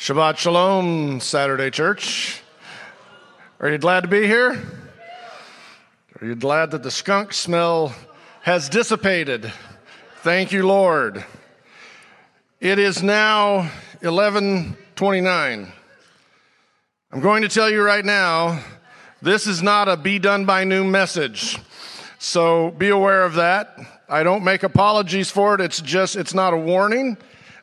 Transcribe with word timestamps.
Shabbat 0.00 0.38
Shalom, 0.38 1.20
Saturday 1.20 1.68
Church. 1.68 2.40
Are 3.60 3.68
you 3.68 3.76
glad 3.76 4.00
to 4.00 4.08
be 4.08 4.26
here? 4.26 4.58
Are 6.18 6.26
you 6.26 6.34
glad 6.34 6.70
that 6.70 6.82
the 6.82 6.90
skunk 6.90 7.34
smell 7.34 7.94
has 8.40 8.70
dissipated? 8.70 9.52
Thank 10.22 10.52
you, 10.52 10.66
Lord. 10.66 11.22
It 12.60 12.78
is 12.78 13.02
now 13.02 13.70
11:29. 14.00 15.70
I'm 17.12 17.20
going 17.20 17.42
to 17.42 17.48
tell 17.50 17.68
you 17.68 17.82
right 17.82 18.04
now, 18.04 18.64
this 19.20 19.46
is 19.46 19.62
not 19.62 19.86
a 19.86 19.98
be 19.98 20.18
done 20.18 20.46
by 20.46 20.64
noon 20.64 20.90
message. 20.90 21.58
So 22.18 22.70
be 22.70 22.88
aware 22.88 23.22
of 23.22 23.34
that. 23.34 23.76
I 24.08 24.22
don't 24.22 24.44
make 24.44 24.62
apologies 24.62 25.30
for 25.30 25.56
it. 25.56 25.60
It's 25.60 25.82
just 25.82 26.16
it's 26.16 26.32
not 26.32 26.54
a 26.54 26.56
warning. 26.56 27.18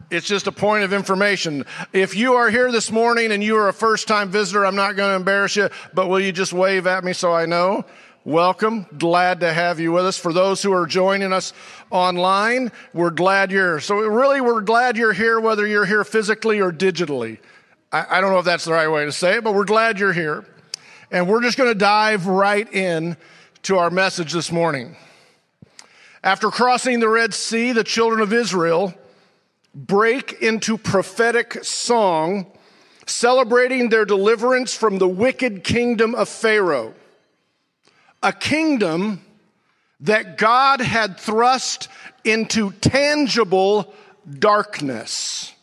It's 0.10 0.26
just 0.26 0.48
a 0.48 0.54
point 0.54 0.86
of 0.86 0.94
information. 0.94 1.66
If 1.92 2.16
you 2.16 2.36
are 2.36 2.50
here 2.50 2.72
this 2.72 2.92
morning 2.92 3.34
and 3.34 3.44
you 3.44 3.58
are 3.58 3.68
a 3.68 3.74
first 3.74 4.08
time 4.08 4.30
visitor, 4.30 4.66
I'm 4.66 4.76
not 4.76 4.96
going 4.96 5.10
to 5.10 5.16
embarrass 5.18 5.58
you, 5.58 5.70
but 5.94 6.08
will 6.08 6.22
you 6.22 6.32
just 6.32 6.54
wave 6.54 6.88
at 6.88 7.04
me 7.04 7.12
so 7.12 7.34
I 7.34 7.46
know? 7.46 7.84
Welcome. 8.24 8.86
Glad 8.98 9.42
to 9.42 9.52
have 9.52 9.82
you 9.82 9.92
with 9.92 10.06
us. 10.06 10.18
For 10.18 10.32
those 10.32 10.62
who 10.64 10.72
are 10.72 10.86
joining 10.86 11.34
us 11.34 11.52
online, 11.92 12.72
we're 12.94 13.10
glad 13.10 13.52
you're, 13.52 13.82
so 13.82 13.98
really 13.98 14.40
we're 14.40 14.62
glad 14.62 14.96
you're 14.96 15.12
here, 15.12 15.42
whether 15.42 15.68
you're 15.68 15.86
here 15.86 16.06
physically 16.06 16.62
or 16.62 16.72
digitally. 16.72 17.40
I, 17.92 18.06
I 18.18 18.22
don't 18.22 18.32
know 18.32 18.40
if 18.40 18.46
that's 18.46 18.64
the 18.64 18.72
right 18.72 18.90
way 18.90 19.04
to 19.04 19.12
say 19.12 19.38
it, 19.38 19.44
but 19.44 19.56
we're 19.56 19.66
glad 19.66 20.00
you're 20.00 20.14
here. 20.14 20.46
And 21.12 21.28
we're 21.28 21.42
just 21.42 21.58
going 21.58 21.70
to 21.70 21.78
dive 21.78 22.28
right 22.28 22.72
in 22.74 23.18
to 23.64 23.78
our 23.78 23.90
message 23.90 24.32
this 24.32 24.54
morning. 24.54 24.96
After 26.24 26.50
crossing 26.50 27.02
the 27.02 27.10
Red 27.10 27.34
Sea, 27.34 27.74
the 27.74 27.84
children 27.84 28.22
of 28.22 28.32
Israel 28.32 28.94
break 29.78 30.42
into 30.42 30.76
prophetic 30.76 31.64
song 31.64 32.48
celebrating 33.06 33.90
their 33.90 34.06
deliverance 34.06 34.76
from 34.76 34.98
the 34.98 35.08
wicked 35.08 35.64
kingdom 35.64 36.16
of 36.16 36.28
Pharaoh. 36.28 36.94
A 38.24 38.34
kingdom 38.34 39.22
that 40.02 40.38
God 40.38 40.82
had 40.82 41.20
thrust 41.20 41.90
into 42.24 42.72
tangible 42.72 43.94
darkness. 44.40 45.54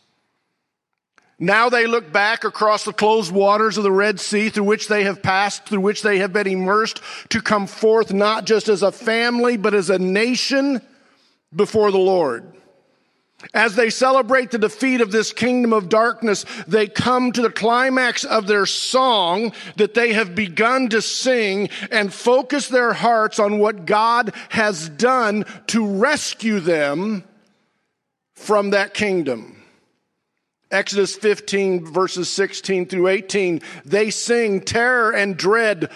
Now 1.37 1.67
they 1.67 1.85
look 1.85 2.13
back 2.13 2.45
across 2.45 2.85
the 2.85 2.93
closed 2.93 3.33
waters 3.33 3.77
of 3.77 3.83
the 3.83 3.91
Red 3.91 4.21
Sea 4.21 4.49
through 4.49 4.63
which 4.63 4.87
they 4.87 5.03
have 5.03 5.21
passed, 5.21 5.65
through 5.65 5.81
which 5.81 6.01
they 6.01 6.19
have 6.19 6.31
been 6.31 6.47
immersed 6.47 7.01
to 7.29 7.41
come 7.41 7.67
forth 7.67 8.13
not 8.13 8.45
just 8.45 8.69
as 8.69 8.81
a 8.81 8.91
family, 8.93 9.57
but 9.57 9.73
as 9.73 9.89
a 9.89 9.99
nation 9.99 10.81
before 11.53 11.91
the 11.91 11.97
Lord. 11.97 12.54
As 13.53 13.75
they 13.75 13.89
celebrate 13.89 14.51
the 14.51 14.57
defeat 14.57 15.01
of 15.01 15.11
this 15.11 15.31
kingdom 15.31 15.73
of 15.73 15.89
darkness, 15.89 16.45
they 16.67 16.87
come 16.87 17.31
to 17.31 17.41
the 17.41 17.51
climax 17.51 18.23
of 18.23 18.47
their 18.47 18.65
song 18.65 19.53
that 19.77 19.93
they 19.93 20.13
have 20.13 20.35
begun 20.35 20.89
to 20.89 21.01
sing 21.01 21.69
and 21.91 22.13
focus 22.13 22.67
their 22.67 22.93
hearts 22.93 23.39
on 23.39 23.59
what 23.59 23.85
God 23.85 24.33
has 24.49 24.89
done 24.89 25.45
to 25.67 25.85
rescue 25.85 26.59
them 26.59 27.23
from 28.33 28.71
that 28.71 28.93
kingdom. 28.93 29.55
Exodus 30.71 31.15
15 31.15 31.85
verses 31.85 32.27
16 32.29 32.87
through 32.87 33.07
18, 33.07 33.61
they 33.85 34.09
sing 34.09 34.59
terror 34.61 35.11
and 35.11 35.37
dread 35.37 35.89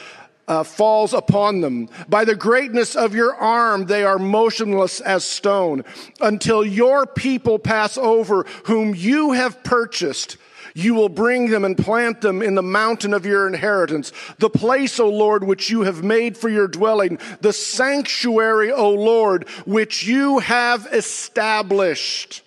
uh, 0.50 0.64
falls 0.64 1.14
upon 1.14 1.62
them. 1.62 1.88
By 2.10 2.26
the 2.26 2.36
greatness 2.36 2.96
of 2.96 3.14
your 3.14 3.36
arm, 3.36 3.86
they 3.86 4.04
are 4.04 4.18
motionless 4.18 5.00
as 5.00 5.24
stone 5.24 5.86
until 6.20 6.66
your 6.66 7.06
people 7.06 7.60
pass 7.60 7.98
over 7.98 8.46
whom 8.66 8.96
you 8.96 9.34
have 9.34 9.64
purchased. 9.64 10.38
You 10.74 10.96
will 10.96 11.10
bring 11.10 11.50
them 11.50 11.64
and 11.66 11.78
plant 11.78 12.22
them 12.22 12.42
in 12.42 12.56
the 12.56 12.64
mountain 12.64 13.14
of 13.14 13.26
your 13.26 13.48
inheritance, 13.48 14.12
the 14.40 14.50
place, 14.50 15.00
O 15.00 15.10
Lord, 15.10 15.44
which 15.44 15.70
you 15.70 15.82
have 15.82 16.04
made 16.04 16.36
for 16.36 16.50
your 16.50 16.68
dwelling, 16.68 17.20
the 17.42 17.54
sanctuary, 17.54 18.72
O 18.72 18.90
Lord, 18.90 19.48
which 19.66 20.04
you 20.04 20.40
have 20.40 20.88
established. 20.92 22.44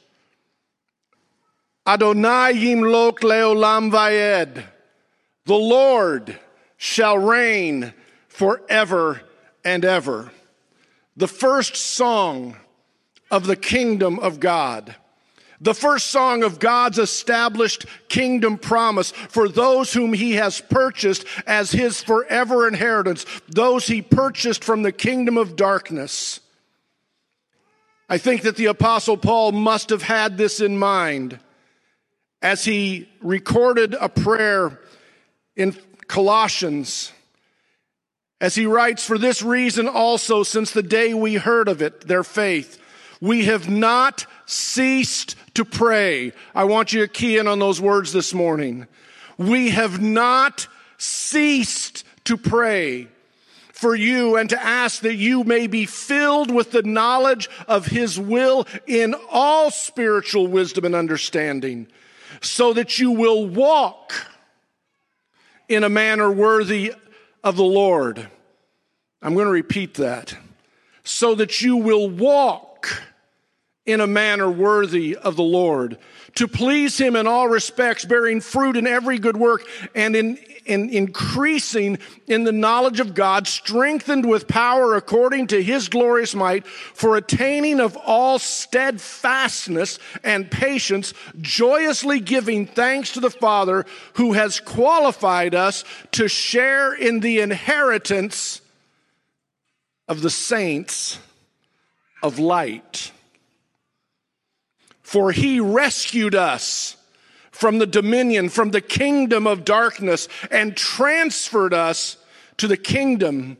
Adonai 1.86 2.54
yimlok 2.54 3.20
leolam 3.20 3.90
vayed. 3.90 4.64
The 5.46 5.54
Lord 5.54 6.38
shall 6.76 7.18
reign 7.18 7.92
forever 8.42 9.20
and 9.64 9.84
ever. 9.84 10.32
The 11.16 11.28
first 11.28 11.76
song 11.76 12.56
of 13.30 13.46
the 13.46 13.54
kingdom 13.54 14.18
of 14.18 14.40
God. 14.40 14.96
The 15.60 15.76
first 15.76 16.08
song 16.08 16.42
of 16.42 16.58
God's 16.58 16.98
established 16.98 17.86
kingdom 18.08 18.58
promise 18.58 19.12
for 19.12 19.48
those 19.48 19.92
whom 19.92 20.12
he 20.12 20.32
has 20.32 20.60
purchased 20.60 21.24
as 21.46 21.70
his 21.70 22.02
forever 22.02 22.66
inheritance, 22.66 23.26
those 23.48 23.86
he 23.86 24.02
purchased 24.02 24.64
from 24.64 24.82
the 24.82 24.90
kingdom 24.90 25.38
of 25.38 25.54
darkness. 25.54 26.40
I 28.08 28.18
think 28.18 28.42
that 28.42 28.56
the 28.56 28.66
apostle 28.66 29.16
Paul 29.16 29.52
must 29.52 29.90
have 29.90 30.02
had 30.02 30.36
this 30.36 30.58
in 30.58 30.80
mind 30.80 31.38
as 32.42 32.64
he 32.64 33.08
recorded 33.20 33.94
a 34.00 34.08
prayer 34.08 34.80
in 35.54 35.76
Colossians, 36.08 37.12
as 38.42 38.56
he 38.56 38.66
writes, 38.66 39.04
For 39.04 39.16
this 39.16 39.40
reason 39.40 39.88
also, 39.88 40.42
since 40.42 40.72
the 40.72 40.82
day 40.82 41.14
we 41.14 41.36
heard 41.36 41.68
of 41.68 41.80
it, 41.80 42.02
their 42.02 42.24
faith, 42.24 42.78
we 43.20 43.44
have 43.44 43.70
not 43.70 44.26
ceased 44.46 45.36
to 45.54 45.64
pray. 45.64 46.32
I 46.52 46.64
want 46.64 46.92
you 46.92 47.00
to 47.02 47.08
key 47.08 47.38
in 47.38 47.46
on 47.46 47.60
those 47.60 47.80
words 47.80 48.12
this 48.12 48.34
morning. 48.34 48.88
We 49.38 49.70
have 49.70 50.02
not 50.02 50.66
ceased 50.98 52.04
to 52.24 52.36
pray 52.36 53.06
for 53.72 53.94
you 53.94 54.36
and 54.36 54.50
to 54.50 54.60
ask 54.60 55.02
that 55.02 55.14
you 55.14 55.44
may 55.44 55.68
be 55.68 55.86
filled 55.86 56.50
with 56.50 56.72
the 56.72 56.82
knowledge 56.82 57.48
of 57.68 57.86
his 57.86 58.18
will 58.18 58.66
in 58.88 59.14
all 59.30 59.70
spiritual 59.70 60.48
wisdom 60.48 60.84
and 60.84 60.96
understanding 60.96 61.86
so 62.40 62.72
that 62.72 62.98
you 62.98 63.12
will 63.12 63.46
walk 63.46 64.12
in 65.68 65.84
a 65.84 65.88
manner 65.88 66.30
worthy 66.30 66.92
of 67.42 67.56
the 67.56 67.64
Lord. 67.64 68.28
I'm 69.20 69.34
going 69.34 69.46
to 69.46 69.52
repeat 69.52 69.94
that. 69.94 70.36
So 71.04 71.34
that 71.34 71.60
you 71.60 71.76
will 71.76 72.08
walk 72.08 73.02
in 73.84 74.00
a 74.00 74.06
manner 74.06 74.48
worthy 74.48 75.16
of 75.16 75.34
the 75.34 75.42
Lord, 75.42 75.98
to 76.36 76.46
please 76.46 76.98
Him 76.98 77.16
in 77.16 77.26
all 77.26 77.48
respects, 77.48 78.04
bearing 78.04 78.40
fruit 78.40 78.76
in 78.76 78.86
every 78.86 79.18
good 79.18 79.36
work 79.36 79.62
and 79.94 80.14
in 80.14 80.38
and 80.66 80.90
increasing 80.90 81.98
in 82.26 82.44
the 82.44 82.52
knowledge 82.52 83.00
of 83.00 83.14
God, 83.14 83.46
strengthened 83.46 84.28
with 84.28 84.48
power 84.48 84.94
according 84.94 85.48
to 85.48 85.62
his 85.62 85.88
glorious 85.88 86.34
might, 86.34 86.66
for 86.66 87.16
attaining 87.16 87.80
of 87.80 87.96
all 87.96 88.38
steadfastness 88.38 89.98
and 90.22 90.50
patience, 90.50 91.14
joyously 91.40 92.20
giving 92.20 92.66
thanks 92.66 93.12
to 93.12 93.20
the 93.20 93.30
Father 93.30 93.86
who 94.14 94.32
has 94.32 94.60
qualified 94.60 95.54
us 95.54 95.84
to 96.12 96.28
share 96.28 96.94
in 96.94 97.20
the 97.20 97.40
inheritance 97.40 98.60
of 100.08 100.22
the 100.22 100.30
saints 100.30 101.18
of 102.22 102.38
light. 102.38 103.12
For 105.02 105.32
he 105.32 105.60
rescued 105.60 106.34
us 106.34 106.96
from 107.62 107.78
the 107.78 107.86
dominion, 107.86 108.48
from 108.48 108.72
the 108.72 108.80
kingdom 108.80 109.46
of 109.46 109.64
darkness, 109.64 110.26
and 110.50 110.76
transferred 110.76 111.72
us 111.72 112.16
to 112.56 112.66
the 112.66 112.76
kingdom 112.76 113.56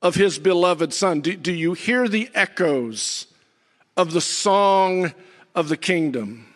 of 0.00 0.14
his 0.14 0.38
beloved 0.38 0.94
Son. 0.94 1.20
Do, 1.20 1.36
do 1.36 1.52
you 1.52 1.74
hear 1.74 2.08
the 2.08 2.30
echoes 2.34 3.26
of 3.94 4.14
the 4.14 4.22
song 4.22 5.12
of 5.54 5.68
the 5.68 5.76
kingdom? 5.76 6.46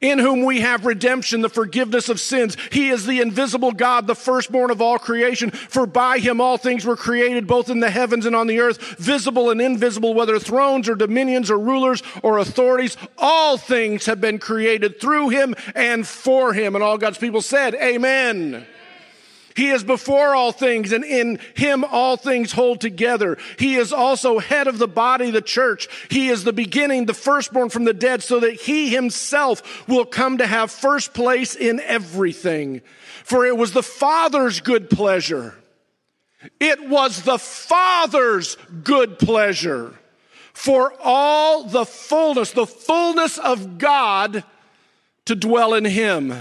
In 0.00 0.18
whom 0.18 0.44
we 0.44 0.60
have 0.60 0.86
redemption, 0.86 1.40
the 1.40 1.48
forgiveness 1.48 2.08
of 2.08 2.20
sins. 2.20 2.56
He 2.70 2.90
is 2.90 3.06
the 3.06 3.20
invisible 3.20 3.72
God, 3.72 4.06
the 4.06 4.14
firstborn 4.14 4.70
of 4.70 4.80
all 4.80 4.98
creation. 4.98 5.50
For 5.50 5.86
by 5.86 6.18
him 6.18 6.40
all 6.40 6.56
things 6.56 6.84
were 6.84 6.96
created, 6.96 7.46
both 7.46 7.70
in 7.70 7.80
the 7.80 7.90
heavens 7.90 8.26
and 8.26 8.36
on 8.36 8.46
the 8.46 8.60
earth, 8.60 8.78
visible 8.98 9.50
and 9.50 9.60
invisible, 9.60 10.14
whether 10.14 10.38
thrones 10.38 10.88
or 10.88 10.94
dominions 10.94 11.50
or 11.50 11.58
rulers 11.58 12.02
or 12.22 12.38
authorities. 12.38 12.96
All 13.18 13.56
things 13.56 14.06
have 14.06 14.20
been 14.20 14.38
created 14.38 15.00
through 15.00 15.30
him 15.30 15.54
and 15.74 16.06
for 16.06 16.52
him. 16.52 16.74
And 16.74 16.84
all 16.84 16.98
God's 16.98 17.18
people 17.18 17.42
said, 17.42 17.74
Amen. 17.74 18.66
He 19.54 19.70
is 19.70 19.84
before 19.84 20.34
all 20.34 20.50
things, 20.50 20.90
and 20.90 21.04
in 21.04 21.38
him 21.54 21.84
all 21.84 22.16
things 22.16 22.52
hold 22.52 22.80
together. 22.80 23.38
He 23.56 23.76
is 23.76 23.92
also 23.92 24.40
head 24.40 24.66
of 24.66 24.78
the 24.78 24.88
body, 24.88 25.30
the 25.30 25.40
church. 25.40 25.88
He 26.10 26.28
is 26.28 26.42
the 26.42 26.52
beginning, 26.52 27.06
the 27.06 27.14
firstborn 27.14 27.70
from 27.70 27.84
the 27.84 27.94
dead, 27.94 28.22
so 28.22 28.40
that 28.40 28.54
he 28.54 28.88
himself 28.88 29.86
will 29.86 30.06
come 30.06 30.38
to 30.38 30.46
have 30.46 30.72
first 30.72 31.14
place 31.14 31.54
in 31.54 31.78
everything. 31.80 32.82
For 33.22 33.46
it 33.46 33.56
was 33.56 33.72
the 33.72 33.82
Father's 33.82 34.60
good 34.60 34.90
pleasure. 34.90 35.54
It 36.58 36.88
was 36.88 37.22
the 37.22 37.38
Father's 37.38 38.56
good 38.82 39.20
pleasure 39.20 39.94
for 40.52 40.94
all 41.02 41.64
the 41.64 41.84
fullness, 41.84 42.52
the 42.52 42.66
fullness 42.66 43.38
of 43.38 43.78
God 43.78 44.44
to 45.26 45.34
dwell 45.34 45.74
in 45.74 45.84
him, 45.84 46.34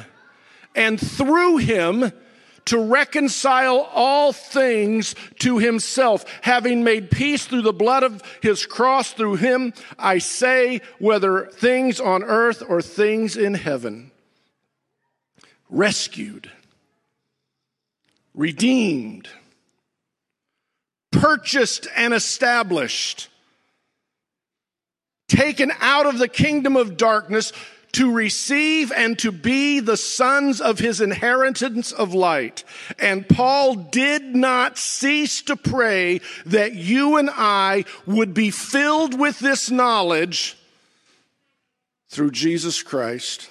and 0.76 1.00
through 1.00 1.58
him 1.58 2.12
to 2.66 2.78
reconcile 2.78 3.90
all 3.94 4.32
things 4.34 5.16
to 5.40 5.58
himself, 5.58 6.26
having 6.42 6.84
made 6.84 7.12
peace 7.12 7.46
through 7.46 7.62
the 7.62 7.74
blood 7.74 8.04
of 8.04 8.22
his 8.42 8.66
cross 8.66 9.12
through 9.12 9.36
him, 9.36 9.74
I 9.98 10.20
say, 10.20 10.82
whether 11.00 11.48
things 11.48 12.00
on 12.00 12.24
earth 12.24 12.64
or 12.68 12.82
things 12.82 13.36
in 13.36 13.54
heaven. 13.54 14.12
Rescued, 15.70 16.52
redeemed, 18.34 19.28
purchased 21.12 21.88
and 21.96 22.14
established, 22.14 23.30
taken 25.28 25.72
out 25.80 26.06
of 26.06 26.20
the 26.20 26.28
kingdom 26.28 26.76
of 26.76 26.96
darkness 26.96 27.54
to 27.94 28.12
receive 28.12 28.92
and 28.92 29.18
to 29.20 29.32
be 29.32 29.80
the 29.80 29.98
sons 29.98 30.60
of 30.60 30.80
his 30.80 31.00
inheritance 31.00 31.92
of 31.92 32.14
light. 32.14 32.64
And 33.00 33.28
Paul 33.28 33.76
did 33.76 34.36
not 34.36 34.78
cease 34.78 35.42
to 35.44 35.56
pray 35.56 36.22
that 36.46 36.74
you 36.74 37.18
and 37.18 37.30
I 37.32 37.86
would 38.06 38.34
be 38.34 38.50
filled 38.50 39.18
with 39.18 39.40
this 39.40 39.72
knowledge 39.72 40.58
through 42.10 42.32
Jesus 42.32 42.84
Christ 42.84 43.50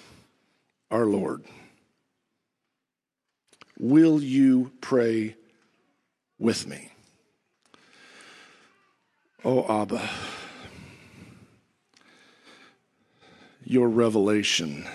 our 0.90 1.06
Lord. 1.06 1.44
Will 3.78 4.22
you 4.22 4.70
pray 4.80 5.34
with 6.38 6.66
me? 6.66 6.92
Oh, 9.44 9.82
Abba. 9.82 10.08
Your 13.72 13.88
revelation 13.88 14.86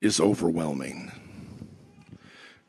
is 0.00 0.20
overwhelming. 0.20 1.10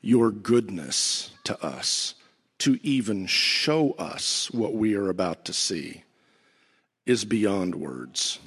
Your 0.01 0.31
goodness 0.31 1.29
to 1.43 1.63
us, 1.63 2.15
to 2.57 2.79
even 2.81 3.27
show 3.27 3.91
us 3.91 4.49
what 4.49 4.73
we 4.73 4.95
are 4.95 5.09
about 5.09 5.45
to 5.45 5.53
see, 5.53 6.03
is 7.05 7.23
beyond 7.23 7.75
words. 7.75 8.39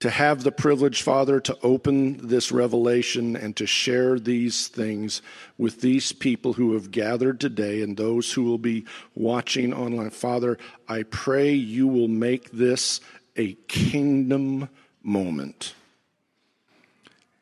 To 0.00 0.10
have 0.10 0.44
the 0.44 0.52
privilege, 0.52 1.02
Father, 1.02 1.40
to 1.40 1.58
open 1.62 2.28
this 2.28 2.52
revelation 2.52 3.36
and 3.36 3.56
to 3.56 3.66
share 3.66 4.20
these 4.20 4.68
things 4.68 5.22
with 5.56 5.80
these 5.80 6.12
people 6.12 6.52
who 6.52 6.74
have 6.74 6.92
gathered 6.92 7.40
today 7.40 7.82
and 7.82 7.96
those 7.96 8.32
who 8.32 8.44
will 8.44 8.58
be 8.58 8.84
watching 9.16 9.72
online. 9.72 10.10
Father, 10.10 10.58
I 10.86 11.04
pray 11.04 11.52
you 11.52 11.88
will 11.88 12.06
make 12.06 12.50
this 12.52 13.00
a 13.38 13.54
kingdom 13.68 14.68
moment 15.02 15.74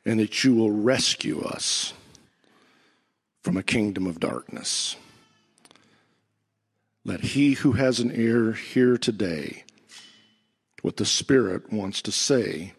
and 0.05 0.21
that 0.21 0.45
you 0.45 0.55
will 0.55 0.71
rescue 0.71 1.41
us 1.41 1.93
from 3.43 3.57
a 3.57 3.63
kingdom 3.63 4.07
of 4.07 4.21
darkness. 4.21 4.97
Let 7.05 7.21
he 7.21 7.55
who 7.55 7.73
has 7.73 7.99
an 7.99 8.13
ear 8.15 8.53
hear 8.53 8.97
today 8.99 9.65
what 10.83 10.97
the 10.97 11.05
Spirit 11.05 11.73
wants 11.73 12.03
to 12.03 12.13
say 12.13 12.75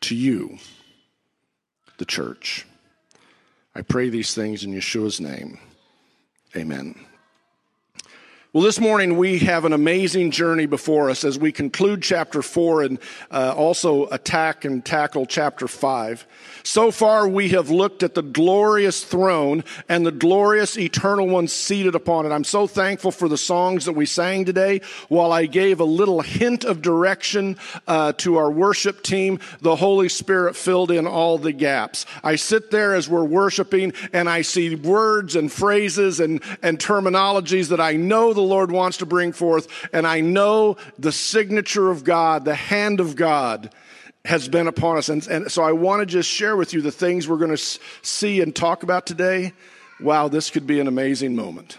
to 0.00 0.14
you, 0.14 0.58
the 1.98 2.04
church. 2.04 2.66
I 3.74 3.82
pray 3.82 4.08
these 4.08 4.34
things 4.34 4.64
in 4.64 4.72
Yeshua's 4.72 5.20
name. 5.20 5.58
Amen. 6.56 6.94
Well, 8.52 8.64
this 8.64 8.80
morning 8.80 9.16
we 9.16 9.38
have 9.38 9.64
an 9.64 9.72
amazing 9.72 10.32
journey 10.32 10.66
before 10.66 11.08
us 11.08 11.22
as 11.22 11.38
we 11.38 11.52
conclude 11.52 12.02
chapter 12.02 12.42
four 12.42 12.82
and 12.82 12.98
uh, 13.30 13.54
also 13.56 14.08
attack 14.08 14.64
and 14.64 14.84
tackle 14.84 15.24
chapter 15.24 15.68
five. 15.68 16.26
So 16.64 16.90
far, 16.90 17.28
we 17.28 17.50
have 17.50 17.70
looked 17.70 18.02
at 18.02 18.14
the 18.14 18.22
glorious 18.22 19.04
throne 19.04 19.62
and 19.88 20.04
the 20.04 20.10
glorious 20.10 20.76
eternal 20.76 21.28
one 21.28 21.46
seated 21.46 21.94
upon 21.94 22.26
it. 22.26 22.32
I'm 22.32 22.42
so 22.42 22.66
thankful 22.66 23.12
for 23.12 23.28
the 23.28 23.38
songs 23.38 23.84
that 23.84 23.92
we 23.92 24.04
sang 24.04 24.44
today. 24.46 24.80
While 25.08 25.30
I 25.30 25.46
gave 25.46 25.78
a 25.78 25.84
little 25.84 26.20
hint 26.20 26.64
of 26.64 26.82
direction 26.82 27.56
uh, 27.86 28.14
to 28.14 28.36
our 28.36 28.50
worship 28.50 29.04
team, 29.04 29.38
the 29.60 29.76
Holy 29.76 30.08
Spirit 30.08 30.56
filled 30.56 30.90
in 30.90 31.06
all 31.06 31.38
the 31.38 31.52
gaps. 31.52 32.04
I 32.24 32.34
sit 32.34 32.72
there 32.72 32.96
as 32.96 33.08
we're 33.08 33.22
worshiping 33.22 33.92
and 34.12 34.28
I 34.28 34.42
see 34.42 34.74
words 34.74 35.36
and 35.36 35.52
phrases 35.52 36.18
and, 36.18 36.42
and 36.64 36.80
terminologies 36.80 37.68
that 37.68 37.80
I 37.80 37.92
know 37.92 38.34
the 38.40 38.46
Lord 38.46 38.70
wants 38.70 38.98
to 38.98 39.06
bring 39.06 39.32
forth, 39.32 39.68
and 39.92 40.06
I 40.06 40.20
know 40.20 40.76
the 40.98 41.12
signature 41.12 41.90
of 41.90 42.04
God, 42.04 42.44
the 42.44 42.54
hand 42.54 43.00
of 43.00 43.16
God 43.16 43.70
has 44.24 44.48
been 44.48 44.66
upon 44.66 44.96
us. 44.96 45.08
And, 45.08 45.26
and 45.28 45.52
so 45.52 45.62
I 45.62 45.72
want 45.72 46.00
to 46.00 46.06
just 46.06 46.28
share 46.28 46.56
with 46.56 46.72
you 46.74 46.82
the 46.82 46.92
things 46.92 47.28
we're 47.28 47.36
going 47.36 47.56
to 47.56 47.78
see 48.02 48.40
and 48.40 48.54
talk 48.54 48.82
about 48.82 49.06
today. 49.06 49.52
Wow, 50.00 50.28
this 50.28 50.50
could 50.50 50.66
be 50.66 50.80
an 50.80 50.86
amazing 50.86 51.36
moment 51.36 51.78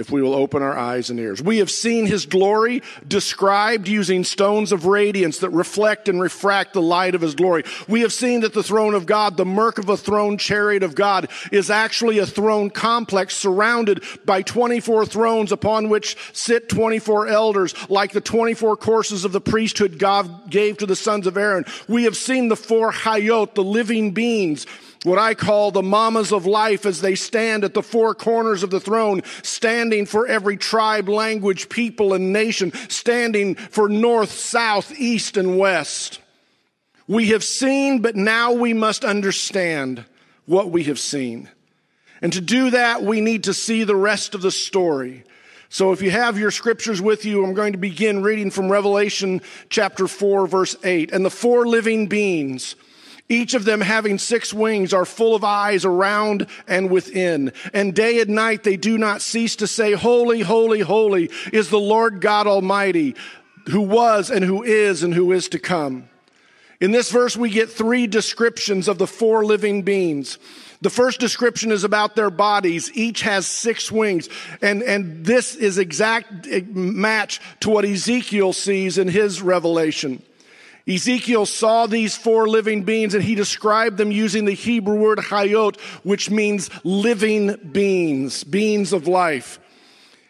if 0.00 0.10
we 0.10 0.22
will 0.22 0.34
open 0.34 0.62
our 0.62 0.76
eyes 0.76 1.10
and 1.10 1.20
ears. 1.20 1.42
We 1.42 1.58
have 1.58 1.70
seen 1.70 2.06
his 2.06 2.24
glory 2.24 2.82
described 3.06 3.86
using 3.86 4.24
stones 4.24 4.72
of 4.72 4.86
radiance 4.86 5.38
that 5.40 5.50
reflect 5.50 6.08
and 6.08 6.20
refract 6.20 6.72
the 6.72 6.82
light 6.82 7.14
of 7.14 7.20
his 7.20 7.34
glory. 7.34 7.64
We 7.86 8.00
have 8.00 8.12
seen 8.12 8.40
that 8.40 8.54
the 8.54 8.62
throne 8.62 8.94
of 8.94 9.04
God, 9.04 9.36
the 9.36 9.44
Merkava 9.44 9.98
throne 9.98 10.38
chariot 10.38 10.82
of 10.82 10.94
God, 10.94 11.28
is 11.52 11.70
actually 11.70 12.18
a 12.18 12.26
throne 12.26 12.70
complex 12.70 13.36
surrounded 13.36 14.02
by 14.24 14.40
24 14.40 15.04
thrones 15.04 15.52
upon 15.52 15.90
which 15.90 16.16
sit 16.32 16.70
24 16.70 17.28
elders, 17.28 17.74
like 17.90 18.12
the 18.12 18.20
24 18.22 18.78
courses 18.78 19.26
of 19.26 19.32
the 19.32 19.40
priesthood 19.40 19.98
God 19.98 20.50
gave 20.50 20.78
to 20.78 20.86
the 20.86 20.96
sons 20.96 21.26
of 21.26 21.36
Aaron. 21.36 21.66
We 21.88 22.04
have 22.04 22.16
seen 22.16 22.48
the 22.48 22.56
four 22.56 22.90
Hayot, 22.90 23.54
the 23.54 23.62
living 23.62 24.12
beings, 24.12 24.66
what 25.04 25.18
I 25.18 25.34
call 25.34 25.70
the 25.70 25.82
mamas 25.82 26.32
of 26.32 26.46
life 26.46 26.84
as 26.84 27.00
they 27.00 27.14
stand 27.14 27.64
at 27.64 27.74
the 27.74 27.82
four 27.82 28.14
corners 28.14 28.62
of 28.62 28.70
the 28.70 28.80
throne, 28.80 29.22
standing 29.42 30.06
for 30.06 30.26
every 30.26 30.56
tribe, 30.56 31.08
language, 31.08 31.68
people, 31.68 32.12
and 32.12 32.32
nation, 32.32 32.72
standing 32.88 33.54
for 33.54 33.88
north, 33.88 34.30
south, 34.30 34.92
east, 34.98 35.36
and 35.36 35.58
west. 35.58 36.20
We 37.06 37.28
have 37.28 37.42
seen, 37.42 38.02
but 38.02 38.14
now 38.14 38.52
we 38.52 38.72
must 38.72 39.04
understand 39.04 40.04
what 40.46 40.70
we 40.70 40.84
have 40.84 40.98
seen. 40.98 41.48
And 42.22 42.32
to 42.34 42.40
do 42.40 42.70
that, 42.70 43.02
we 43.02 43.20
need 43.20 43.44
to 43.44 43.54
see 43.54 43.84
the 43.84 43.96
rest 43.96 44.34
of 44.34 44.42
the 44.42 44.50
story. 44.50 45.24
So 45.70 45.92
if 45.92 46.02
you 46.02 46.10
have 46.10 46.38
your 46.38 46.50
scriptures 46.50 47.00
with 47.00 47.24
you, 47.24 47.44
I'm 47.44 47.54
going 47.54 47.72
to 47.72 47.78
begin 47.78 48.22
reading 48.22 48.50
from 48.50 48.70
Revelation 48.70 49.40
chapter 49.70 50.06
4, 50.06 50.46
verse 50.46 50.76
8. 50.84 51.12
And 51.12 51.24
the 51.24 51.30
four 51.30 51.66
living 51.66 52.08
beings, 52.08 52.74
each 53.30 53.54
of 53.54 53.64
them 53.64 53.80
having 53.80 54.18
six 54.18 54.52
wings 54.52 54.92
are 54.92 55.06
full 55.06 55.34
of 55.34 55.44
eyes 55.44 55.84
around 55.86 56.46
and 56.68 56.90
within. 56.90 57.52
And 57.72 57.94
day 57.94 58.20
and 58.20 58.30
night 58.30 58.64
they 58.64 58.76
do 58.76 58.98
not 58.98 59.22
cease 59.22 59.56
to 59.56 59.66
say, 59.66 59.92
holy, 59.92 60.40
holy, 60.40 60.80
holy 60.80 61.30
is 61.52 61.70
the 61.70 61.80
Lord 61.80 62.20
God 62.20 62.46
Almighty 62.46 63.14
who 63.68 63.82
was 63.82 64.30
and 64.30 64.44
who 64.44 64.62
is 64.62 65.02
and 65.02 65.14
who 65.14 65.32
is 65.32 65.48
to 65.50 65.58
come. 65.58 66.08
In 66.80 66.90
this 66.92 67.10
verse, 67.10 67.36
we 67.36 67.50
get 67.50 67.70
three 67.70 68.06
descriptions 68.06 68.88
of 68.88 68.98
the 68.98 69.06
four 69.06 69.44
living 69.44 69.82
beings. 69.82 70.38
The 70.80 70.90
first 70.90 71.20
description 71.20 71.72
is 71.72 71.84
about 71.84 72.16
their 72.16 72.30
bodies. 72.30 72.90
Each 72.94 73.20
has 73.20 73.46
six 73.46 73.92
wings. 73.92 74.30
And, 74.62 74.82
and 74.82 75.24
this 75.24 75.54
is 75.54 75.76
exact 75.76 76.48
eh, 76.48 76.62
match 76.66 77.40
to 77.60 77.70
what 77.70 77.84
Ezekiel 77.84 78.54
sees 78.54 78.96
in 78.96 79.08
his 79.08 79.42
revelation. 79.42 80.22
Ezekiel 80.90 81.46
saw 81.46 81.86
these 81.86 82.16
four 82.16 82.48
living 82.48 82.82
beings 82.82 83.14
and 83.14 83.22
he 83.22 83.34
described 83.34 83.96
them 83.96 84.10
using 84.10 84.44
the 84.44 84.52
Hebrew 84.52 84.96
word 84.96 85.18
hayot, 85.18 85.78
which 86.04 86.30
means 86.30 86.70
living 86.84 87.54
beings, 87.72 88.44
beings 88.44 88.92
of 88.92 89.06
life. 89.06 89.60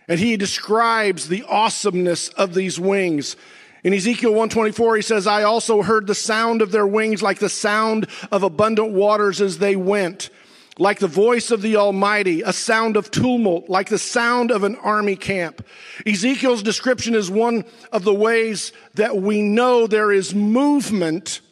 And 0.08 0.18
he 0.18 0.36
describes 0.36 1.28
the 1.28 1.44
awesomeness 1.48 2.28
of 2.30 2.54
these 2.54 2.78
wings. 2.80 3.36
In 3.82 3.94
Ezekiel 3.94 4.30
124, 4.30 4.96
he 4.96 5.02
says, 5.02 5.26
I 5.26 5.44
also 5.44 5.82
heard 5.82 6.06
the 6.06 6.14
sound 6.14 6.60
of 6.60 6.72
their 6.72 6.86
wings 6.86 7.22
like 7.22 7.38
the 7.38 7.48
sound 7.48 8.08
of 8.30 8.42
abundant 8.42 8.92
waters 8.92 9.40
as 9.40 9.58
they 9.58 9.76
went 9.76 10.30
like 10.80 10.98
the 10.98 11.06
voice 11.06 11.50
of 11.50 11.60
the 11.60 11.76
Almighty, 11.76 12.40
a 12.40 12.54
sound 12.54 12.96
of 12.96 13.10
tumult, 13.10 13.68
like 13.68 13.90
the 13.90 13.98
sound 13.98 14.50
of 14.50 14.64
an 14.64 14.76
army 14.76 15.14
camp. 15.14 15.64
Ezekiel's 16.06 16.62
description 16.62 17.14
is 17.14 17.30
one 17.30 17.66
of 17.92 18.02
the 18.02 18.14
ways 18.14 18.72
that 18.94 19.18
we 19.18 19.42
know 19.42 19.86
there 19.86 20.10
is 20.10 20.34
movement 20.34 21.42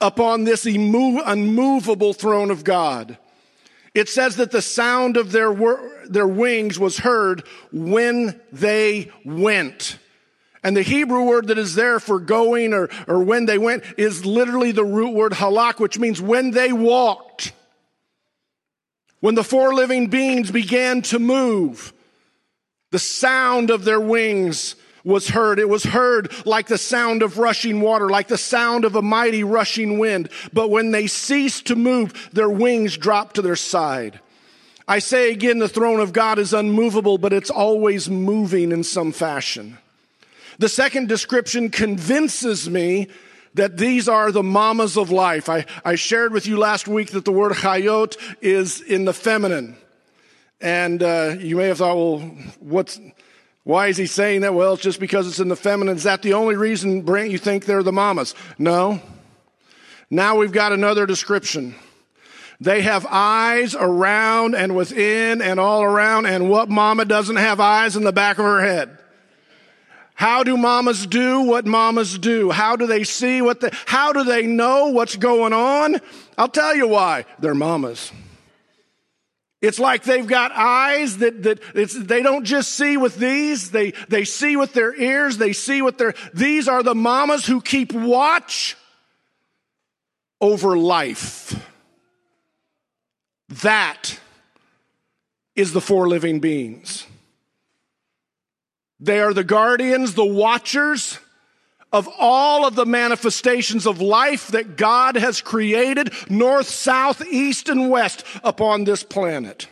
upon 0.00 0.44
this 0.44 0.66
unmovable 0.66 2.12
throne 2.12 2.52
of 2.52 2.62
God. 2.62 3.18
It 3.92 4.08
says 4.08 4.36
that 4.36 4.52
the 4.52 4.62
sound 4.62 5.16
of 5.16 5.32
their, 5.32 5.52
their 6.08 6.28
wings 6.28 6.78
was 6.78 6.98
heard 6.98 7.42
when 7.72 8.40
they 8.52 9.10
went. 9.24 9.98
And 10.62 10.76
the 10.76 10.82
Hebrew 10.82 11.24
word 11.24 11.48
that 11.48 11.58
is 11.58 11.74
there 11.74 11.98
for 11.98 12.20
going 12.20 12.72
or, 12.72 12.88
or 13.08 13.24
when 13.24 13.46
they 13.46 13.58
went 13.58 13.82
is 13.98 14.24
literally 14.24 14.70
the 14.70 14.84
root 14.84 15.12
word 15.12 15.32
halak, 15.32 15.80
which 15.80 15.98
means 15.98 16.22
when 16.22 16.52
they 16.52 16.72
walked. 16.72 17.52
When 19.20 19.34
the 19.34 19.44
four 19.44 19.74
living 19.74 20.08
beings 20.08 20.50
began 20.50 21.02
to 21.02 21.18
move, 21.18 21.92
the 22.90 22.98
sound 22.98 23.70
of 23.70 23.84
their 23.84 24.00
wings 24.00 24.76
was 25.04 25.28
heard. 25.28 25.58
It 25.58 25.68
was 25.68 25.84
heard 25.84 26.32
like 26.46 26.66
the 26.66 26.78
sound 26.78 27.22
of 27.22 27.38
rushing 27.38 27.80
water, 27.80 28.08
like 28.08 28.28
the 28.28 28.38
sound 28.38 28.84
of 28.84 28.96
a 28.96 29.02
mighty 29.02 29.44
rushing 29.44 29.98
wind. 29.98 30.30
But 30.52 30.70
when 30.70 30.90
they 30.90 31.06
ceased 31.06 31.66
to 31.66 31.76
move, 31.76 32.30
their 32.32 32.50
wings 32.50 32.96
dropped 32.96 33.36
to 33.36 33.42
their 33.42 33.56
side. 33.56 34.20
I 34.88 34.98
say 34.98 35.30
again, 35.30 35.58
the 35.58 35.68
throne 35.68 36.00
of 36.00 36.12
God 36.12 36.38
is 36.38 36.52
unmovable, 36.52 37.16
but 37.16 37.32
it's 37.32 37.50
always 37.50 38.10
moving 38.10 38.72
in 38.72 38.82
some 38.82 39.12
fashion. 39.12 39.78
The 40.58 40.68
second 40.68 41.08
description 41.08 41.70
convinces 41.70 42.68
me 42.68 43.08
that 43.54 43.76
these 43.76 44.08
are 44.08 44.30
the 44.30 44.42
mamas 44.42 44.96
of 44.96 45.10
life. 45.10 45.48
I, 45.48 45.66
I 45.84 45.96
shared 45.96 46.32
with 46.32 46.46
you 46.46 46.56
last 46.56 46.86
week 46.86 47.10
that 47.12 47.24
the 47.24 47.32
word 47.32 47.52
chayot 47.52 48.16
is 48.40 48.80
in 48.80 49.04
the 49.04 49.12
feminine. 49.12 49.76
And 50.60 51.02
uh, 51.02 51.36
you 51.38 51.56
may 51.56 51.68
have 51.68 51.78
thought, 51.78 51.96
well, 51.96 52.18
what's, 52.60 53.00
why 53.64 53.88
is 53.88 53.96
he 53.96 54.06
saying 54.06 54.42
that? 54.42 54.54
Well, 54.54 54.74
it's 54.74 54.82
just 54.82 55.00
because 55.00 55.26
it's 55.26 55.40
in 55.40 55.48
the 55.48 55.56
feminine. 55.56 55.96
Is 55.96 56.04
that 56.04 56.22
the 56.22 56.34
only 56.34 56.56
reason, 56.56 57.02
Brent, 57.02 57.30
you 57.30 57.38
think 57.38 57.64
they're 57.64 57.82
the 57.82 57.92
mamas? 57.92 58.34
No. 58.58 59.00
Now 60.10 60.36
we've 60.36 60.52
got 60.52 60.72
another 60.72 61.06
description. 61.06 61.74
They 62.60 62.82
have 62.82 63.06
eyes 63.08 63.74
around 63.74 64.54
and 64.54 64.76
within 64.76 65.40
and 65.40 65.58
all 65.58 65.82
around. 65.82 66.26
And 66.26 66.50
what 66.50 66.68
mama 66.68 67.06
doesn't 67.06 67.36
have 67.36 67.58
eyes 67.58 67.96
in 67.96 68.04
the 68.04 68.12
back 68.12 68.38
of 68.38 68.44
her 68.44 68.60
head? 68.60 68.98
How 70.20 70.42
do 70.42 70.58
mamas 70.58 71.06
do 71.06 71.40
what 71.40 71.64
mamas 71.64 72.18
do? 72.18 72.50
How 72.50 72.76
do 72.76 72.86
they 72.86 73.04
see 73.04 73.40
what 73.40 73.60
the, 73.60 73.74
how 73.86 74.12
do 74.12 74.22
they 74.22 74.44
know 74.44 74.88
what's 74.88 75.16
going 75.16 75.54
on? 75.54 75.96
I'll 76.36 76.46
tell 76.46 76.76
you 76.76 76.86
why. 76.88 77.24
They're 77.38 77.54
mamas. 77.54 78.12
It's 79.62 79.78
like 79.78 80.02
they've 80.02 80.26
got 80.26 80.52
eyes 80.52 81.16
that, 81.18 81.42
that 81.44 81.60
they 82.06 82.22
don't 82.22 82.44
just 82.44 82.72
see 82.72 82.98
with 82.98 83.16
these, 83.16 83.70
they, 83.70 83.92
they 84.10 84.26
see 84.26 84.56
with 84.56 84.74
their 84.74 84.94
ears, 84.94 85.38
they 85.38 85.54
see 85.54 85.80
with 85.80 85.96
their, 85.96 86.12
these 86.34 86.68
are 86.68 86.82
the 86.82 86.94
mamas 86.94 87.46
who 87.46 87.62
keep 87.62 87.94
watch 87.94 88.76
over 90.38 90.76
life. 90.76 91.66
That 93.62 94.20
is 95.56 95.72
the 95.72 95.80
four 95.80 96.08
living 96.08 96.40
beings. 96.40 97.06
They 99.00 99.20
are 99.20 99.32
the 99.32 99.44
guardians, 99.44 100.14
the 100.14 100.24
watchers 100.24 101.18
of 101.92 102.08
all 102.18 102.66
of 102.66 102.74
the 102.74 102.86
manifestations 102.86 103.86
of 103.86 104.00
life 104.00 104.48
that 104.48 104.76
God 104.76 105.16
has 105.16 105.40
created, 105.40 106.12
north, 106.28 106.68
south, 106.68 107.24
east, 107.26 107.68
and 107.68 107.90
west 107.90 108.24
upon 108.44 108.84
this 108.84 109.02
planet. 109.02 109.66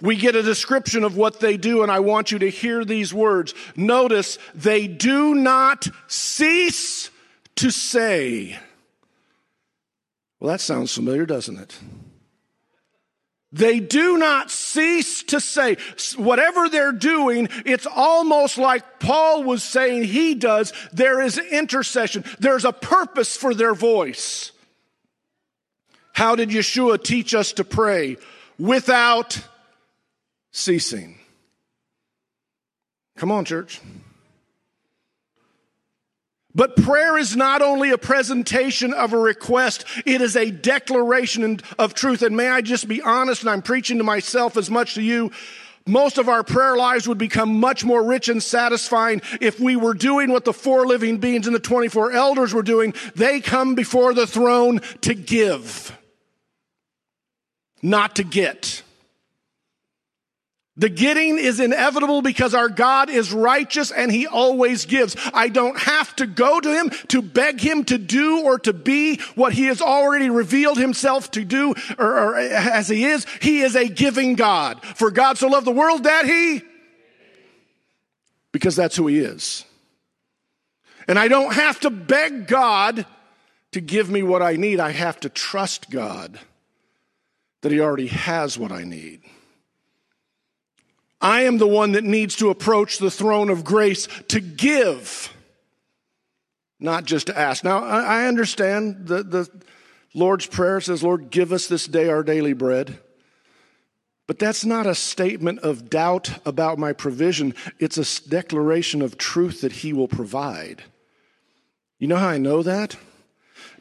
We 0.00 0.16
get 0.16 0.36
a 0.36 0.42
description 0.42 1.04
of 1.04 1.16
what 1.16 1.40
they 1.40 1.56
do, 1.56 1.82
and 1.82 1.90
I 1.90 2.00
want 2.00 2.30
you 2.32 2.38
to 2.38 2.50
hear 2.50 2.84
these 2.84 3.12
words. 3.12 3.52
Notice, 3.76 4.38
they 4.54 4.86
do 4.86 5.34
not 5.34 5.88
cease 6.06 7.10
to 7.56 7.70
say. 7.70 8.58
Well, 10.38 10.52
that 10.52 10.60
sounds 10.60 10.94
familiar, 10.94 11.26
doesn't 11.26 11.58
it? 11.58 11.78
They 13.52 13.80
do 13.80 14.16
not 14.16 14.50
cease 14.50 15.24
to 15.24 15.40
say, 15.40 15.76
whatever 16.16 16.68
they're 16.68 16.92
doing, 16.92 17.48
it's 17.66 17.86
almost 17.86 18.58
like 18.58 19.00
Paul 19.00 19.42
was 19.42 19.64
saying 19.64 20.04
he 20.04 20.36
does. 20.36 20.72
There 20.92 21.20
is 21.20 21.36
intercession. 21.36 22.24
There's 22.38 22.64
a 22.64 22.72
purpose 22.72 23.36
for 23.36 23.52
their 23.52 23.74
voice. 23.74 24.52
How 26.12 26.36
did 26.36 26.50
Yeshua 26.50 27.02
teach 27.02 27.34
us 27.34 27.52
to 27.54 27.64
pray? 27.64 28.18
Without 28.58 29.38
ceasing. 30.52 31.18
Come 33.16 33.32
on, 33.32 33.44
church. 33.44 33.80
But 36.60 36.76
prayer 36.76 37.16
is 37.16 37.36
not 37.36 37.62
only 37.62 37.88
a 37.88 37.96
presentation 37.96 38.92
of 38.92 39.14
a 39.14 39.18
request, 39.18 39.86
it 40.04 40.20
is 40.20 40.36
a 40.36 40.50
declaration 40.50 41.58
of 41.78 41.94
truth. 41.94 42.20
And 42.20 42.36
may 42.36 42.50
I 42.50 42.60
just 42.60 42.86
be 42.86 43.00
honest, 43.00 43.40
and 43.40 43.48
I'm 43.48 43.62
preaching 43.62 43.96
to 43.96 44.04
myself 44.04 44.58
as 44.58 44.68
much 44.68 44.92
to 44.96 45.02
you. 45.02 45.30
Most 45.86 46.18
of 46.18 46.28
our 46.28 46.44
prayer 46.44 46.76
lives 46.76 47.08
would 47.08 47.16
become 47.16 47.58
much 47.58 47.82
more 47.82 48.04
rich 48.04 48.28
and 48.28 48.42
satisfying 48.42 49.22
if 49.40 49.58
we 49.58 49.74
were 49.74 49.94
doing 49.94 50.32
what 50.32 50.44
the 50.44 50.52
four 50.52 50.86
living 50.86 51.16
beings 51.16 51.46
and 51.46 51.56
the 51.56 51.60
24 51.60 52.12
elders 52.12 52.52
were 52.52 52.62
doing. 52.62 52.92
They 53.16 53.40
come 53.40 53.74
before 53.74 54.12
the 54.12 54.26
throne 54.26 54.82
to 55.00 55.14
give, 55.14 55.96
not 57.80 58.16
to 58.16 58.22
get. 58.22 58.82
The 60.76 60.88
getting 60.88 61.36
is 61.38 61.60
inevitable 61.60 62.22
because 62.22 62.54
our 62.54 62.68
God 62.68 63.10
is 63.10 63.32
righteous 63.32 63.90
and 63.90 64.10
he 64.10 64.26
always 64.26 64.86
gives. 64.86 65.16
I 65.34 65.48
don't 65.48 65.78
have 65.78 66.14
to 66.16 66.26
go 66.26 66.60
to 66.60 66.72
him 66.72 66.90
to 67.08 67.20
beg 67.20 67.60
him 67.60 67.84
to 67.84 67.98
do 67.98 68.42
or 68.42 68.58
to 68.60 68.72
be 68.72 69.20
what 69.34 69.52
he 69.52 69.64
has 69.64 69.82
already 69.82 70.30
revealed 70.30 70.78
himself 70.78 71.30
to 71.32 71.44
do 71.44 71.74
or, 71.98 72.18
or 72.18 72.36
as 72.36 72.88
he 72.88 73.04
is. 73.04 73.26
He 73.42 73.60
is 73.60 73.74
a 73.76 73.88
giving 73.88 74.36
God. 74.36 74.82
For 74.82 75.10
God 75.10 75.38
so 75.38 75.48
loved 75.48 75.66
the 75.66 75.72
world 75.72 76.04
that 76.04 76.24
he, 76.24 76.62
because 78.52 78.76
that's 78.76 78.96
who 78.96 79.08
he 79.08 79.18
is. 79.18 79.64
And 81.08 81.18
I 81.18 81.28
don't 81.28 81.52
have 81.52 81.80
to 81.80 81.90
beg 81.90 82.46
God 82.46 83.04
to 83.72 83.80
give 83.80 84.08
me 84.08 84.22
what 84.22 84.42
I 84.42 84.54
need. 84.54 84.80
I 84.80 84.90
have 84.90 85.18
to 85.20 85.28
trust 85.28 85.90
God 85.90 86.38
that 87.62 87.72
he 87.72 87.80
already 87.80 88.06
has 88.06 88.56
what 88.56 88.72
I 88.72 88.84
need. 88.84 89.22
I 91.20 91.42
am 91.42 91.58
the 91.58 91.66
one 91.66 91.92
that 91.92 92.04
needs 92.04 92.36
to 92.36 92.50
approach 92.50 92.98
the 92.98 93.10
throne 93.10 93.50
of 93.50 93.64
grace 93.64 94.08
to 94.28 94.40
give, 94.40 95.34
not 96.78 97.04
just 97.04 97.26
to 97.26 97.38
ask. 97.38 97.62
Now, 97.62 97.84
I 97.84 98.26
understand 98.26 99.06
the, 99.06 99.22
the 99.22 99.50
Lord's 100.14 100.46
Prayer 100.46 100.80
says, 100.80 101.02
Lord, 101.02 101.30
give 101.30 101.52
us 101.52 101.66
this 101.66 101.86
day 101.86 102.08
our 102.08 102.22
daily 102.22 102.54
bread. 102.54 102.98
But 104.26 104.38
that's 104.38 104.64
not 104.64 104.86
a 104.86 104.94
statement 104.94 105.58
of 105.58 105.90
doubt 105.90 106.38
about 106.46 106.78
my 106.78 106.92
provision. 106.92 107.52
It's 107.80 107.98
a 107.98 108.28
declaration 108.28 109.02
of 109.02 109.18
truth 109.18 109.60
that 109.60 109.72
He 109.72 109.92
will 109.92 110.08
provide. 110.08 110.84
You 111.98 112.06
know 112.06 112.16
how 112.16 112.28
I 112.28 112.38
know 112.38 112.62
that? 112.62 112.96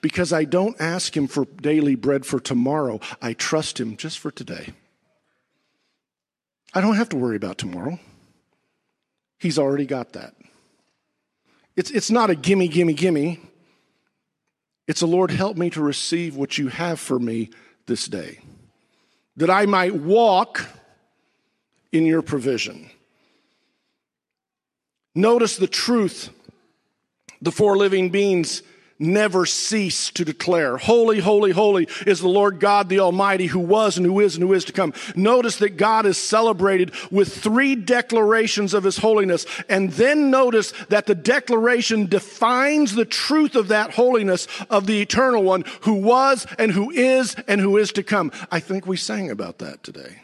Because 0.02 0.34
I 0.34 0.46
don't 0.46 0.76
ask 0.82 1.16
Him 1.16 1.28
for 1.28 1.46
daily 1.46 1.96
bread 1.96 2.26
for 2.26 2.40
tomorrow. 2.40 3.00
I 3.22 3.34
trust 3.34 3.80
Him 3.80 3.96
just 3.96 4.18
for 4.18 4.32
today. 4.32 4.74
I 6.74 6.82
don't 6.82 6.96
have 6.96 7.10
to 7.10 7.18
worry 7.18 7.36
about 7.36 7.58
tomorrow. 7.58 8.00
He's 9.40 9.58
already 9.58 9.86
got 9.86 10.14
that. 10.14 10.36
It's, 11.76 11.92
it's 11.92 12.12
not 12.12 12.30
a 12.30 12.36
gimme, 12.36 12.68
gimme, 12.68 12.94
gimme. 12.94 13.40
It's 14.88 15.02
a 15.02 15.08
Lord, 15.08 15.32
help 15.32 15.56
me 15.56 15.70
to 15.72 15.82
receive 15.82 16.36
what 16.36 16.58
you 16.58 16.68
have 16.68 17.00
for 17.00 17.20
me 17.20 17.52
this 17.86 18.06
day, 18.06 18.40
that 19.38 19.50
I 19.50 19.66
might 19.66 19.96
walk 19.96 20.66
in 21.92 22.06
your 22.06 22.22
provision. 22.22 22.90
Notice 25.16 25.58
the 25.58 25.68
truth 25.68 26.30
the 27.42 27.52
four 27.52 27.78
living 27.78 28.10
beings 28.10 28.62
never 29.00 29.46
cease 29.46 30.12
to 30.12 30.26
declare, 30.26 30.78
Holy, 30.78 31.20
holy, 31.20 31.52
holy 31.52 31.88
is 32.06 32.20
the 32.20 32.28
Lord 32.28 32.60
God 32.60 32.90
the 32.90 33.00
Almighty 33.00 33.48
who 33.48 33.60
was 33.60 33.98
and 33.98 34.06
who 34.06 34.20
is 34.20 34.36
and 34.36 34.44
who 34.44 34.54
is 34.54 34.66
to 34.66 34.74
come. 34.74 34.94
Notice 35.16 35.56
that 35.58 35.78
God 35.78 36.06
is 36.06 36.18
celebrated 36.18 36.92
with 37.10 37.34
three 37.34 37.76
declarations 37.76 38.74
of 38.74 38.84
his 38.84 38.98
holiness. 38.98 39.46
And 39.70 39.92
then 39.94 40.30
notice 40.30 40.74
that 40.90 41.06
the 41.06 41.16
declaration 41.16 42.08
defines 42.08 42.94
the 42.94 43.06
truth 43.06 43.56
of 43.56 43.70
that 43.70 43.92
holiness 43.92 44.48
of 44.70 44.86
the 44.86 45.02
eternal 45.02 45.44
one 45.44 45.64
who 45.82 45.94
was 45.94 46.46
and 46.58 46.72
who 46.72 46.92
is 46.92 47.36
and 47.48 47.62
who 47.62 47.78
is 47.78 47.94
to 47.94 48.04
come. 48.04 48.32
I 48.52 48.60
think 48.60 48.86
we 48.86 48.98
sang 48.98 49.32
about 49.32 49.60
that 49.60 49.84
today. 49.84 50.22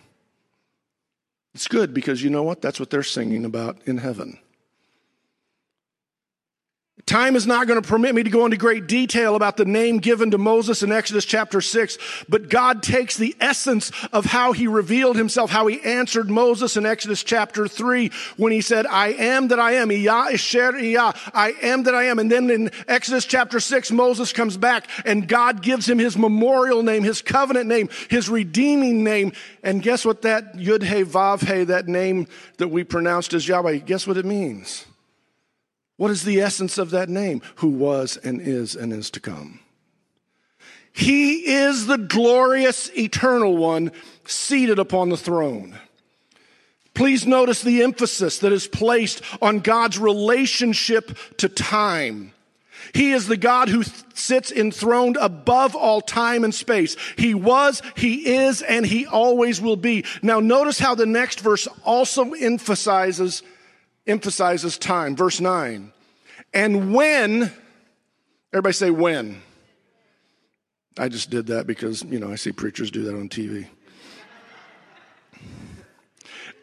It's 1.53 1.70
good 1.70 1.94
because 1.94 2.22
you 2.22 2.29
know 2.29 2.44
what? 2.44 2.62
That's 2.62 2.82
what 2.82 2.89
they're 2.89 3.01
singing 3.01 3.46
about 3.46 3.77
in 3.86 4.00
heaven. 4.00 4.39
Time 7.05 7.35
is 7.35 7.45
not 7.45 7.67
going 7.67 7.79
to 7.79 7.88
permit 7.88 8.15
me 8.15 8.24
to 8.24 8.31
go 8.31 8.45
into 8.45 8.57
great 8.57 8.88
detail 8.88 9.35
about 9.35 9.57
the 9.57 9.65
name 9.65 10.00
given 10.00 10.31
to 10.31 10.39
Moses 10.39 10.81
in 10.81 10.91
Exodus 10.91 11.24
chapter 11.24 11.62
6, 11.62 12.00
but 12.27 12.50
God 12.50 12.81
takes 12.81 13.15
the 13.15 13.35
essence 13.39 13.91
of 14.12 14.25
how 14.25 14.53
he 14.53 14.65
revealed 14.65 15.15
himself, 15.15 15.51
how 15.51 15.67
he 15.67 15.79
answered 15.81 16.31
Moses 16.31 16.77
in 16.77 16.85
Exodus 16.85 17.24
chapter 17.24 17.67
3 17.67 18.09
when 18.38 18.51
he 18.51 18.59
said, 18.59 18.88
I 18.88 19.09
am 19.09 19.50
that 19.50 19.59
I 19.59 19.74
am, 19.74 19.91
I 19.91 21.53
am 21.62 21.83
that 21.83 21.93
I 21.93 22.03
am. 22.05 22.17
And 22.17 22.31
then 22.31 22.50
in 22.50 22.71
Exodus 22.88 23.25
chapter 23.25 23.59
6, 23.59 23.91
Moses 23.91 24.33
comes 24.33 24.57
back 24.57 24.89
and 25.05 25.27
God 25.27 25.62
gives 25.62 25.88
him 25.88 26.00
his 26.00 26.17
memorial 26.17 26.81
name, 26.81 27.03
his 27.03 27.21
covenant 27.21 27.67
name, 27.67 27.88
his 28.09 28.29
redeeming 28.29 29.03
name. 29.03 29.31
And 29.62 29.83
guess 29.83 30.05
what 30.05 30.24
that 30.24 30.55
Yud 30.55 30.81
He 30.81 31.03
Vav 31.03 31.41
He, 31.41 31.65
that 31.65 31.88
name 31.88 32.25
that 32.57 32.69
we 32.69 32.83
pronounced 32.83 33.35
as 33.35 33.47
Yahweh, 33.47 33.77
guess 33.77 34.07
what 34.07 34.17
it 34.17 34.25
means? 34.25 34.85
What 35.97 36.11
is 36.11 36.23
the 36.23 36.41
essence 36.41 36.77
of 36.77 36.91
that 36.91 37.09
name? 37.09 37.41
Who 37.55 37.69
was 37.69 38.17
and 38.17 38.41
is 38.41 38.75
and 38.75 38.91
is 38.91 39.09
to 39.11 39.19
come. 39.19 39.59
He 40.91 41.53
is 41.53 41.87
the 41.87 41.97
glorious 41.97 42.89
eternal 42.97 43.57
one 43.57 43.91
seated 44.25 44.79
upon 44.79 45.09
the 45.09 45.17
throne. 45.17 45.77
Please 46.93 47.27
notice 47.27 47.61
the 47.61 47.83
emphasis 47.83 48.39
that 48.39 48.53
is 48.53 48.67
placed 48.67 49.21
on 49.41 49.59
God's 49.59 49.99
relationship 49.99 51.17
to 51.37 51.49
time. 51.49 52.31
He 52.93 53.11
is 53.11 53.27
the 53.27 53.35
God 53.35 53.67
who 53.67 53.83
sits 54.13 54.51
enthroned 54.51 55.17
above 55.17 55.75
all 55.75 55.99
time 55.99 56.45
and 56.45 56.55
space. 56.55 56.95
He 57.17 57.33
was, 57.33 57.81
He 57.95 58.35
is, 58.35 58.61
and 58.61 58.85
He 58.85 59.05
always 59.05 59.59
will 59.59 59.75
be. 59.75 60.05
Now 60.21 60.39
notice 60.39 60.79
how 60.79 60.95
the 60.95 61.05
next 61.05 61.41
verse 61.41 61.67
also 61.83 62.31
emphasizes, 62.31 63.43
emphasizes 64.07 64.77
time. 64.77 65.15
Verse 65.15 65.39
nine. 65.39 65.91
And 66.53 66.93
when, 66.93 67.51
everybody 68.53 68.74
say 68.74 68.89
when. 68.89 69.41
I 70.97 71.09
just 71.09 71.29
did 71.29 71.47
that 71.47 71.67
because, 71.67 72.03
you 72.03 72.19
know, 72.19 72.31
I 72.31 72.35
see 72.35 72.53
preachers 72.53 72.89
do 72.89 73.03
that 73.03 73.15
on 73.15 73.27
TV. 73.27 73.67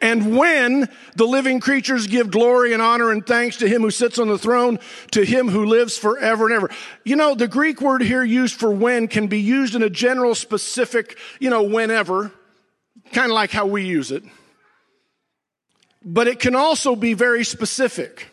And 0.01 0.37
when 0.37 0.89
the 1.15 1.25
living 1.25 1.61
creatures 1.61 2.07
give 2.07 2.29
glory 2.29 2.73
and 2.73 2.81
honor 2.81 3.11
and 3.11 3.25
thanks 3.25 3.57
to 3.57 3.69
him 3.69 3.83
who 3.83 3.89
sits 3.89 4.19
on 4.19 4.27
the 4.27 4.37
throne, 4.37 4.79
to 5.11 5.23
him 5.23 5.47
who 5.47 5.65
lives 5.65 5.97
forever 5.97 6.45
and 6.45 6.53
ever. 6.53 6.69
You 7.05 7.15
know, 7.15 7.35
the 7.35 7.47
Greek 7.47 7.79
word 7.79 8.01
here 8.01 8.23
used 8.23 8.59
for 8.59 8.69
when 8.69 9.07
can 9.07 9.27
be 9.27 9.39
used 9.39 9.75
in 9.75 9.81
a 9.81 9.89
general 9.89 10.35
specific, 10.35 11.17
you 11.39 11.49
know, 11.49 11.63
whenever, 11.63 12.33
kind 13.13 13.31
of 13.31 13.35
like 13.35 13.51
how 13.51 13.65
we 13.65 13.85
use 13.85 14.11
it. 14.11 14.23
But 16.03 16.27
it 16.27 16.39
can 16.39 16.55
also 16.55 16.95
be 16.95 17.13
very 17.13 17.43
specific. 17.43 18.27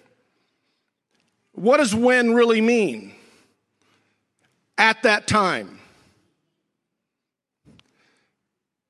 What 1.53 1.77
does 1.77 1.95
when 1.95 2.35
really 2.35 2.61
mean? 2.61 3.15
At 4.77 5.03
that 5.03 5.27
time. 5.27 5.79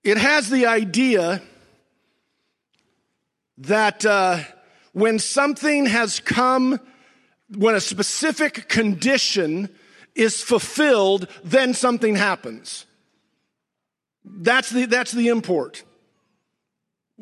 It 0.02 0.16
has 0.16 0.48
the 0.48 0.66
idea 0.66 1.42
that 3.58 4.06
uh, 4.06 4.38
when 4.92 5.18
something 5.18 5.86
has 5.86 6.20
come, 6.20 6.80
when 7.54 7.74
a 7.74 7.80
specific 7.80 8.68
condition 8.68 9.68
is 10.14 10.42
fulfilled, 10.42 11.28
then 11.44 11.74
something 11.74 12.16
happens. 12.16 12.86
That's 14.24 14.70
the, 14.70 14.86
that's 14.86 15.12
the 15.12 15.28
import. 15.28 15.82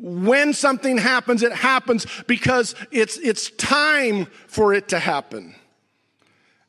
When 0.01 0.53
something 0.53 0.97
happens, 0.97 1.43
it 1.43 1.51
happens 1.51 2.05
because 2.25 2.73
it's, 2.89 3.17
it's 3.17 3.49
time 3.51 4.27
for 4.47 4.73
it 4.73 4.87
to 4.89 4.99
happen. 4.99 5.55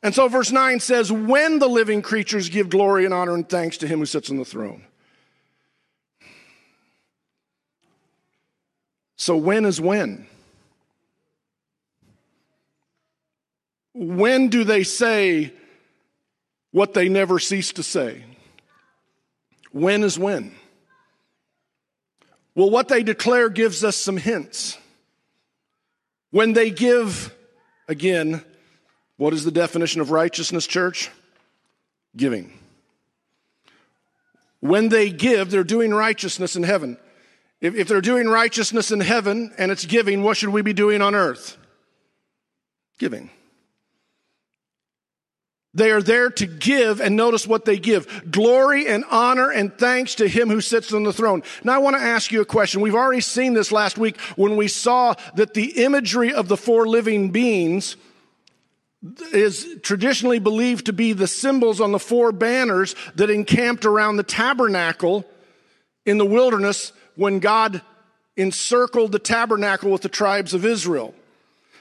And 0.03 0.13
so 0.13 0.27
verse 0.27 0.51
9 0.51 0.81
says, 0.81 1.11
When 1.11 1.59
the 1.59 1.69
living 1.69 2.01
creatures 2.01 2.49
give 2.49 2.69
glory 2.69 3.05
and 3.05 3.13
honor 3.13 3.33
and 3.33 3.47
thanks 3.47 3.77
to 3.77 3.87
him 3.87 3.99
who 3.99 4.05
sits 4.05 4.29
on 4.29 4.37
the 4.37 4.45
throne. 4.45 4.83
So, 9.15 9.37
when 9.37 9.65
is 9.65 9.79
when? 9.79 10.25
When 13.93 14.47
do 14.47 14.63
they 14.63 14.83
say 14.83 15.53
what 16.71 16.95
they 16.95 17.07
never 17.07 17.37
cease 17.37 17.71
to 17.73 17.83
say? 17.83 18.23
When 19.71 20.03
is 20.03 20.17
when? 20.17 20.55
Well, 22.55 22.69
what 22.69 22.87
they 22.87 23.03
declare 23.03 23.49
gives 23.49 23.83
us 23.83 23.95
some 23.95 24.17
hints. 24.17 24.77
When 26.31 26.53
they 26.53 26.69
give, 26.69 27.33
again, 27.87 28.43
what 29.17 29.33
is 29.33 29.43
the 29.43 29.51
definition 29.51 30.01
of 30.01 30.11
righteousness, 30.11 30.67
church? 30.67 31.09
Giving. 32.15 32.57
When 34.59 34.89
they 34.89 35.09
give, 35.09 35.49
they're 35.49 35.63
doing 35.63 35.93
righteousness 35.93 36.55
in 36.55 36.63
heaven. 36.63 36.97
If, 37.61 37.75
if 37.75 37.87
they're 37.87 38.01
doing 38.01 38.27
righteousness 38.27 38.91
in 38.91 38.99
heaven 38.99 39.53
and 39.57 39.71
it's 39.71 39.85
giving, 39.85 40.23
what 40.23 40.37
should 40.37 40.49
we 40.49 40.61
be 40.61 40.73
doing 40.73 41.01
on 41.01 41.15
earth? 41.15 41.57
Giving. 42.97 43.29
They 45.73 45.91
are 45.91 46.01
there 46.01 46.29
to 46.29 46.45
give, 46.45 46.99
and 46.99 47.15
notice 47.15 47.47
what 47.47 47.63
they 47.63 47.79
give 47.79 48.29
glory 48.29 48.87
and 48.87 49.05
honor 49.09 49.49
and 49.49 49.77
thanks 49.77 50.15
to 50.15 50.27
Him 50.27 50.49
who 50.49 50.59
sits 50.59 50.93
on 50.93 51.03
the 51.03 51.13
throne. 51.13 51.43
Now, 51.63 51.75
I 51.75 51.77
want 51.77 51.95
to 51.95 52.01
ask 52.01 52.31
you 52.31 52.41
a 52.41 52.45
question. 52.45 52.81
We've 52.81 52.95
already 52.95 53.21
seen 53.21 53.53
this 53.53 53.71
last 53.71 53.97
week 53.97 54.19
when 54.35 54.57
we 54.57 54.67
saw 54.67 55.13
that 55.35 55.53
the 55.53 55.83
imagery 55.83 56.33
of 56.33 56.49
the 56.49 56.57
four 56.57 56.87
living 56.87 57.31
beings 57.31 57.95
is 59.33 59.79
traditionally 59.81 60.39
believed 60.39 60.87
to 60.87 60.93
be 60.93 61.13
the 61.13 61.27
symbols 61.27 61.79
on 61.79 61.91
the 61.91 61.99
four 61.99 62.31
banners 62.31 62.95
that 63.15 63.29
encamped 63.29 63.85
around 63.85 64.17
the 64.17 64.23
tabernacle 64.23 65.25
in 66.05 66.17
the 66.17 66.25
wilderness 66.25 66.91
when 67.15 67.39
God 67.39 67.81
encircled 68.35 69.11
the 69.11 69.19
tabernacle 69.19 69.89
with 69.89 70.01
the 70.01 70.09
tribes 70.09 70.53
of 70.53 70.65
Israel. 70.65 71.15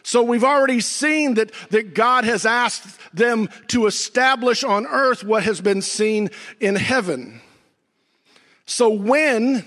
So 0.02 0.22
we've 0.22 0.44
already 0.44 0.80
seen 0.80 1.34
that, 1.34 1.52
that 1.70 1.94
God 1.94 2.24
has 2.24 2.46
asked 2.46 2.98
them 3.14 3.48
to 3.68 3.86
establish 3.86 4.64
on 4.64 4.86
earth 4.86 5.24
what 5.24 5.42
has 5.44 5.60
been 5.60 5.82
seen 5.82 6.30
in 6.58 6.76
heaven. 6.76 7.40
So 8.66 8.90
when 8.90 9.66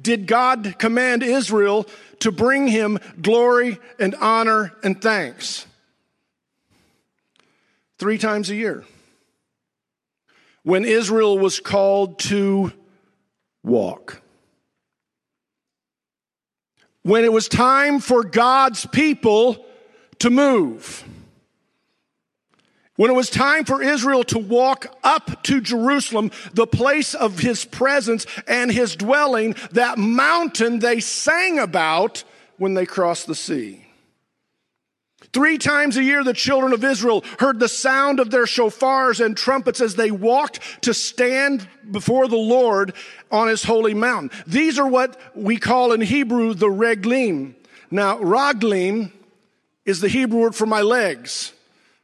did 0.00 0.26
God 0.26 0.76
command 0.78 1.22
Israel 1.22 1.86
to 2.20 2.32
bring 2.32 2.68
him 2.68 2.98
glory 3.20 3.78
and 3.98 4.14
honor 4.14 4.72
and 4.82 5.00
thanks? 5.00 5.66
Three 7.98 8.18
times 8.18 8.50
a 8.50 8.54
year. 8.54 8.84
When 10.62 10.84
Israel 10.84 11.38
was 11.38 11.60
called 11.60 12.18
to 12.20 12.72
walk 13.64 14.22
when 17.08 17.24
it 17.24 17.32
was 17.32 17.48
time 17.48 18.00
for 18.00 18.22
God's 18.22 18.84
people 18.84 19.64
to 20.18 20.28
move. 20.28 21.04
When 22.96 23.10
it 23.10 23.14
was 23.14 23.30
time 23.30 23.64
for 23.64 23.82
Israel 23.82 24.24
to 24.24 24.38
walk 24.38 24.94
up 25.02 25.42
to 25.44 25.62
Jerusalem, 25.62 26.30
the 26.52 26.66
place 26.66 27.14
of 27.14 27.38
his 27.38 27.64
presence 27.64 28.26
and 28.46 28.70
his 28.70 28.94
dwelling, 28.94 29.56
that 29.72 29.96
mountain 29.96 30.80
they 30.80 31.00
sang 31.00 31.58
about 31.58 32.24
when 32.58 32.74
they 32.74 32.84
crossed 32.84 33.26
the 33.26 33.34
sea. 33.34 33.87
Three 35.32 35.58
times 35.58 35.96
a 35.96 36.02
year, 36.02 36.24
the 36.24 36.32
children 36.32 36.72
of 36.72 36.84
Israel 36.84 37.24
heard 37.38 37.60
the 37.60 37.68
sound 37.68 38.18
of 38.18 38.30
their 38.30 38.44
shofars 38.44 39.24
and 39.24 39.36
trumpets 39.36 39.80
as 39.80 39.94
they 39.94 40.10
walked 40.10 40.60
to 40.82 40.94
stand 40.94 41.68
before 41.90 42.28
the 42.28 42.36
Lord 42.36 42.94
on 43.30 43.48
his 43.48 43.62
holy 43.62 43.94
mountain. 43.94 44.30
These 44.46 44.78
are 44.78 44.88
what 44.88 45.20
we 45.34 45.58
call 45.58 45.92
in 45.92 46.00
Hebrew 46.00 46.54
the 46.54 46.68
reglim. 46.68 47.54
Now, 47.90 48.18
raglim 48.18 49.12
is 49.84 50.00
the 50.00 50.08
Hebrew 50.08 50.40
word 50.40 50.54
for 50.54 50.66
my 50.66 50.80
legs. 50.80 51.52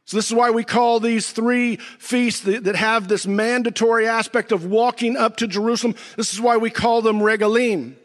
So 0.05 0.17
this 0.17 0.27
is 0.27 0.35
why 0.35 0.51
we 0.51 0.63
call 0.63 0.99
these 0.99 1.31
three 1.31 1.77
feasts 1.77 2.41
that 2.41 2.75
have 2.75 3.07
this 3.07 3.25
mandatory 3.25 4.07
aspect 4.07 4.51
of 4.51 4.65
walking 4.65 5.17
up 5.17 5.37
to 5.37 5.47
Jerusalem. 5.47 5.95
This 6.15 6.31
is 6.31 6.39
why 6.39 6.57
we 6.57 6.69
call 6.69 7.01
them 7.01 7.19
regalim. 7.19 7.95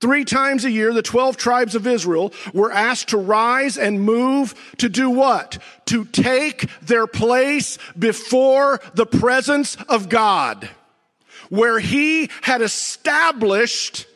Three 0.00 0.24
times 0.24 0.64
a 0.64 0.70
year, 0.70 0.94
the 0.94 1.02
12 1.02 1.36
tribes 1.36 1.74
of 1.74 1.86
Israel 1.86 2.32
were 2.54 2.72
asked 2.72 3.10
to 3.10 3.18
rise 3.18 3.76
and 3.76 4.00
move 4.00 4.54
to 4.78 4.88
do 4.88 5.10
what? 5.10 5.58
To 5.86 6.06
take 6.06 6.70
their 6.80 7.06
place 7.06 7.76
before 7.98 8.80
the 8.94 9.04
presence 9.04 9.76
of 9.88 10.08
God, 10.08 10.70
where 11.50 11.78
He 11.78 12.30
had 12.40 12.62
established 12.62 14.06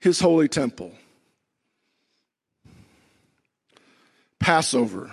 His 0.00 0.18
holy 0.18 0.48
temple. 0.48 0.92
Passover, 4.40 5.12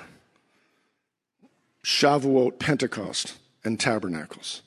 Shavuot, 1.83 2.57
Pentecost, 2.57 3.37
and 3.63 3.79
Tabernacles. 3.79 4.63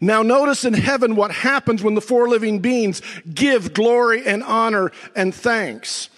Now, 0.00 0.22
notice 0.22 0.64
in 0.64 0.74
heaven 0.74 1.16
what 1.16 1.30
happens 1.30 1.82
when 1.82 1.94
the 1.94 2.00
four 2.00 2.28
living 2.28 2.60
beings 2.60 3.02
give 3.32 3.72
glory 3.72 4.26
and 4.26 4.42
honor 4.42 4.92
and 5.14 5.34
thanks. 5.34 6.08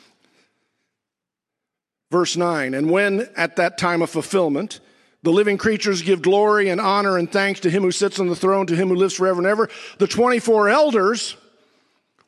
Verse 2.11 2.37
9, 2.37 2.75
and 2.75 2.91
when 2.91 3.29
at 3.37 3.57
that 3.57 3.79
time 3.79 4.01
of 4.01 4.11
fulfillment, 4.11 4.81
the 5.23 5.33
living 5.33 5.59
creatures 5.59 6.03
give 6.03 6.23
glory 6.23 6.69
and 6.69 6.81
honor 6.81 7.19
and 7.19 7.31
thanks 7.31 7.61
to 7.61 7.71
him 7.71 7.83
who 7.83 7.91
sits 7.91 8.21
on 8.21 8.29
the 8.29 8.37
throne, 8.37 8.67
to 8.69 8.77
him 8.77 8.89
who 8.89 8.95
lives 8.95 9.15
forever 9.15 9.41
and 9.41 9.47
ever. 9.47 9.69
The 9.99 10.07
24 10.07 10.69
elders 10.69 11.37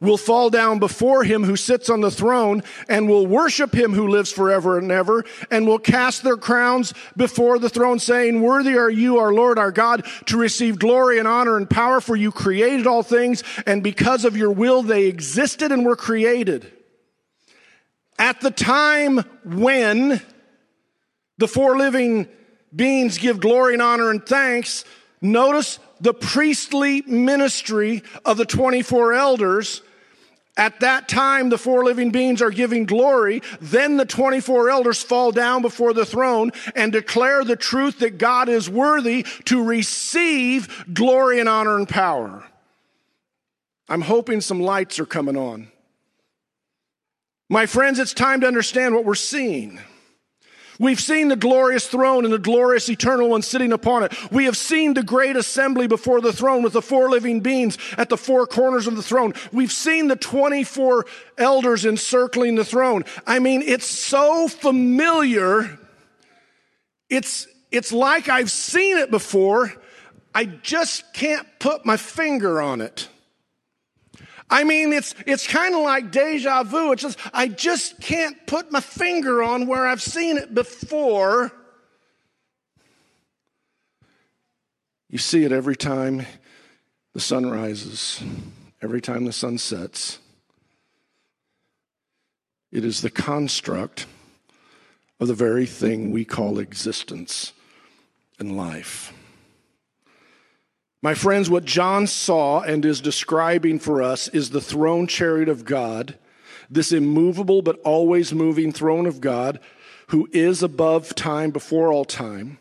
will 0.00 0.16
fall 0.16 0.48
down 0.48 0.78
before 0.78 1.24
him 1.24 1.42
who 1.42 1.56
sits 1.56 1.90
on 1.90 2.00
the 2.00 2.10
throne 2.10 2.62
and 2.88 3.08
will 3.08 3.26
worship 3.26 3.74
him 3.74 3.92
who 3.92 4.06
lives 4.06 4.30
forever 4.30 4.78
and 4.78 4.92
ever 4.92 5.24
and 5.50 5.66
will 5.66 5.78
cast 5.78 6.22
their 6.22 6.36
crowns 6.36 6.94
before 7.16 7.58
the 7.58 7.68
throne 7.68 7.98
saying, 7.98 8.40
worthy 8.40 8.76
are 8.76 8.90
you, 8.90 9.18
our 9.18 9.32
Lord, 9.32 9.58
our 9.58 9.72
God, 9.72 10.06
to 10.26 10.36
receive 10.36 10.78
glory 10.78 11.18
and 11.18 11.26
honor 11.26 11.56
and 11.56 11.68
power 11.68 12.00
for 12.00 12.14
you 12.14 12.30
created 12.30 12.86
all 12.86 13.02
things 13.02 13.42
and 13.66 13.82
because 13.82 14.24
of 14.24 14.36
your 14.36 14.52
will 14.52 14.82
they 14.82 15.06
existed 15.06 15.72
and 15.72 15.84
were 15.84 15.96
created. 15.96 16.72
At 18.18 18.40
the 18.40 18.50
time 18.50 19.18
when 19.44 20.20
the 21.38 21.48
four 21.48 21.76
living 21.76 22.28
beings 22.74 23.18
give 23.18 23.40
glory 23.40 23.74
and 23.74 23.82
honor 23.82 24.10
and 24.10 24.24
thanks, 24.24 24.84
notice 25.20 25.80
the 26.00 26.14
priestly 26.14 27.02
ministry 27.02 28.04
of 28.24 28.36
the 28.36 28.44
24 28.44 29.14
elders 29.14 29.82
At 30.58 30.80
that 30.80 31.08
time, 31.08 31.50
the 31.50 31.56
four 31.56 31.84
living 31.84 32.10
beings 32.10 32.42
are 32.42 32.50
giving 32.50 32.84
glory. 32.84 33.42
Then 33.60 33.96
the 33.96 34.04
24 34.04 34.68
elders 34.68 35.00
fall 35.00 35.30
down 35.30 35.62
before 35.62 35.92
the 35.92 36.04
throne 36.04 36.50
and 36.74 36.90
declare 36.90 37.44
the 37.44 37.54
truth 37.54 38.00
that 38.00 38.18
God 38.18 38.48
is 38.48 38.68
worthy 38.68 39.24
to 39.44 39.62
receive 39.62 40.84
glory 40.92 41.38
and 41.38 41.48
honor 41.48 41.76
and 41.76 41.88
power. 41.88 42.44
I'm 43.88 44.02
hoping 44.02 44.40
some 44.40 44.60
lights 44.60 44.98
are 44.98 45.06
coming 45.06 45.36
on. 45.36 45.68
My 47.48 47.64
friends, 47.66 48.00
it's 48.00 48.12
time 48.12 48.40
to 48.40 48.48
understand 48.48 48.96
what 48.96 49.04
we're 49.04 49.14
seeing. 49.14 49.80
We've 50.80 51.00
seen 51.00 51.28
the 51.28 51.36
glorious 51.36 51.88
throne 51.88 52.24
and 52.24 52.32
the 52.32 52.38
glorious 52.38 52.88
eternal 52.88 53.30
one 53.30 53.42
sitting 53.42 53.72
upon 53.72 54.04
it. 54.04 54.32
We 54.32 54.44
have 54.44 54.56
seen 54.56 54.94
the 54.94 55.02
great 55.02 55.34
assembly 55.34 55.88
before 55.88 56.20
the 56.20 56.32
throne 56.32 56.62
with 56.62 56.72
the 56.72 56.82
four 56.82 57.10
living 57.10 57.40
beings 57.40 57.76
at 57.96 58.08
the 58.08 58.16
four 58.16 58.46
corners 58.46 58.86
of 58.86 58.94
the 58.94 59.02
throne. 59.02 59.34
We've 59.52 59.72
seen 59.72 60.06
the 60.06 60.14
24 60.14 61.04
elders 61.36 61.84
encircling 61.84 62.54
the 62.54 62.64
throne. 62.64 63.04
I 63.26 63.40
mean, 63.40 63.62
it's 63.62 63.86
so 63.86 64.46
familiar. 64.46 65.78
It's, 67.10 67.48
it's 67.72 67.92
like 67.92 68.28
I've 68.28 68.50
seen 68.50 68.98
it 68.98 69.10
before. 69.10 69.72
I 70.32 70.44
just 70.44 71.12
can't 71.12 71.46
put 71.58 71.84
my 71.84 71.96
finger 71.96 72.62
on 72.62 72.80
it. 72.80 73.08
I 74.50 74.64
mean, 74.64 74.92
it's, 74.92 75.14
it's 75.26 75.46
kind 75.46 75.74
of 75.74 75.82
like 75.82 76.10
deja 76.10 76.62
vu. 76.62 76.92
It's 76.92 77.02
just, 77.02 77.18
I 77.32 77.48
just 77.48 78.00
can't 78.00 78.46
put 78.46 78.72
my 78.72 78.80
finger 78.80 79.42
on 79.42 79.66
where 79.66 79.86
I've 79.86 80.02
seen 80.02 80.38
it 80.38 80.54
before. 80.54 81.52
You 85.10 85.18
see 85.18 85.44
it 85.44 85.52
every 85.52 85.76
time 85.76 86.26
the 87.14 87.20
sun 87.20 87.50
rises, 87.50 88.22
every 88.82 89.00
time 89.00 89.24
the 89.24 89.32
sun 89.32 89.58
sets. 89.58 90.18
It 92.70 92.84
is 92.84 93.00
the 93.00 93.10
construct 93.10 94.06
of 95.20 95.28
the 95.28 95.34
very 95.34 95.66
thing 95.66 96.10
we 96.10 96.24
call 96.24 96.58
existence 96.58 97.52
and 98.38 98.56
life. 98.56 99.12
My 101.00 101.14
friends, 101.14 101.48
what 101.48 101.64
John 101.64 102.06
saw 102.08 102.60
and 102.60 102.84
is 102.84 103.00
describing 103.00 103.78
for 103.78 104.02
us 104.02 104.26
is 104.28 104.50
the 104.50 104.60
throne 104.60 105.06
chariot 105.06 105.48
of 105.48 105.64
God, 105.64 106.18
this 106.68 106.90
immovable 106.90 107.62
but 107.62 107.78
always 107.80 108.34
moving 108.34 108.72
throne 108.72 109.06
of 109.06 109.20
God 109.20 109.60
who 110.08 110.28
is 110.32 110.62
above 110.62 111.14
time, 111.14 111.50
before 111.50 111.92
all 111.92 112.04
time. 112.04 112.58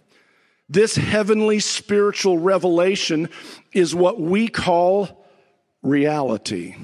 This 0.69 0.97
heavenly 0.97 1.59
spiritual 1.59 2.37
revelation 2.37 3.29
is 3.71 3.95
what 3.95 4.19
we 4.19 4.49
call 4.49 5.25
reality. 5.81 6.75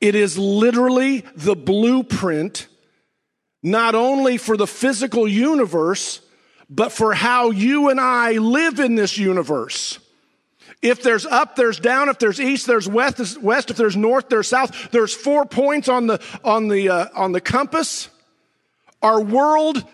It 0.00 0.16
is 0.16 0.36
literally 0.36 1.24
the 1.36 1.54
blueprint, 1.54 2.66
not 3.62 3.94
only 3.94 4.36
for 4.36 4.56
the 4.56 4.66
physical 4.66 5.28
universe, 5.28 6.20
but 6.74 6.90
for 6.90 7.12
how 7.12 7.50
you 7.50 7.90
and 7.90 8.00
I 8.00 8.32
live 8.32 8.80
in 8.80 8.94
this 8.94 9.18
universe. 9.18 9.98
If 10.80 11.02
there's 11.02 11.26
up, 11.26 11.54
there's 11.54 11.78
down. 11.78 12.08
If 12.08 12.18
there's 12.18 12.40
east, 12.40 12.66
there's 12.66 12.88
west. 12.88 13.40
West. 13.40 13.70
If 13.70 13.76
there's 13.76 13.96
north, 13.96 14.30
there's 14.30 14.48
south. 14.48 14.90
There's 14.90 15.14
four 15.14 15.44
points 15.44 15.88
on 15.88 16.06
the 16.06 16.20
on 16.42 16.68
the 16.68 16.88
uh, 16.88 17.06
on 17.14 17.32
the 17.32 17.40
compass. 17.40 18.08
Our 19.02 19.20
world 19.20 19.84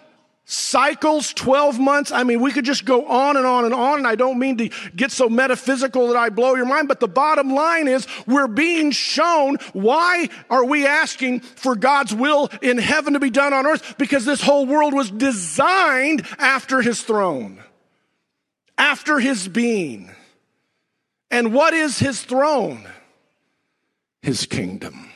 cycles 0.51 1.33
12 1.35 1.79
months. 1.79 2.11
I 2.11 2.25
mean 2.25 2.41
we 2.41 2.53
could 2.53 2.65
just 2.65 2.85
go 2.85 3.07
on 3.07 3.37
and 3.37 3.47
on 3.47 3.65
and 3.65 3.75
on 3.75 3.99
and 3.99 4.07
i 4.07 4.15
don't 4.15 4.39
mean 4.39 4.57
to 4.57 4.71
get 4.97 5.13
so 5.13 5.29
metaphysical 5.29 6.09
that 6.09 6.17
i 6.17 6.31
blow 6.31 6.55
your 6.55 6.65
mind 6.65 6.89
but 6.89 7.01
the 7.01 7.09
bottom 7.09 7.53
line 7.55 7.87
is 7.87 8.07
we're 8.27 8.47
being 8.47 8.91
shown 8.91 9.57
why 9.75 10.29
are 10.49 10.65
we 10.65 10.87
asking 10.87 11.41
for 11.41 11.77
god's 11.77 12.15
will 12.15 12.49
in 12.63 12.79
heaven 12.79 13.13
to 13.13 13.21
be 13.21 13.31
done 13.31 13.53
on 13.53 13.67
earth? 13.67 13.97
Because 13.99 14.25
this 14.25 14.41
whole 14.41 14.67
world 14.67 14.95
was 14.95 15.11
designed 15.11 16.27
after 16.39 16.81
his 16.81 17.03
throne 17.03 17.63
after 18.79 19.19
his 19.19 19.49
being. 19.49 20.11
And 21.31 21.53
what 21.53 21.75
is 21.75 21.99
his 21.99 22.23
throne? 22.23 22.89
His 24.23 24.47
kingdom 24.47 25.08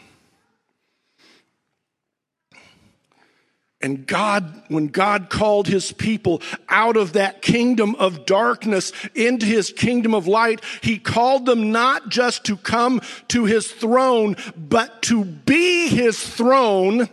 And 3.83 4.07
God, 4.07 4.63
when 4.69 4.87
God 4.87 5.29
called 5.29 5.67
his 5.67 5.91
people 5.91 6.41
out 6.69 6.97
of 6.97 7.15
that 7.15 7.43
kingdom 7.43 7.97
of 7.97 8.27
darkness 8.27 8.93
into 9.15 9.45
his 9.45 9.73
kingdom 9.73 10.15
of 10.15 10.29
light, 10.29 10.61
he 10.81 10.99
called 10.99 11.47
them 11.47 11.73
not 11.73 12.09
just 12.09 12.45
to 12.45 12.57
come 12.57 13.01
to 13.29 13.45
his 13.45 13.73
throne, 13.73 14.37
but 14.57 15.03
to 15.03 15.25
be 15.25 15.89
his 15.89 16.23
throne 16.23 17.09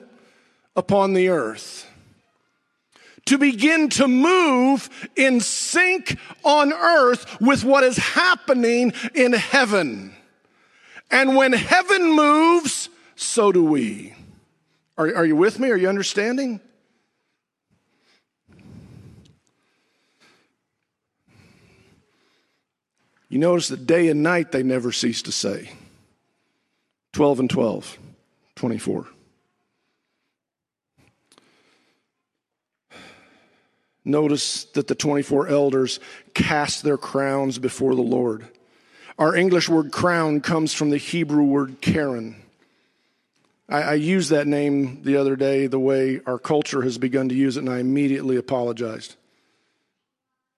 upon 0.76 1.14
the 1.14 1.30
earth. 1.30 1.88
To 3.26 3.40
begin 3.40 3.90
to 3.90 4.08
move 4.08 4.90
in 5.16 5.40
sync 5.40 6.18
on 6.44 6.72
earth 6.72 7.42
with 7.42 7.64
what 7.64 7.84
is 7.84 7.98
happening 7.98 8.94
in 9.16 9.34
heaven. 9.34 10.14
And 11.12 11.36
when 11.36 11.54
heaven 11.54 12.12
moves, 12.12 12.90
so 13.16 13.52
do 13.52 13.64
we. 13.64 14.14
Are, 15.00 15.16
are 15.16 15.26
you 15.26 15.38
with 15.38 15.60
me? 15.60 15.72
Are 15.72 15.78
you 15.78 15.88
understanding? 15.88 16.60
You 23.30 23.40
notice 23.40 23.70
that 23.70 23.88
day 23.88 24.10
and 24.10 24.22
night 24.24 24.52
they 24.52 24.62
never 24.62 24.92
cease 24.92 25.22
to 25.22 25.32
say 25.32 25.72
12 27.14 27.40
and 27.40 27.50
12, 27.50 27.98
24. 28.56 29.08
Notice 34.04 34.66
that 34.66 34.88
the 34.88 34.96
24 34.96 35.48
elders 35.48 36.02
cast 36.34 36.84
their 36.84 36.98
crowns 36.98 37.58
before 37.58 37.96
the 37.96 38.02
Lord. 38.02 38.46
Our 39.18 39.34
English 39.34 39.70
word 39.70 39.94
crown 39.94 40.42
comes 40.42 40.74
from 40.74 40.90
the 40.90 40.98
Hebrew 40.98 41.44
word 41.44 41.80
karen. 41.80 42.36
I, 43.70 43.82
I 43.82 43.94
used 43.94 44.32
that 44.32 44.48
name 44.48 45.04
the 45.04 45.16
other 45.16 45.36
day 45.36 45.68
the 45.68 45.80
way 45.80 46.20
our 46.26 46.40
culture 46.40 46.82
has 46.82 46.98
begun 46.98 47.30
to 47.30 47.36
use 47.36 47.56
it, 47.56 47.62
and 47.62 47.70
I 47.70 47.80
immediately 47.80 48.36
apologized. 48.36 49.16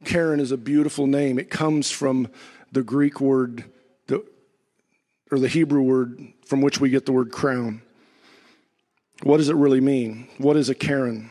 Karen 0.06 0.40
is 0.40 0.52
a 0.52 0.58
beautiful 0.58 1.06
name. 1.06 1.38
It 1.38 1.50
comes 1.50 1.92
from 1.92 2.30
the 2.72 2.82
Greek 2.82 3.20
word, 3.20 3.66
the, 4.08 4.26
or 5.32 5.38
the 5.38 5.50
Hebrew 5.50 5.82
word 5.82 6.34
from 6.46 6.62
which 6.62 6.80
we 6.80 6.90
get 6.90 7.06
the 7.06 7.12
word 7.12 7.32
crown. 7.32 7.82
What 9.24 9.38
does 9.38 9.50
it 9.50 9.56
really 9.56 9.82
mean? 9.82 10.28
What 10.38 10.58
is 10.58 10.70
a 10.70 10.76
Karen? 10.76 11.30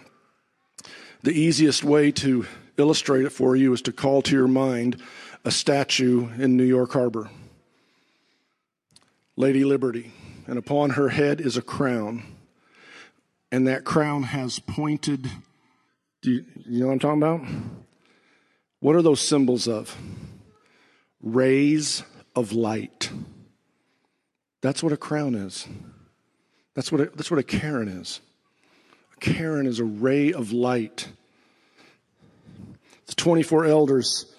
The 1.22 1.32
easiest 1.32 1.82
way 1.82 2.12
to 2.12 2.46
illustrate 2.76 3.24
it 3.24 3.30
for 3.30 3.56
you 3.56 3.72
is 3.72 3.82
to 3.82 3.92
call 3.92 4.22
to 4.22 4.36
your 4.36 4.48
mind 4.48 5.02
a 5.44 5.50
statue 5.50 6.28
in 6.38 6.56
New 6.56 6.64
York 6.64 6.92
Harbor 6.92 7.30
Lady 9.36 9.64
Liberty 9.64 10.12
and 10.46 10.58
upon 10.58 10.90
her 10.90 11.10
head 11.10 11.40
is 11.40 11.56
a 11.56 11.62
crown. 11.62 12.24
And 13.52 13.66
that 13.66 13.84
crown 13.84 14.24
has 14.24 14.58
pointed. 14.58 15.30
Do 16.22 16.30
you, 16.30 16.44
you 16.66 16.80
know 16.80 16.86
what 16.86 16.92
I'm 16.92 16.98
talking 16.98 17.22
about? 17.22 17.40
What 18.80 18.96
are 18.96 19.02
those 19.02 19.20
symbols 19.20 19.68
of? 19.68 19.96
Rays 21.22 22.02
of 22.34 22.52
light. 22.52 23.10
That's 24.60 24.82
what 24.82 24.92
a 24.92 24.96
crown 24.96 25.34
is. 25.34 25.66
That's 26.74 26.92
what 26.92 27.00
a, 27.00 27.04
that's 27.14 27.30
what 27.30 27.40
a 27.40 27.44
Karen 27.44 27.88
is. 27.88 28.20
A 29.16 29.20
Karen 29.20 29.66
is 29.66 29.80
a 29.80 29.84
ray 29.84 30.32
of 30.32 30.52
light. 30.52 31.08
The 33.06 33.14
24 33.14 33.66
elders 33.66 34.32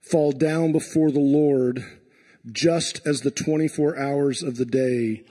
fall 0.00 0.32
down 0.32 0.72
before 0.72 1.10
the 1.10 1.20
Lord 1.20 1.84
just 2.50 3.00
as 3.06 3.22
the 3.22 3.30
24 3.30 3.98
hours 3.98 4.42
of 4.42 4.56
the 4.56 4.66
day 4.66 5.24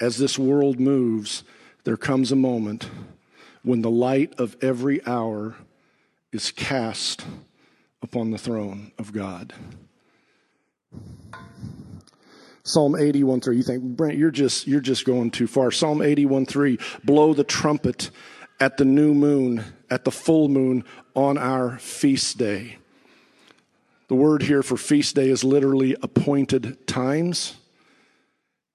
as 0.00 0.16
this 0.16 0.38
world 0.38 0.80
moves, 0.80 1.44
there 1.84 1.96
comes 1.96 2.32
a 2.32 2.36
moment 2.36 2.90
when 3.62 3.82
the 3.82 3.90
light 3.90 4.34
of 4.38 4.56
every 4.62 5.04
hour 5.06 5.56
is 6.32 6.50
cast 6.50 7.24
upon 8.02 8.30
the 8.30 8.38
throne 8.38 8.92
of 8.98 9.12
God. 9.12 9.52
Psalm 12.62 12.94
81 12.94 13.40
3. 13.40 13.56
You 13.56 13.62
think, 13.62 13.82
Brent, 13.82 14.18
you're 14.18 14.30
just, 14.30 14.66
you're 14.66 14.80
just 14.80 15.04
going 15.04 15.30
too 15.30 15.46
far. 15.46 15.70
Psalm 15.70 16.02
81 16.02 16.46
3. 16.46 16.78
Blow 17.04 17.34
the 17.34 17.44
trumpet 17.44 18.10
at 18.58 18.76
the 18.76 18.84
new 18.84 19.14
moon, 19.14 19.64
at 19.90 20.04
the 20.04 20.10
full 20.10 20.48
moon 20.48 20.84
on 21.14 21.38
our 21.38 21.78
feast 21.78 22.38
day. 22.38 22.76
The 24.08 24.14
word 24.14 24.42
here 24.42 24.62
for 24.62 24.76
feast 24.76 25.14
day 25.14 25.28
is 25.28 25.44
literally 25.44 25.96
appointed 26.02 26.86
times. 26.86 27.56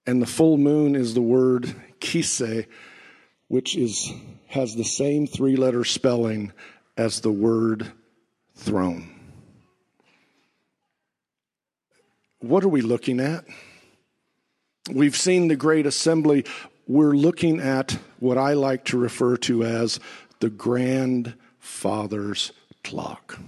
And 0.07 0.21
the 0.21 0.27
full 0.27 0.57
moon 0.57 0.95
is 0.95 1.13
the 1.13 1.21
word 1.21 1.75
kise, 1.99 2.67
which 3.47 3.75
is, 3.75 4.11
has 4.47 4.75
the 4.75 4.83
same 4.83 5.27
three 5.27 5.55
letter 5.55 5.83
spelling 5.83 6.51
as 6.97 7.21
the 7.21 7.31
word 7.31 7.91
throne. 8.55 9.09
What 12.39 12.63
are 12.63 12.69
we 12.69 12.81
looking 12.81 13.19
at? 13.19 13.45
We've 14.91 15.15
seen 15.15 15.47
the 15.47 15.55
great 15.55 15.87
assembly. 15.87 16.45
We're 16.87 17.15
looking 17.15 17.59
at 17.59 17.97
what 18.19 18.37
I 18.37 18.53
like 18.53 18.85
to 18.85 18.99
refer 18.99 19.35
to 19.37 19.63
as 19.63 19.99
the 20.39 20.51
grandfather's 20.51 22.51
clock. 22.83 23.39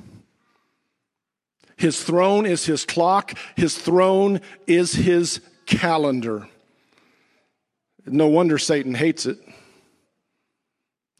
His 1.75 2.03
throne 2.03 2.47
is 2.47 2.65
his 2.65 2.85
clock, 2.85 3.37
his 3.55 3.77
throne 3.77 4.41
is 4.65 4.93
his 4.93 5.41
calendar. 5.67 6.47
No 8.05 8.27
wonder 8.27 8.57
Satan 8.57 8.95
hates 8.95 9.25
it. 9.27 9.37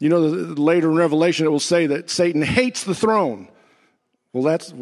You 0.00 0.08
know, 0.08 0.20
later 0.20 0.90
in 0.90 0.96
Revelation, 0.96 1.46
it 1.46 1.50
will 1.50 1.60
say 1.60 1.86
that 1.88 2.10
Satan 2.10 2.42
hates 2.42 2.84
the 2.84 2.94
throne. 2.94 3.48
Well, 4.32 4.42
that's, 4.42 4.72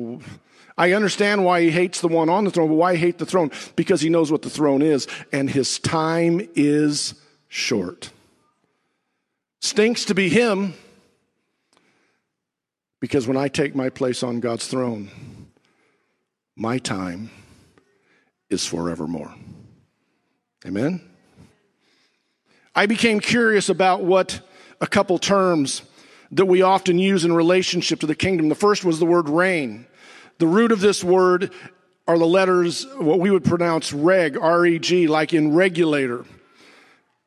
I 0.76 0.92
understand 0.92 1.44
why 1.44 1.62
he 1.62 1.70
hates 1.70 2.00
the 2.00 2.08
one 2.08 2.28
on 2.28 2.44
the 2.44 2.50
throne, 2.50 2.68
but 2.68 2.74
why 2.74 2.96
hate 2.96 3.18
the 3.18 3.26
throne? 3.26 3.50
Because 3.76 4.00
he 4.00 4.10
knows 4.10 4.30
what 4.30 4.42
the 4.42 4.50
throne 4.50 4.82
is, 4.82 5.06
and 5.32 5.48
his 5.48 5.78
time 5.78 6.46
is 6.54 7.14
short. 7.48 8.10
Stinks 9.62 10.04
to 10.06 10.14
be 10.14 10.28
him, 10.28 10.74
because 13.00 13.26
when 13.26 13.36
I 13.36 13.48
take 13.48 13.74
my 13.74 13.88
place 13.88 14.22
on 14.22 14.40
God's 14.40 14.66
throne, 14.66 15.10
my 16.56 16.78
time 16.78 17.30
is 18.50 18.66
forevermore. 18.66 19.34
Amen? 20.66 21.00
I 22.74 22.86
became 22.86 23.20
curious 23.20 23.68
about 23.68 24.02
what 24.02 24.40
a 24.80 24.86
couple 24.86 25.16
terms 25.18 25.82
that 26.32 26.46
we 26.46 26.60
often 26.62 26.98
use 26.98 27.24
in 27.24 27.32
relationship 27.32 28.00
to 28.00 28.06
the 28.06 28.16
kingdom. 28.16 28.48
The 28.48 28.56
first 28.56 28.84
was 28.84 28.98
the 28.98 29.06
word 29.06 29.28
reign. 29.28 29.86
The 30.38 30.48
root 30.48 30.72
of 30.72 30.80
this 30.80 31.04
word 31.04 31.52
are 32.08 32.18
the 32.18 32.26
letters, 32.26 32.84
what 32.98 33.20
we 33.20 33.30
would 33.30 33.44
pronounce 33.44 33.92
reg, 33.92 34.36
R 34.36 34.66
E 34.66 34.80
G, 34.80 35.06
like 35.06 35.32
in 35.32 35.54
regulator. 35.54 36.24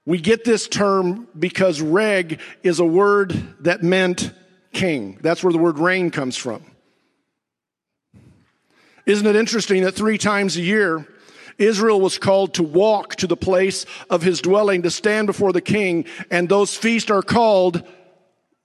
We 0.06 0.20
get 0.20 0.44
this 0.44 0.68
term 0.68 1.28
because 1.38 1.80
reg 1.80 2.42
is 2.62 2.80
a 2.80 2.86
word 2.86 3.32
that 3.62 3.84
meant 3.84 4.34
king. 4.74 5.18
That's 5.22 5.44
where 5.44 5.54
the 5.54 5.60
word 5.60 5.80
reign 5.80 6.12
comes 6.12 6.36
from. 6.36 6.64
Isn't 9.06 9.28
it 9.28 9.38
interesting 9.38 9.84
that 9.84 9.94
three 9.94 10.18
times 10.18 10.58
a 10.58 10.62
year, 10.62 11.08
Israel 11.60 12.02
was 12.02 12.18
called 12.18 12.56
to 12.56 12.64
walk 12.64 13.18
to 13.18 13.28
the 13.28 13.38
place 13.38 13.86
of 14.10 14.24
his 14.24 14.42
dwelling 14.42 14.82
to 14.84 14.90
stand 14.90 15.28
before 15.28 15.54
the 15.54 15.62
king, 15.62 16.06
and 16.32 16.50
those 16.50 16.76
feasts 16.76 17.12
are 17.12 17.22
called 17.22 17.84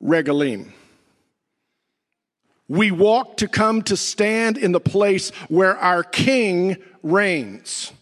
regalim. 0.03 0.73
We 2.69 2.91
walk 2.91 3.39
to 3.39 3.49
come 3.49 3.83
to 3.83 3.97
stand 3.97 4.57
in 4.57 4.73
the 4.73 4.81
place 4.81 5.31
where 5.49 5.77
our 5.77 6.03
king 6.03 6.77
reigns. 7.03 7.93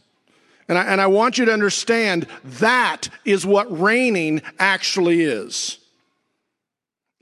And 0.68 0.78
I, 0.78 0.84
and 0.84 1.00
I 1.00 1.08
want 1.08 1.38
you 1.38 1.46
to 1.46 1.52
understand 1.52 2.28
that 2.44 3.08
is 3.24 3.44
what 3.44 3.80
reigning 3.80 4.42
actually 4.58 5.22
is. 5.22 5.78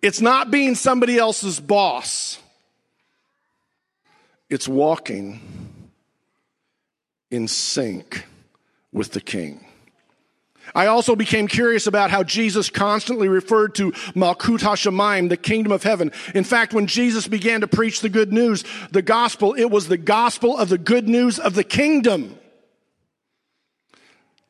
It's 0.02 0.20
not 0.20 0.50
being 0.50 0.74
somebody 0.74 1.18
else's 1.18 1.60
boss. 1.60 2.38
It's 4.48 4.68
walking 4.68 5.69
in 7.30 7.48
sync 7.48 8.26
with 8.92 9.12
the 9.12 9.20
king. 9.20 9.64
I 10.74 10.86
also 10.86 11.16
became 11.16 11.48
curious 11.48 11.86
about 11.86 12.10
how 12.10 12.22
Jesus 12.22 12.70
constantly 12.70 13.28
referred 13.28 13.74
to 13.76 13.92
Malkut 14.14 14.60
Hashemayim, 14.60 15.28
the 15.28 15.36
kingdom 15.36 15.72
of 15.72 15.82
heaven. 15.82 16.12
In 16.34 16.44
fact, 16.44 16.72
when 16.72 16.86
Jesus 16.86 17.26
began 17.26 17.62
to 17.62 17.66
preach 17.66 18.00
the 18.00 18.08
good 18.08 18.32
news, 18.32 18.64
the 18.92 19.02
gospel, 19.02 19.54
it 19.54 19.70
was 19.70 19.88
the 19.88 19.96
gospel 19.96 20.56
of 20.56 20.68
the 20.68 20.78
good 20.78 21.08
news 21.08 21.38
of 21.38 21.54
the 21.54 21.64
kingdom. 21.64 22.38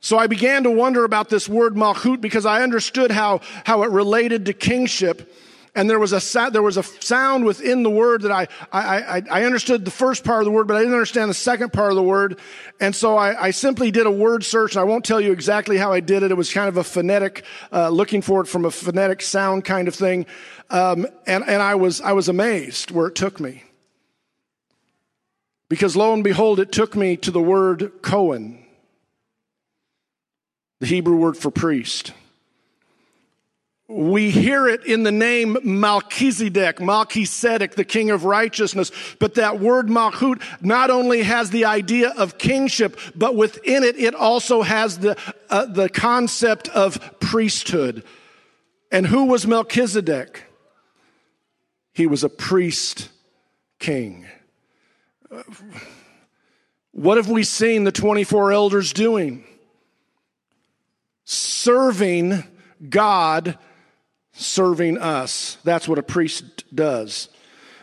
So 0.01 0.19
I 0.19 0.27
began 0.27 0.65
to 0.65 0.71
wonder 0.71 1.05
about 1.05 1.29
this 1.29 1.49
word 1.49 1.75
Malkut 1.75 2.21
because 2.21 2.47
I 2.47 2.63
understood 2.63 3.11
how, 3.11 3.41
how 3.65 3.83
it 3.83 3.91
related 3.91 4.47
to 4.47 4.53
kingship 4.53 5.33
and 5.75 5.89
there 5.89 5.99
was 5.99 6.13
a 6.13 6.51
there 6.51 6.63
was 6.63 6.77
a 6.77 6.83
sound 6.83 7.45
within 7.45 7.83
the 7.83 7.91
word 7.91 8.23
that 8.23 8.33
I, 8.33 8.49
I 8.73 9.23
I 9.31 9.45
understood 9.45 9.85
the 9.85 9.91
first 9.91 10.25
part 10.25 10.41
of 10.41 10.45
the 10.45 10.51
word, 10.51 10.67
but 10.67 10.77
I 10.77 10.81
didn't 10.81 10.95
understand 10.95 11.31
the 11.31 11.35
second 11.35 11.73
part 11.73 11.91
of 11.91 11.97
the 11.97 12.03
word, 12.03 12.41
and 12.81 12.95
so 12.95 13.17
I, 13.17 13.47
I 13.47 13.51
simply 13.53 13.91
did 13.91 14.07
a 14.07 14.11
word 14.11 14.45
search. 14.45 14.75
And 14.75 14.81
I 14.81 14.85
won't 14.85 15.05
tell 15.05 15.21
you 15.21 15.33
exactly 15.33 15.77
how 15.77 15.93
I 15.93 16.01
did 16.01 16.23
it. 16.23 16.31
It 16.31 16.37
was 16.37 16.53
kind 16.53 16.69
of 16.69 16.77
a 16.77 16.85
phonetic, 16.85 17.45
uh, 17.73 17.89
looking 17.89 18.23
for 18.23 18.41
it 18.41 18.47
from 18.47 18.65
a 18.65 18.71
phonetic 18.71 19.23
sound 19.23 19.65
kind 19.65 19.87
of 19.87 19.95
thing, 19.95 20.27
um, 20.71 21.07
and 21.27 21.45
and 21.47 21.63
I 21.63 21.77
was 21.77 22.01
I 22.01 22.13
was 22.13 22.29
amazed 22.29 22.91
where 22.91 23.07
it 23.07 23.15
took 23.15 23.39
me, 23.39 23.63
because 25.69 25.95
lo 25.95 26.13
and 26.13 26.25
behold, 26.25 26.59
it 26.59 26.73
took 26.73 26.97
me 26.97 27.17
to 27.19 27.31
the 27.31 27.43
word 27.43 27.93
Cohen, 28.03 28.65
the 30.81 30.87
Hebrew 30.87 31.17
word 31.17 31.37
for 31.37 31.51
priest. 31.51 32.13
We 33.93 34.31
hear 34.31 34.69
it 34.69 34.85
in 34.87 35.03
the 35.03 35.11
name 35.11 35.59
Melchizedek, 35.65 36.81
Melchizedek, 36.81 37.75
the 37.75 37.85
king 37.85 38.13
of 38.13 38.25
righteousness. 38.25 38.93
But 39.19 39.35
that 39.35 39.59
word 39.59 39.89
Malchut 39.89 40.41
not 40.61 40.91
only 40.91 41.25
has 41.25 41.51
the 41.51 41.65
idea 41.65 42.11
of 42.11 42.39
kingship, 42.39 42.97
but 43.17 43.35
within 43.35 43.83
it, 43.83 43.99
it 43.99 44.15
also 44.15 44.63
has 44.63 45.01
the, 45.01 45.19
uh, 45.49 45.67
the 45.67 45.89
concept 45.89 46.69
of 46.69 47.19
priesthood. 47.19 48.05
And 48.93 49.09
who 49.09 49.25
was 49.25 49.45
Melchizedek? 49.45 50.45
He 51.93 52.07
was 52.07 52.23
a 52.23 52.29
priest 52.29 53.09
king. 53.81 54.25
What 56.93 57.17
have 57.17 57.29
we 57.29 57.43
seen 57.43 57.83
the 57.83 57.91
24 57.91 58.53
elders 58.53 58.93
doing? 58.93 59.45
Serving 61.25 62.45
God 62.89 63.59
serving 64.41 64.99
us. 64.99 65.59
That's 65.65 65.89
what 65.89 65.99
a 65.99 66.03
priest 66.03 66.65
does. 66.75 67.29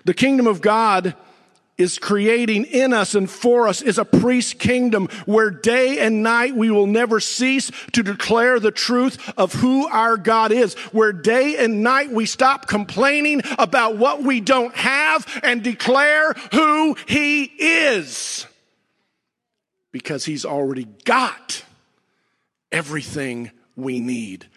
The 0.06 0.14
kingdom 0.14 0.48
of 0.48 0.62
God 0.62 1.16
is 1.78 2.00
creating 2.00 2.66
in 2.66 2.92
us 2.92 3.14
and 3.14 3.30
for 3.30 3.68
us 3.68 3.82
is 3.82 3.98
a 4.00 4.06
priest 4.06 4.58
kingdom 4.58 5.08
where 5.26 5.52
day 5.52 6.00
and 6.00 6.24
night 6.24 6.56
we 6.56 6.72
will 6.72 6.88
never 6.88 7.20
cease 7.20 7.72
to 7.94 8.02
declare 8.02 8.60
the 8.60 8.72
truth 8.72 9.32
of 9.38 9.54
who 9.54 9.88
our 9.88 10.18
God 10.18 10.52
is. 10.52 10.74
Where 10.92 11.14
day 11.14 11.58
and 11.58 11.84
night 11.84 12.10
we 12.10 12.26
stop 12.26 12.68
complaining 12.68 13.42
about 13.60 13.98
what 13.98 14.24
we 14.24 14.42
don't 14.42 14.76
have 14.76 15.28
and 15.44 15.62
declare 15.62 16.34
who 16.52 16.96
He 17.08 17.44
is. 17.44 18.48
Because 19.92 20.26
He's 20.26 20.46
already 20.46 20.86
got 21.06 21.64
everything 22.72 23.52
we 23.76 24.00
need 24.00 24.48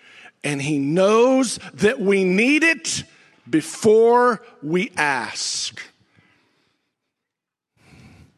and 0.42 0.60
He 0.60 0.78
knows 0.78 1.58
that 1.74 2.00
we 2.00 2.24
need 2.24 2.62
it 2.62 3.04
before 3.48 4.42
we 4.62 4.92
ask. 4.96 5.80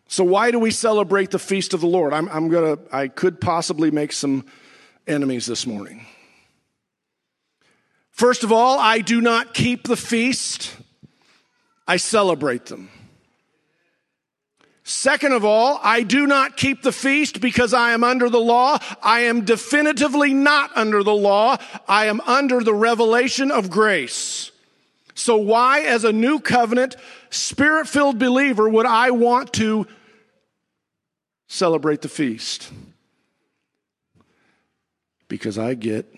So, 0.09 0.25
why 0.25 0.51
do 0.51 0.59
we 0.59 0.71
celebrate 0.71 1.31
the 1.31 1.39
feast 1.39 1.73
of 1.73 1.81
the 1.81 1.87
Lord? 1.87 2.13
I'm, 2.13 2.29
I'm 2.29 2.49
gonna, 2.49 2.79
I 2.93 3.09
could 3.09 3.41
possibly 3.41 3.91
make 3.91 4.13
some 4.13 4.45
enemies 5.07 5.47
this 5.47 5.67
morning. 5.67 6.07
First 8.11 8.45
of 8.45 8.53
all, 8.53 8.79
I 8.79 8.99
do 8.99 9.21
not 9.21 9.55
keep 9.55 9.85
the 9.85 9.97
feast, 9.97 10.77
I 11.89 11.97
celebrate 11.97 12.67
them. 12.67 12.91
Second 14.93 15.33
of 15.33 15.43
all, 15.43 15.81
I 15.83 16.03
do 16.03 16.27
not 16.27 16.59
keep 16.59 16.83
the 16.83 16.93
feast 16.93 17.41
because 17.41 17.73
I 17.73 17.93
am 17.93 18.05
under 18.05 18.29
the 18.29 18.39
law. 18.39 18.79
I 19.03 19.21
am 19.21 19.43
definitively 19.43 20.35
not 20.35 20.71
under 20.77 21.03
the 21.03 21.15
law. 21.15 21.57
I 21.89 22.07
am 22.07 22.21
under 22.21 22.63
the 22.63 22.75
revelation 22.75 23.51
of 23.51 23.71
grace. 23.71 24.53
So 25.15 25.39
why, 25.39 25.81
as 25.81 26.05
a 26.05 26.13
new 26.13 26.39
covenant, 26.39 26.97
spirit 27.31 27.89
filled 27.89 28.19
believer, 28.19 28.69
would 28.69 28.85
I 28.85 29.13
want 29.13 29.55
to 29.55 29.87
celebrate 31.49 32.03
the 32.03 32.11
feast? 32.11 32.71
Because 35.27 35.57
I 35.57 35.73
get 35.73 36.15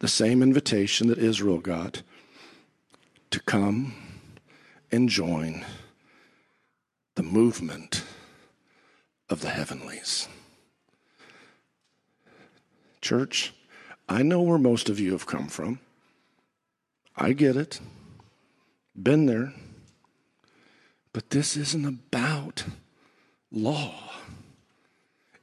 the 0.00 0.08
same 0.08 0.42
invitation 0.42 1.08
that 1.08 1.18
Israel 1.18 1.58
got 1.58 2.02
to 3.30 3.40
come 3.40 3.94
and 4.92 5.08
join 5.08 5.64
the 7.16 7.22
movement 7.22 8.04
of 9.28 9.40
the 9.40 9.48
heavenlies. 9.48 10.28
Church, 13.00 13.52
I 14.08 14.22
know 14.22 14.42
where 14.42 14.58
most 14.58 14.88
of 14.88 15.00
you 15.00 15.12
have 15.12 15.26
come 15.26 15.48
from. 15.48 15.80
I 17.16 17.32
get 17.32 17.56
it. 17.56 17.80
Been 19.00 19.26
there. 19.26 19.52
But 21.12 21.30
this 21.30 21.56
isn't 21.56 21.86
about 21.86 22.64
law. 23.50 23.94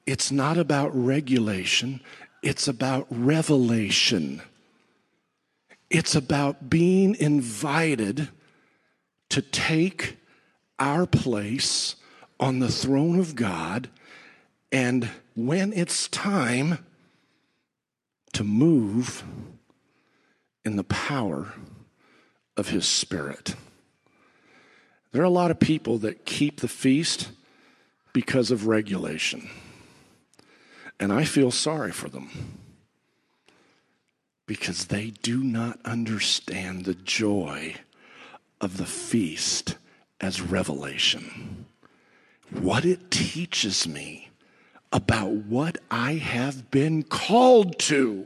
It's 0.05 0.31
not 0.31 0.57
about 0.57 0.91
regulation, 0.93 2.01
it's 2.41 2.67
about 2.67 3.07
revelation. 3.09 4.41
It's 5.89 6.15
about 6.15 6.71
being 6.71 7.15
invited 7.15 8.29
to 9.29 9.41
take 9.43 10.17
our 10.79 11.05
place 11.05 11.95
on 12.39 12.59
the 12.59 12.71
throne 12.71 13.19
of 13.19 13.35
God 13.35 13.89
And 14.71 15.09
when 15.35 15.71
it's 15.71 16.07
time 16.07 16.79
to 18.33 18.43
move 18.43 19.23
in 20.65 20.75
the 20.75 20.83
power 20.83 21.53
of 22.57 22.69
his 22.69 22.87
spirit. 22.87 23.55
There 25.11 25.21
are 25.21 25.25
a 25.25 25.29
lot 25.29 25.51
of 25.51 25.59
people 25.59 25.99
that 25.99 26.25
keep 26.25 26.59
the 26.59 26.67
feast 26.67 27.29
because 28.13 28.51
of 28.51 28.67
regulation. 28.67 29.49
And 30.99 31.11
I 31.11 31.25
feel 31.25 31.51
sorry 31.51 31.91
for 31.91 32.09
them 32.09 32.29
because 34.45 34.85
they 34.85 35.11
do 35.21 35.43
not 35.43 35.79
understand 35.85 36.85
the 36.85 36.95
joy 36.95 37.75
of 38.59 38.77
the 38.77 38.85
feast 38.85 39.75
as 40.23 40.39
revelation. 40.39 41.65
What 42.49 42.85
it 42.85 43.11
teaches 43.11 43.85
me 43.85 44.29
about 44.93 45.31
what 45.31 45.77
I 45.91 46.13
have 46.13 46.71
been 46.71 47.03
called 47.03 47.77
to. 47.79 48.25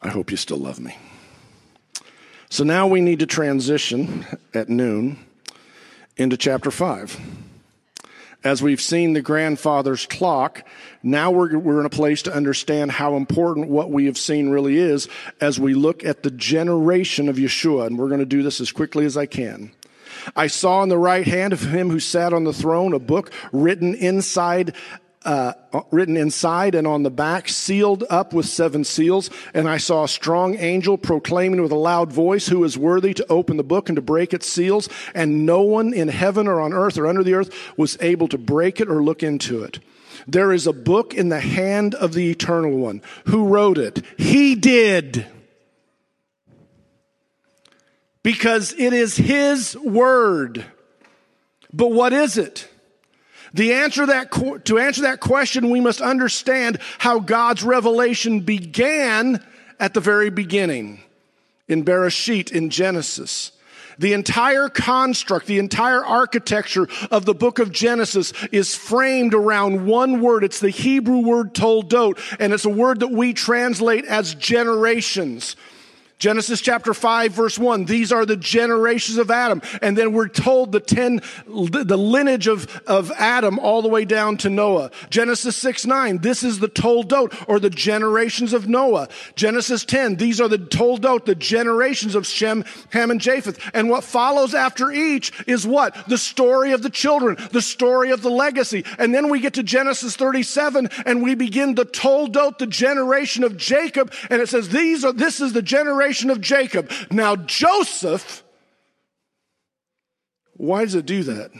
I 0.00 0.08
hope 0.10 0.30
you 0.30 0.36
still 0.36 0.58
love 0.58 0.78
me. 0.78 0.96
So 2.50 2.62
now 2.62 2.86
we 2.86 3.00
need 3.00 3.18
to 3.18 3.26
transition 3.26 4.24
at 4.54 4.68
noon 4.68 5.18
into 6.16 6.36
chapter 6.36 6.70
5. 6.70 7.18
As 8.42 8.62
we've 8.62 8.80
seen 8.80 9.12
the 9.12 9.20
grandfather's 9.20 10.06
clock, 10.06 10.66
now 11.02 11.30
we're, 11.30 11.58
we're 11.58 11.80
in 11.80 11.86
a 11.86 11.90
place 11.90 12.22
to 12.22 12.34
understand 12.34 12.92
how 12.92 13.16
important 13.16 13.68
what 13.68 13.90
we 13.90 14.06
have 14.06 14.16
seen 14.16 14.48
really 14.48 14.78
is 14.78 15.08
as 15.40 15.60
we 15.60 15.74
look 15.74 16.04
at 16.04 16.22
the 16.22 16.30
generation 16.30 17.28
of 17.28 17.36
Yeshua. 17.36 17.86
And 17.86 17.98
we're 17.98 18.08
going 18.08 18.20
to 18.20 18.26
do 18.26 18.42
this 18.42 18.60
as 18.60 18.72
quickly 18.72 19.04
as 19.04 19.16
I 19.16 19.26
can. 19.26 19.72
I 20.34 20.46
saw 20.46 20.82
in 20.82 20.88
the 20.88 20.98
right 20.98 21.26
hand 21.26 21.52
of 21.52 21.60
him 21.60 21.90
who 21.90 22.00
sat 22.00 22.32
on 22.32 22.44
the 22.44 22.52
throne 22.52 22.94
a 22.94 22.98
book 22.98 23.30
written 23.52 23.94
inside 23.94 24.74
uh, 25.24 25.52
written 25.90 26.16
inside 26.16 26.74
and 26.74 26.86
on 26.86 27.02
the 27.02 27.10
back, 27.10 27.48
sealed 27.48 28.04
up 28.08 28.32
with 28.32 28.46
seven 28.46 28.84
seals. 28.84 29.28
And 29.52 29.68
I 29.68 29.76
saw 29.76 30.04
a 30.04 30.08
strong 30.08 30.54
angel 30.56 30.96
proclaiming 30.96 31.62
with 31.62 31.72
a 31.72 31.76
loud 31.76 32.12
voice, 32.12 32.46
Who 32.48 32.64
is 32.64 32.78
worthy 32.78 33.12
to 33.14 33.26
open 33.28 33.56
the 33.56 33.62
book 33.62 33.88
and 33.88 33.96
to 33.96 34.02
break 34.02 34.32
its 34.32 34.48
seals? 34.48 34.88
And 35.14 35.44
no 35.44 35.60
one 35.60 35.92
in 35.92 36.08
heaven 36.08 36.48
or 36.48 36.60
on 36.60 36.72
earth 36.72 36.96
or 36.96 37.06
under 37.06 37.22
the 37.22 37.34
earth 37.34 37.50
was 37.76 37.98
able 38.00 38.28
to 38.28 38.38
break 38.38 38.80
it 38.80 38.88
or 38.88 39.02
look 39.02 39.22
into 39.22 39.62
it. 39.62 39.78
There 40.26 40.52
is 40.52 40.66
a 40.66 40.72
book 40.72 41.14
in 41.14 41.28
the 41.28 41.40
hand 41.40 41.94
of 41.94 42.14
the 42.14 42.30
eternal 42.30 42.76
one. 42.76 43.02
Who 43.26 43.46
wrote 43.46 43.78
it? 43.78 44.02
He 44.16 44.54
did. 44.54 45.26
Because 48.22 48.74
it 48.74 48.92
is 48.92 49.16
his 49.16 49.76
word. 49.76 50.64
But 51.72 51.88
what 51.88 52.12
is 52.12 52.36
it? 52.36 52.69
The 53.52 53.72
answer 53.72 54.06
that, 54.06 54.30
to 54.66 54.78
answer 54.78 55.02
that 55.02 55.20
question, 55.20 55.70
we 55.70 55.80
must 55.80 56.00
understand 56.00 56.78
how 56.98 57.18
God's 57.18 57.62
revelation 57.62 58.40
began 58.40 59.44
at 59.78 59.94
the 59.94 60.00
very 60.00 60.30
beginning 60.30 61.00
in 61.68 61.84
Bereshit, 61.84 62.52
in 62.52 62.70
Genesis. 62.70 63.52
The 63.98 64.12
entire 64.14 64.68
construct, 64.68 65.46
the 65.46 65.58
entire 65.58 66.02
architecture 66.04 66.88
of 67.10 67.26
the 67.26 67.34
book 67.34 67.58
of 67.58 67.70
Genesis 67.70 68.32
is 68.50 68.74
framed 68.74 69.34
around 69.34 69.84
one 69.84 70.20
word. 70.20 70.42
It's 70.42 70.60
the 70.60 70.70
Hebrew 70.70 71.18
word 71.18 71.52
toldot, 71.52 72.18
and 72.38 72.52
it's 72.52 72.64
a 72.64 72.70
word 72.70 73.00
that 73.00 73.10
we 73.10 73.34
translate 73.34 74.06
as 74.06 74.34
generations. 74.34 75.54
Genesis 76.20 76.60
chapter 76.60 76.92
5 76.92 77.32
verse 77.32 77.58
1, 77.58 77.86
these 77.86 78.12
are 78.12 78.26
the 78.26 78.36
generations 78.36 79.16
of 79.16 79.30
Adam. 79.30 79.62
And 79.80 79.96
then 79.96 80.12
we're 80.12 80.28
told 80.28 80.70
the 80.70 80.78
10, 80.78 81.22
the 81.46 81.96
lineage 81.96 82.46
of, 82.46 82.82
of 82.86 83.10
Adam 83.12 83.58
all 83.58 83.80
the 83.80 83.88
way 83.88 84.04
down 84.04 84.36
to 84.38 84.50
Noah. 84.50 84.90
Genesis 85.08 85.56
6 85.56 85.86
9, 85.86 86.18
this 86.18 86.42
is 86.42 86.58
the 86.58 86.68
toldot 86.68 87.44
or 87.48 87.58
the 87.58 87.70
generations 87.70 88.52
of 88.52 88.68
Noah. 88.68 89.08
Genesis 89.34 89.86
10, 89.86 90.16
these 90.16 90.42
are 90.42 90.48
the 90.48 90.58
toldot, 90.58 91.24
the 91.24 91.34
generations 91.34 92.14
of 92.14 92.26
Shem, 92.26 92.66
Ham, 92.90 93.10
and 93.10 93.20
Japheth. 93.20 93.58
And 93.72 93.88
what 93.88 94.04
follows 94.04 94.54
after 94.54 94.92
each 94.92 95.32
is 95.46 95.66
what? 95.66 96.06
The 96.06 96.18
story 96.18 96.72
of 96.72 96.82
the 96.82 96.90
children, 96.90 97.38
the 97.50 97.62
story 97.62 98.10
of 98.10 98.20
the 98.20 98.30
legacy. 98.30 98.84
And 98.98 99.14
then 99.14 99.30
we 99.30 99.40
get 99.40 99.54
to 99.54 99.62
Genesis 99.62 100.16
37 100.16 100.90
and 101.06 101.22
we 101.22 101.34
begin 101.34 101.76
the 101.76 101.86
toldot, 101.86 102.58
the 102.58 102.66
generation 102.66 103.42
of 103.42 103.56
Jacob. 103.56 104.12
And 104.28 104.42
it 104.42 104.50
says, 104.50 104.68
these 104.68 105.02
are, 105.02 105.14
this 105.14 105.40
is 105.40 105.54
the 105.54 105.62
generation 105.62 106.09
generation 106.10 106.30
of 106.30 106.40
Jacob. 106.40 106.90
Now, 107.10 107.36
Joseph, 107.36 108.42
why 110.54 110.82
does 110.84 110.94
it 110.96 111.06
do 111.06 111.22
that? 111.24 111.52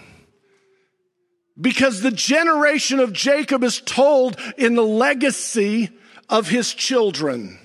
Because 1.61 2.01
the 2.01 2.11
generation 2.11 2.99
of 3.01 3.13
Jacob 3.13 3.63
is 3.63 3.81
told 3.81 4.37
in 4.59 4.75
the 4.75 4.83
legacy 4.83 5.91
of 6.29 6.49
his 6.49 6.75
children. 6.75 7.60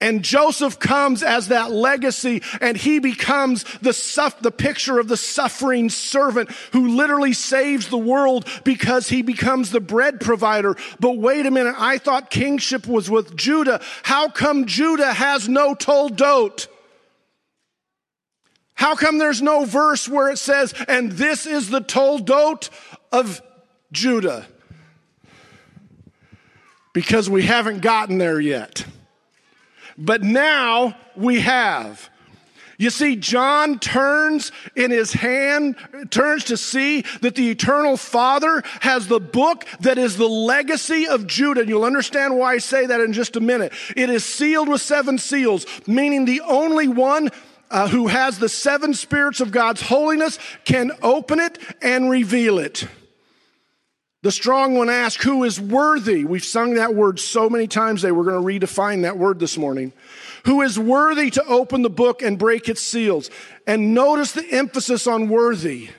And 0.00 0.22
Joseph 0.22 0.78
comes 0.78 1.24
as 1.24 1.48
that 1.48 1.72
legacy 1.72 2.42
and 2.60 2.76
he 2.76 3.00
becomes 3.00 3.64
the, 3.78 3.92
suff- 3.92 4.38
the 4.40 4.52
picture 4.52 5.00
of 5.00 5.08
the 5.08 5.16
suffering 5.16 5.90
servant 5.90 6.50
who 6.72 6.96
literally 6.96 7.32
saves 7.32 7.88
the 7.88 7.98
world 7.98 8.48
because 8.62 9.08
he 9.08 9.22
becomes 9.22 9.72
the 9.72 9.80
bread 9.80 10.20
provider. 10.20 10.76
But 11.00 11.18
wait 11.18 11.46
a 11.46 11.50
minute, 11.50 11.74
I 11.76 11.98
thought 11.98 12.30
kingship 12.30 12.86
was 12.86 13.10
with 13.10 13.36
Judah. 13.36 13.80
How 14.04 14.28
come 14.28 14.66
Judah 14.66 15.12
has 15.12 15.48
no 15.48 15.74
toldot? 15.74 16.68
How 18.74 18.94
come 18.94 19.18
there's 19.18 19.42
no 19.42 19.64
verse 19.64 20.08
where 20.08 20.30
it 20.30 20.38
says, 20.38 20.72
and 20.86 21.10
this 21.10 21.44
is 21.44 21.70
the 21.70 21.80
toldot 21.80 22.70
of 23.10 23.42
Judah? 23.90 24.46
Because 26.92 27.28
we 27.28 27.42
haven't 27.42 27.80
gotten 27.80 28.18
there 28.18 28.38
yet. 28.38 28.84
But 29.98 30.22
now 30.22 30.96
we 31.16 31.40
have. 31.40 32.08
You 32.78 32.90
see, 32.90 33.16
John 33.16 33.80
turns 33.80 34.52
in 34.76 34.92
his 34.92 35.12
hand, 35.12 35.74
turns 36.10 36.44
to 36.44 36.56
see 36.56 37.02
that 37.22 37.34
the 37.34 37.50
eternal 37.50 37.96
Father 37.96 38.62
has 38.80 39.08
the 39.08 39.18
book 39.18 39.66
that 39.80 39.98
is 39.98 40.16
the 40.16 40.28
legacy 40.28 41.08
of 41.08 41.26
Judah. 41.26 41.62
And 41.62 41.68
you'll 41.68 41.84
understand 41.84 42.38
why 42.38 42.54
I 42.54 42.58
say 42.58 42.86
that 42.86 43.00
in 43.00 43.12
just 43.12 43.34
a 43.34 43.40
minute. 43.40 43.72
It 43.96 44.08
is 44.10 44.24
sealed 44.24 44.68
with 44.68 44.80
seven 44.80 45.18
seals, 45.18 45.66
meaning 45.88 46.24
the 46.24 46.40
only 46.42 46.86
one 46.86 47.30
uh, 47.68 47.88
who 47.88 48.06
has 48.06 48.38
the 48.38 48.48
seven 48.48 48.94
spirits 48.94 49.40
of 49.40 49.50
God's 49.50 49.82
holiness 49.82 50.38
can 50.64 50.92
open 51.02 51.40
it 51.40 51.58
and 51.82 52.08
reveal 52.08 52.60
it. 52.60 52.86
The 54.22 54.32
strong 54.32 54.74
one 54.74 54.90
asks, 54.90 55.22
Who 55.22 55.44
is 55.44 55.60
worthy? 55.60 56.24
We've 56.24 56.44
sung 56.44 56.74
that 56.74 56.94
word 56.94 57.20
so 57.20 57.48
many 57.48 57.68
times 57.68 58.00
today. 58.00 58.10
We're 58.10 58.24
going 58.24 58.60
to 58.60 58.66
redefine 58.66 59.02
that 59.02 59.16
word 59.16 59.38
this 59.38 59.56
morning. 59.56 59.92
Who 60.44 60.62
is 60.62 60.78
worthy 60.78 61.30
to 61.30 61.44
open 61.44 61.82
the 61.82 61.90
book 61.90 62.22
and 62.22 62.38
break 62.38 62.68
its 62.68 62.82
seals? 62.82 63.30
And 63.66 63.94
notice 63.94 64.32
the 64.32 64.46
emphasis 64.50 65.06
on 65.06 65.28
worthy. 65.28 65.90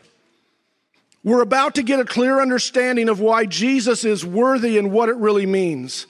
We're 1.23 1.41
about 1.41 1.75
to 1.75 1.84
get 1.84 1.99
a 1.99 2.05
clear 2.05 2.41
understanding 2.41 3.08
of 3.08 3.19
why 3.21 3.45
Jesus 3.45 4.03
is 4.03 4.25
worthy 4.25 4.77
and 4.77 4.91
what 4.91 5.10
it 5.10 5.15
really 5.15 5.45
means. 5.45 6.05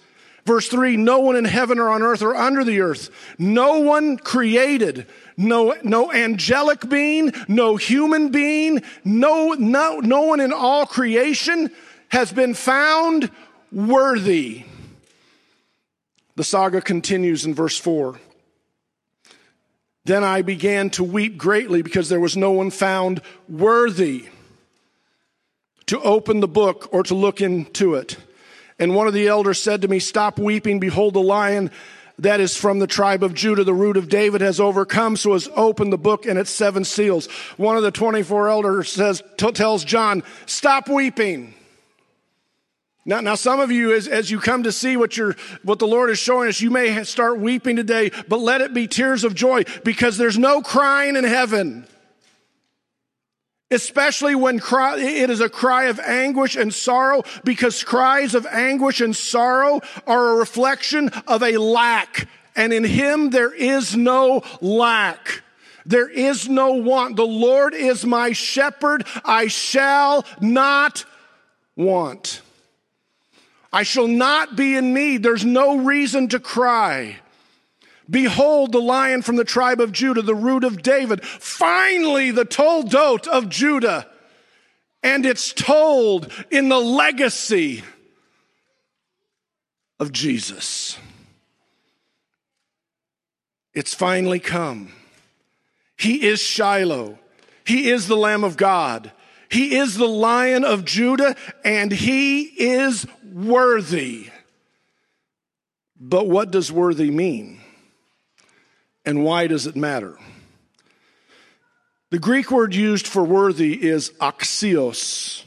Verse 0.45 0.67
3 0.67 0.97
No 0.97 1.19
one 1.19 1.35
in 1.35 1.45
heaven 1.45 1.77
or 1.77 1.89
on 1.89 2.01
earth 2.01 2.23
or 2.23 2.35
under 2.35 2.63
the 2.63 2.81
earth, 2.81 3.11
no 3.37 3.81
one 3.81 4.17
created, 4.17 5.05
no, 5.37 5.75
no 5.83 6.11
angelic 6.11 6.89
being, 6.89 7.33
no 7.47 7.75
human 7.75 8.29
being, 8.29 8.81
no, 9.03 9.53
no, 9.53 9.99
no 9.99 10.21
one 10.21 10.39
in 10.39 10.51
all 10.51 10.87
creation 10.87 11.69
has 12.09 12.31
been 12.31 12.53
found 12.53 13.31
worthy. 13.71 14.63
The 16.35 16.43
saga 16.43 16.81
continues 16.81 17.45
in 17.45 17.53
verse 17.53 17.77
4. 17.77 18.19
Then 20.05 20.23
I 20.23 20.41
began 20.41 20.89
to 20.91 21.03
weep 21.03 21.37
greatly 21.37 21.81
because 21.81 22.09
there 22.09 22.19
was 22.19 22.35
no 22.35 22.51
one 22.51 22.71
found 22.71 23.21
worthy 23.47 24.25
to 25.85 25.99
open 26.01 26.39
the 26.39 26.47
book 26.47 26.89
or 26.91 27.03
to 27.03 27.15
look 27.15 27.41
into 27.41 27.95
it. 27.95 28.17
And 28.79 28.95
one 28.95 29.07
of 29.07 29.13
the 29.13 29.27
elders 29.27 29.59
said 29.59 29.81
to 29.81 29.87
me, 29.87 29.99
Stop 29.99 30.39
weeping. 30.39 30.79
Behold, 30.79 31.13
the 31.13 31.19
lion 31.19 31.69
that 32.17 32.39
is 32.39 32.55
from 32.55 32.79
the 32.79 32.87
tribe 32.87 33.23
of 33.23 33.33
Judah, 33.33 33.63
the 33.63 33.73
root 33.73 33.97
of 33.97 34.09
David, 34.09 34.41
has 34.41 34.59
overcome, 34.59 35.15
so 35.15 35.33
has 35.33 35.49
opened 35.55 35.93
the 35.93 35.97
book 35.97 36.25
and 36.25 36.39
its 36.39 36.49
seven 36.49 36.83
seals. 36.83 37.27
One 37.57 37.77
of 37.77 37.83
the 37.83 37.91
24 37.91 38.49
elders 38.49 38.91
says, 38.91 39.21
tells 39.37 39.83
John, 39.83 40.23
Stop 40.45 40.89
weeping. 40.89 41.53
Now, 43.09 43.21
now 43.21 43.33
some 43.33 43.59
of 43.59 43.71
you, 43.71 43.91
as, 43.91 44.07
as 44.07 44.29
you 44.29 44.39
come 44.39 44.61
to 44.61 44.71
see 44.71 44.95
what, 44.95 45.17
you're, 45.17 45.35
what 45.63 45.79
the 45.79 45.87
Lord 45.87 46.11
is 46.11 46.19
showing 46.19 46.47
us, 46.47 46.61
you 46.61 46.69
may 46.69 47.03
start 47.05 47.39
weeping 47.39 47.75
today, 47.75 48.11
but 48.27 48.39
let 48.39 48.61
it 48.61 48.71
be 48.71 48.85
tears 48.85 49.23
of 49.23 49.33
joy 49.33 49.63
because 49.83 50.19
there's 50.19 50.37
no 50.37 50.61
crying 50.61 51.15
in 51.15 51.23
heaven. 51.23 51.87
Especially 53.71 54.35
when 54.35 54.59
cry, 54.59 54.99
it 54.99 55.31
is 55.31 55.41
a 55.41 55.49
cry 55.49 55.85
of 55.85 55.99
anguish 55.99 56.55
and 56.55 56.71
sorrow 56.71 57.23
because 57.43 57.83
cries 57.83 58.35
of 58.35 58.45
anguish 58.45 59.01
and 59.01 59.15
sorrow 59.15 59.81
are 60.05 60.33
a 60.33 60.35
reflection 60.35 61.09
of 61.27 61.41
a 61.41 61.57
lack. 61.57 62.27
And 62.55 62.71
in 62.71 62.83
Him 62.83 63.31
there 63.31 63.51
is 63.51 63.95
no 63.95 64.43
lack. 64.61 65.41
There 65.83 66.09
is 66.09 66.47
no 66.47 66.73
want. 66.73 67.15
The 67.15 67.25
Lord 67.25 67.73
is 67.73 68.05
my 68.05 68.33
shepherd. 68.33 69.07
I 69.25 69.47
shall 69.47 70.25
not 70.39 71.05
want. 71.75 72.43
I 73.71 73.83
shall 73.83 74.07
not 74.07 74.55
be 74.55 74.75
in 74.75 74.93
need. 74.93 75.23
There's 75.23 75.45
no 75.45 75.77
reason 75.77 76.27
to 76.29 76.39
cry. 76.39 77.17
Behold, 78.09 78.71
the 78.71 78.81
lion 78.81 79.21
from 79.21 79.35
the 79.35 79.43
tribe 79.43 79.79
of 79.79 79.91
Judah, 79.91 80.23
the 80.23 80.33
root 80.33 80.63
of 80.63 80.81
David. 80.81 81.23
Finally, 81.23 82.31
the 82.31 82.45
toldot 82.45 83.27
of 83.27 83.49
Judah. 83.49 84.07
And 85.03 85.25
it's 85.25 85.53
told 85.53 86.31
in 86.49 86.69
the 86.69 86.79
legacy 86.79 87.83
of 89.99 90.11
Jesus. 90.11 90.97
It's 93.73 93.93
finally 93.93 94.39
come. 94.39 94.91
He 95.95 96.27
is 96.27 96.41
Shiloh. 96.41 97.19
He 97.63 97.89
is 97.89 98.07
the 98.07 98.17
Lamb 98.17 98.43
of 98.43 98.57
God. 98.57 99.11
He 99.49 99.75
is 99.77 99.95
the 99.95 100.07
Lion 100.07 100.63
of 100.63 100.85
Judah, 100.85 101.35
and 101.63 101.91
he 101.91 102.43
is 102.43 103.07
worthy. 103.23 104.29
But 105.99 106.27
what 106.27 106.51
does 106.51 106.71
worthy 106.71 107.09
mean? 107.09 107.59
And 109.05 109.23
why 109.23 109.47
does 109.47 109.65
it 109.65 109.75
matter? 109.75 110.17
The 112.11 112.19
Greek 112.19 112.51
word 112.51 112.73
used 112.75 113.07
for 113.07 113.23
worthy 113.23 113.73
is 113.87 114.11
axios. 114.21 115.43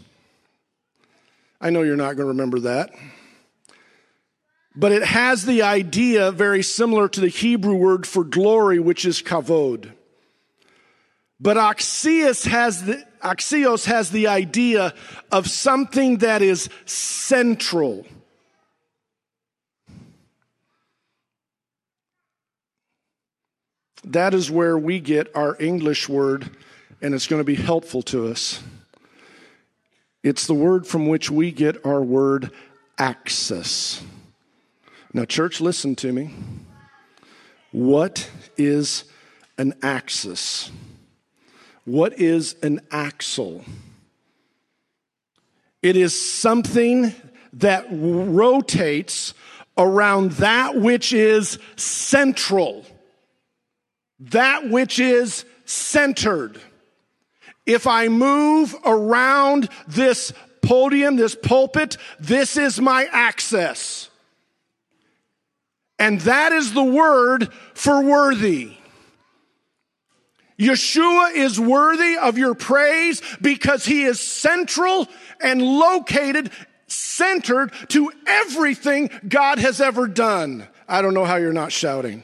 I 1.61 1.71
know 1.71 1.83
you're 1.83 1.97
not 1.97 2.17
going 2.17 2.27
to 2.27 2.33
remember 2.33 2.61
that. 2.61 2.91
But 4.75 4.93
it 4.93 5.05
has 5.05 5.45
the 5.45 5.63
idea 5.63 6.33
very 6.33 6.63
similar 6.63 7.09
to 7.09 7.21
the 7.21 7.29
Hebrew 7.29 7.75
word 7.75 8.07
for 8.07 8.25
glory, 8.25 8.79
which 8.79 9.05
is 9.05 9.23
kavod. 9.23 9.93
But 11.39 11.57
axios 11.57 12.47
has 12.47 12.85
the, 12.85 13.05
axios 13.23 13.87
has 13.87 14.11
the 14.11 14.29
idea 14.29 14.95
of 15.31 15.49
something 15.49 16.19
that 16.19 16.43
is 16.43 16.69
central. 16.85 18.07
That 24.05 24.35
is 24.35 24.51
where 24.51 24.77
we 24.77 25.01
get 25.01 25.35
our 25.35 25.57
English 25.61 26.09
word, 26.09 26.51
and 27.01 27.15
it's 27.15 27.27
going 27.27 27.41
to 27.41 27.45
be 27.45 27.55
helpful 27.55 28.03
to 28.03 28.27
us. 28.27 28.61
It's 30.23 30.47
the 30.47 30.55
word 30.55 30.87
from 30.87 31.07
which 31.07 31.31
we 31.31 31.51
get 31.51 31.85
our 31.87 32.03
word 32.03 32.51
axis. 32.99 34.03
Now, 35.13 35.25
church, 35.25 35.61
listen 35.61 35.95
to 35.97 36.13
me. 36.13 36.35
What 37.71 38.31
is 38.57 39.05
an 39.59 39.75
axis? 39.83 40.71
What 41.85 42.21
is 42.21 42.55
an 42.63 42.81
axle? 42.91 43.65
It 45.83 45.97
is 45.97 46.19
something 46.41 47.13
that 47.55 47.87
rotates 47.91 49.35
around 49.77 50.33
that 50.33 50.77
which 50.77 51.13
is 51.13 51.59
central, 51.77 52.87
that 54.21 54.69
which 54.71 55.01
is 55.01 55.45
centered. 55.65 56.61
If 57.67 57.87
I 57.87 58.09
move 58.09 58.75
around 58.85 59.69
this 59.89 60.33
podium, 60.63 61.17
this 61.17 61.35
pulpit, 61.35 61.97
this 62.21 62.57
is 62.57 62.81
my 62.81 63.09
axis. 63.11 64.09
And 65.99 66.21
that 66.23 66.53
is 66.53 66.73
the 66.73 66.83
word 66.83 67.53
for 67.75 68.03
worthy. 68.03 68.73
Yeshua 70.63 71.35
is 71.35 71.59
worthy 71.59 72.17
of 72.17 72.39
your 72.39 72.55
praise 72.55 73.21
because 73.41 73.85
he 73.85 74.05
is 74.05 74.21
central 74.21 75.09
and 75.41 75.61
located, 75.61 76.51
centered 76.87 77.73
to 77.89 78.13
everything 78.27 79.11
God 79.27 79.59
has 79.59 79.81
ever 79.81 80.07
done. 80.07 80.69
I 80.89 81.03
don't 81.03 81.15
know 81.15 81.25
how 81.25 81.37
you're 81.37 81.53
not 81.53 81.73
shouting. 81.73 82.23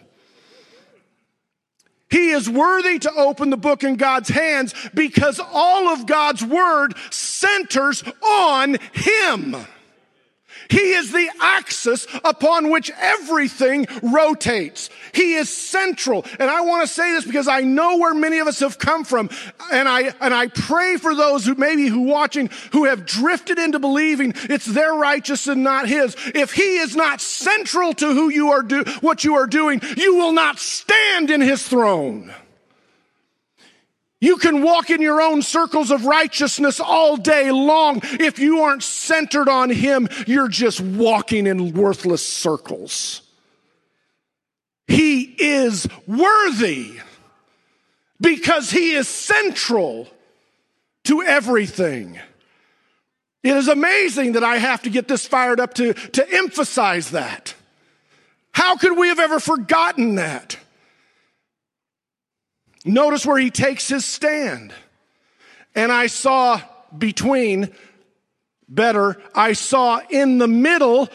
He 2.11 2.31
is 2.31 2.49
worthy 2.49 3.01
to 3.01 3.13
open 3.15 3.51
the 3.51 3.57
book 3.57 3.83
in 3.83 3.97
God's 3.97 4.29
hands 4.29 4.73
because 4.95 5.41
all 5.41 5.89
of 5.89 6.07
God's 6.07 6.45
word 6.45 6.95
centers 7.11 8.03
on 8.23 8.79
him. 8.93 9.57
He 10.69 10.93
is 10.93 11.13
the 11.13 11.31
axis 11.41 12.07
upon 12.25 12.71
which 12.71 12.91
everything 12.99 13.87
rotates. 14.03 14.91
He 15.13 15.35
is 15.35 15.49
central. 15.55 16.27
And 16.39 16.51
I 16.51 16.61
want 16.61 16.87
to 16.87 16.93
say 16.93 17.13
this 17.13 17.25
because 17.25 17.49
I 17.49 17.61
know 17.61 17.97
where 17.97 18.15
many 18.15 18.39
of 18.39 18.47
us 18.47 18.61
have 18.61 18.79
come 18.79 19.05
from. 19.05 19.31
And 19.73 19.89
I, 19.89 20.15
and 20.21 20.35
I 20.35 20.49
pray 20.49 20.97
for 20.97 21.15
those 21.15 21.47
who 21.47 21.55
maybe 21.55 21.87
who 21.87 22.03
watching 22.03 22.51
who 22.73 22.85
have 22.85 23.07
drifted 23.07 23.59
into 23.59 23.79
believing 23.79 24.35
it's 24.37 24.67
their 24.67 24.93
righteousness 24.93 25.47
and 25.47 25.65
not 25.65 25.89
his. 25.89 26.17
If 26.35 26.53
he 26.53 26.79
is 26.79 26.97
not 26.97 27.21
central 27.21 27.95
to 27.95 28.07
who 28.13 28.29
you 28.29 28.51
are 28.51 28.63
do, 28.63 28.85
what 29.01 29.25
you 29.25 29.35
are 29.35 29.47
doing, 29.47 29.81
you 29.97 30.17
will 30.17 30.33
not 30.33 30.59
stand 30.59 31.31
in 31.31 31.41
his 31.41 31.67
throne. 31.67 32.33
You 34.21 34.37
can 34.37 34.63
walk 34.63 34.91
in 34.91 35.01
your 35.01 35.21
own 35.21 35.43
circles 35.43 35.91
of 35.91 36.05
righteousness 36.05 36.81
all 36.81 37.17
day 37.17 37.53
long. 37.53 38.01
If 38.03 38.39
you 38.41 38.63
aren't 38.63 38.83
centered 38.83 39.49
on 39.49 39.71
Him, 39.71 40.09
you're 40.27 40.49
just 40.49 40.81
walking 40.81 41.47
in 41.47 41.73
worthless 41.73 42.27
circles. 42.27 43.23
He 44.89 45.23
is 45.23 45.87
worthy 46.07 46.99
because 48.21 48.71
He 48.71 48.93
is 48.93 49.07
central 49.07 50.09
to 51.05 51.23
everything. 51.23 52.19
It 53.45 53.57
is 53.57 53.69
amazing 53.69 54.33
that 54.33 54.43
I 54.43 54.59
have 54.59 54.83
to 54.83 54.91
get 54.91 55.07
this 55.07 55.27
fired 55.27 55.61
up 55.61 55.75
to, 55.75 55.95
to 55.95 56.35
emphasize 56.35 57.13
that. 57.13 57.55
How 58.51 58.77
could 58.77 58.99
we 58.99 59.09
have 59.09 59.21
ever 59.21 59.39
forgotten 59.39 60.17
that? 60.17 60.59
Notice 62.89 63.27
where 63.27 63.39
he 63.39 63.51
takes 63.51 63.87
his 63.87 64.07
stand. 64.07 64.73
And 65.75 65.93
I 65.93 66.07
saw 66.07 66.61
between, 66.97 67.71
better, 68.67 69.21
I 69.35 69.53
saw 69.53 70.01
in 70.09 70.39
the 70.39 70.49
middle 70.49 71.11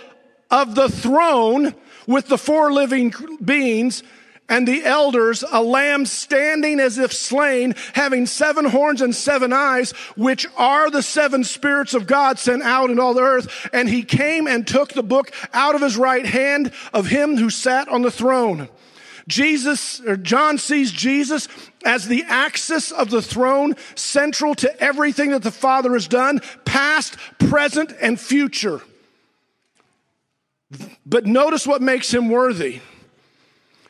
of 0.51 0.75
the 0.75 0.87
throne 0.87 1.73
with 2.05 2.27
the 2.27 2.37
four 2.37 2.71
living 2.71 3.11
beings 3.43 4.03
and 4.47 4.67
the 4.67 4.85
elders, 4.85 5.43
a 5.51 5.63
lamb 5.63 6.05
standing 6.05 6.79
as 6.79 6.99
if 6.99 7.11
slain, 7.11 7.73
having 7.93 8.27
seven 8.27 8.65
horns 8.65 9.01
and 9.01 9.15
seven 9.15 9.51
eyes, 9.51 9.91
which 10.15 10.45
are 10.55 10.91
the 10.91 11.01
seven 11.01 11.43
spirits 11.43 11.95
of 11.95 12.05
God 12.05 12.37
sent 12.37 12.61
out 12.61 12.91
in 12.91 12.99
all 12.99 13.15
the 13.15 13.21
earth. 13.21 13.67
And 13.73 13.89
he 13.89 14.03
came 14.03 14.45
and 14.45 14.67
took 14.67 14.93
the 14.93 15.01
book 15.01 15.31
out 15.53 15.73
of 15.73 15.81
his 15.81 15.97
right 15.97 16.25
hand 16.25 16.71
of 16.93 17.07
him 17.07 17.35
who 17.35 17.49
sat 17.49 17.87
on 17.87 18.03
the 18.03 18.11
throne. 18.11 18.69
Jesus, 19.27 20.01
or 20.01 20.17
John 20.17 20.57
sees 20.57 20.91
Jesus 20.91 21.47
as 21.85 22.07
the 22.07 22.23
axis 22.27 22.91
of 22.91 23.09
the 23.09 23.21
throne, 23.21 23.75
central 23.95 24.55
to 24.55 24.81
everything 24.81 25.31
that 25.31 25.43
the 25.43 25.51
Father 25.51 25.93
has 25.93 26.07
done, 26.07 26.41
past, 26.65 27.17
present, 27.39 27.93
and 28.01 28.19
future. 28.19 28.81
But 31.05 31.25
notice 31.25 31.67
what 31.67 31.81
makes 31.81 32.13
him 32.13 32.29
worthy. 32.29 32.81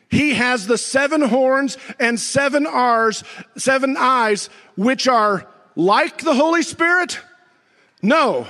He 0.10 0.36
has 0.36 0.68
the 0.68 0.78
seven 0.78 1.22
horns 1.22 1.78
and 2.00 2.20
seven 2.20 2.68
R's, 2.68 3.24
seven 3.58 3.96
eyes, 3.98 4.50
which 4.76 5.08
are 5.08 5.48
like 5.76 6.20
the 6.20 6.36
Holy 6.36 6.62
Spirit? 6.62 7.20
No, 8.02 8.48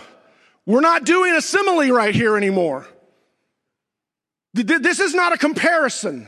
we're 0.65 0.81
not 0.81 1.05
doing 1.05 1.33
a 1.33 1.41
simile 1.41 1.89
right 1.91 2.13
here 2.13 2.35
anymore. 2.35 2.87
This 4.53 4.99
is 4.99 5.13
not 5.13 5.33
a 5.33 5.37
comparison. 5.37 6.27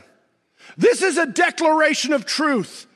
This 0.78 1.02
is 1.02 1.18
a 1.18 1.26
declaration 1.26 2.14
of 2.14 2.26
truth. 2.26 2.88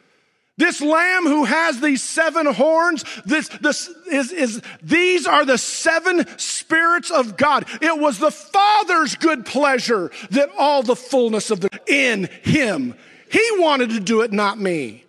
This 0.60 0.82
lamb 0.82 1.24
who 1.24 1.46
has 1.46 1.80
these 1.80 2.04
seven 2.04 2.46
horns, 2.46 3.06
this, 3.26 3.48
this 3.62 3.88
is, 4.12 4.34
is, 4.34 4.62
these 4.84 5.26
are 5.26 5.46
the 5.46 5.58
seven 5.58 6.26
spirits 6.38 7.12
of 7.12 7.38
God. 7.38 7.66
It 7.82 7.98
was 7.98 8.20
the 8.20 8.30
Father's 8.30 9.16
good 9.16 9.46
pleasure 9.46 10.12
that 10.32 10.50
all 10.58 10.84
the 10.84 10.98
fullness 10.98 11.50
of 11.50 11.62
the, 11.62 11.70
in 11.88 12.26
Him. 12.44 12.94
He 13.32 13.42
wanted 13.54 13.92
to 13.92 14.02
do 14.02 14.20
it, 14.20 14.34
not 14.34 14.60
me. 14.60 15.06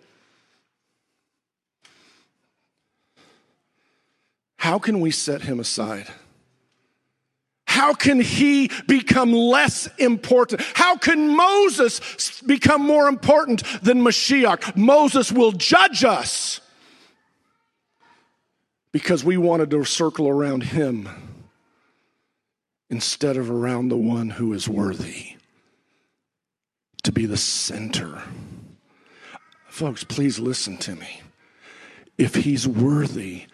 How 4.55 4.79
can 4.79 5.01
we 5.01 5.11
set 5.11 5.41
Him 5.41 5.59
aside? 5.59 6.07
How 7.71 7.93
can 7.93 8.19
he 8.19 8.69
become 8.87 9.31
less 9.31 9.87
important? 9.97 10.61
How 10.75 10.97
can 10.97 11.35
Moses 11.35 12.41
become 12.41 12.81
more 12.81 13.07
important 13.07 13.63
than 13.81 14.01
Mashiach? 14.01 14.75
Moses 14.75 15.31
will 15.31 15.51
judge 15.51 16.03
us 16.03 16.61
because 18.91 19.23
we 19.23 19.37
wanted 19.37 19.71
to 19.71 19.83
circle 19.85 20.27
around 20.27 20.63
him 20.63 21.09
instead 22.89 23.37
of 23.37 23.49
around 23.49 23.89
the 23.89 23.97
one 23.97 24.31
who 24.31 24.53
is 24.53 24.67
worthy 24.67 25.37
to 27.03 27.11
be 27.11 27.25
the 27.25 27.37
center 27.37 28.21
Folks, 29.71 30.03
please 30.03 30.37
listen 30.37 30.75
to 30.79 30.95
me. 30.97 31.21
If 32.17 32.35
he's 32.35 32.67
worthy 32.67 33.45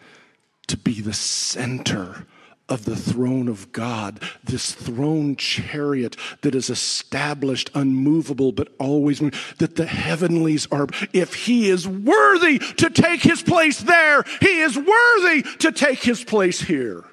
to 0.65 0.76
be 0.76 0.99
the 0.99 1.13
center 1.13 2.26
of 2.70 2.86
the 2.86 2.95
throne 2.95 3.47
of 3.47 3.72
God, 3.72 4.22
this 4.43 4.74
throne 4.74 5.36
chariot 5.36 6.18
that 6.41 6.53
is 6.53 6.70
established, 6.70 7.72
unmovable, 7.74 8.51
but 8.51 8.70
always 8.80 9.22
moving, 9.22 9.39
that 9.59 9.76
the 9.76 9.86
heavenlies 9.86 10.68
are. 10.72 10.88
If 11.13 11.34
he 11.34 11.70
is 11.70 11.88
worthy 11.88 12.59
to 12.59 12.89
take 12.89 13.22
his 13.22 13.41
place 13.41 13.80
there, 13.80 14.24
he 14.41 14.59
is 14.59 14.78
worthy 14.78 15.43
to 15.59 15.72
take 15.72 15.99
his 15.99 16.24
place 16.24 16.59
here. 16.59 17.05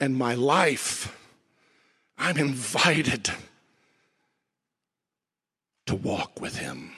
And 0.00 0.16
my 0.16 0.34
life, 0.34 1.16
I'm 2.18 2.36
invited 2.36 3.30
to 5.86 5.94
walk 5.94 6.40
with 6.40 6.56
him, 6.56 6.92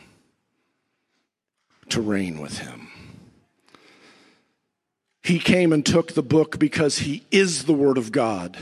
to 1.90 2.00
reign 2.00 2.40
with 2.40 2.58
him. 2.58 2.88
He 5.22 5.38
came 5.38 5.72
and 5.72 5.86
took 5.86 6.14
the 6.14 6.22
book 6.22 6.58
because 6.58 6.98
he 6.98 7.24
is 7.30 7.64
the 7.64 7.72
Word 7.72 7.96
of 7.96 8.12
God. 8.12 8.58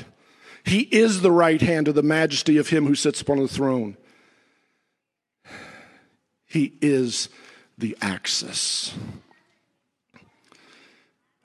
He 0.63 0.81
is 0.81 1.23
the 1.23 1.33
right 1.33 1.61
hand 1.61 1.89
of 1.89 1.95
the 1.95 2.03
majesty 2.03 2.59
of 2.59 2.69
him 2.69 2.87
who 2.87 2.95
sits 2.95 3.21
upon 3.21 3.39
the 3.39 3.49
throne. 3.49 3.97
He 6.47 6.75
is 6.83 7.29
the 7.79 7.97
axis. 8.03 8.95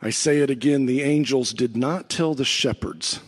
I 0.01 0.09
say 0.09 0.39
it 0.39 0.49
again 0.49 0.85
the 0.85 1.01
angels 1.01 1.53
did 1.53 1.77
not 1.77 2.09
tell 2.09 2.35
the 2.35 2.45
shepherds 2.45 3.21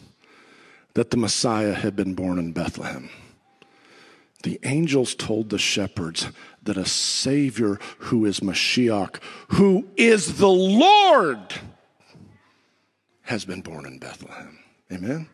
that 0.93 1.11
the 1.11 1.17
Messiah 1.17 1.73
had 1.73 1.95
been 1.95 2.15
born 2.15 2.37
in 2.37 2.51
Bethlehem. 2.51 3.09
The 4.43 4.59
angels 4.63 5.15
told 5.15 5.49
the 5.49 5.57
shepherds 5.57 6.27
that 6.63 6.77
a 6.77 6.85
Savior 6.85 7.79
who 7.99 8.25
is 8.25 8.41
Mashiach, 8.41 9.19
who 9.49 9.87
is 9.95 10.37
the 10.37 10.49
Lord, 10.49 11.39
has 13.27 13.43
been 13.43 13.61
born 13.61 13.85
in 13.85 13.99
Bethlehem. 13.99 14.57
Amen? 14.91 15.27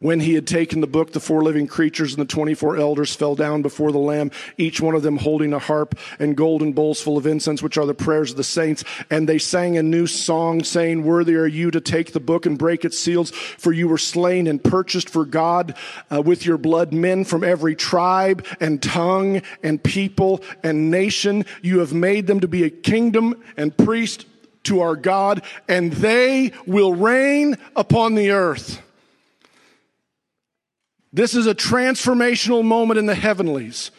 When 0.00 0.20
he 0.20 0.34
had 0.34 0.46
taken 0.46 0.80
the 0.80 0.86
book, 0.86 1.12
the 1.12 1.18
four 1.18 1.42
living 1.42 1.66
creatures 1.66 2.14
and 2.14 2.20
the 2.20 2.32
24 2.32 2.76
elders 2.76 3.16
fell 3.16 3.34
down 3.34 3.62
before 3.62 3.90
the 3.90 3.98
Lamb, 3.98 4.30
each 4.56 4.80
one 4.80 4.94
of 4.94 5.02
them 5.02 5.16
holding 5.16 5.52
a 5.52 5.58
harp 5.58 5.98
and 6.20 6.36
golden 6.36 6.72
bowls 6.72 7.00
full 7.00 7.18
of 7.18 7.26
incense, 7.26 7.64
which 7.64 7.76
are 7.76 7.84
the 7.84 7.94
prayers 7.94 8.30
of 8.30 8.36
the 8.36 8.44
saints. 8.44 8.84
And 9.10 9.28
they 9.28 9.38
sang 9.38 9.76
a 9.76 9.82
new 9.82 10.06
song, 10.06 10.62
saying, 10.62 11.02
Worthy 11.02 11.34
are 11.34 11.48
you 11.48 11.72
to 11.72 11.80
take 11.80 12.12
the 12.12 12.20
book 12.20 12.46
and 12.46 12.56
break 12.56 12.84
its 12.84 12.96
seals, 12.96 13.32
for 13.32 13.72
you 13.72 13.88
were 13.88 13.98
slain 13.98 14.46
and 14.46 14.62
purchased 14.62 15.10
for 15.10 15.24
God 15.24 15.74
uh, 16.12 16.22
with 16.22 16.46
your 16.46 16.58
blood 16.58 16.92
men 16.92 17.24
from 17.24 17.42
every 17.42 17.74
tribe 17.74 18.46
and 18.60 18.80
tongue 18.80 19.42
and 19.64 19.82
people 19.82 20.44
and 20.62 20.92
nation. 20.92 21.44
You 21.60 21.80
have 21.80 21.92
made 21.92 22.28
them 22.28 22.38
to 22.38 22.48
be 22.48 22.62
a 22.62 22.70
kingdom 22.70 23.42
and 23.56 23.76
priest 23.76 24.26
to 24.64 24.80
our 24.80 24.94
God, 24.94 25.42
and 25.66 25.92
they 25.94 26.52
will 26.66 26.94
reign 26.94 27.56
upon 27.74 28.14
the 28.14 28.30
earth. 28.30 28.80
This 31.12 31.34
is 31.34 31.46
a 31.46 31.54
transformational 31.54 32.64
moment 32.64 32.98
in 32.98 33.06
the 33.06 33.14
heavenlies, 33.14 33.90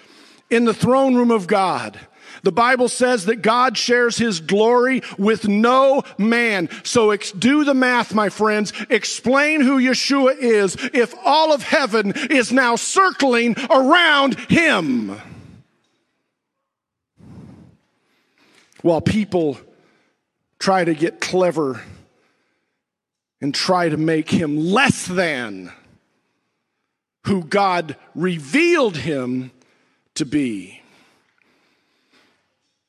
in 0.50 0.66
the 0.66 0.74
throne 0.74 1.16
room 1.16 1.32
of 1.32 1.48
God. 1.48 2.00
The 2.44 2.52
Bible 2.52 2.88
says 2.88 3.26
that 3.26 3.42
God 3.42 3.78
shares 3.78 4.18
his 4.18 4.40
glory 4.40 5.02
with 5.18 5.48
no 5.48 6.04
man. 6.18 6.70
So 6.84 7.12
ex- 7.12 7.32
do 7.32 7.64
the 7.64 7.74
math, 7.74 8.14
my 8.14 8.30
friends. 8.30 8.72
Explain 8.90 9.62
who 9.62 9.80
Yeshua 9.80 10.38
is 10.38 10.78
if 10.94 11.14
all 11.26 11.52
of 11.52 11.64
heaven 11.64 12.14
is 12.30 12.52
now 12.52 12.76
circling 12.76 13.56
around 13.70 14.40
him. 14.40 15.20
While 18.82 19.02
people 19.02 19.58
try 20.60 20.86
to 20.86 20.94
get 20.94 21.20
clever 21.20 21.82
and 23.42 23.54
try 23.54 23.90
to 23.90 23.98
make 23.98 24.30
him 24.30 24.58
less 24.58 25.06
than 25.06 25.74
who 27.30 27.44
God 27.44 27.96
revealed 28.16 28.98
him 28.98 29.52
to 30.16 30.26
be. 30.26 30.82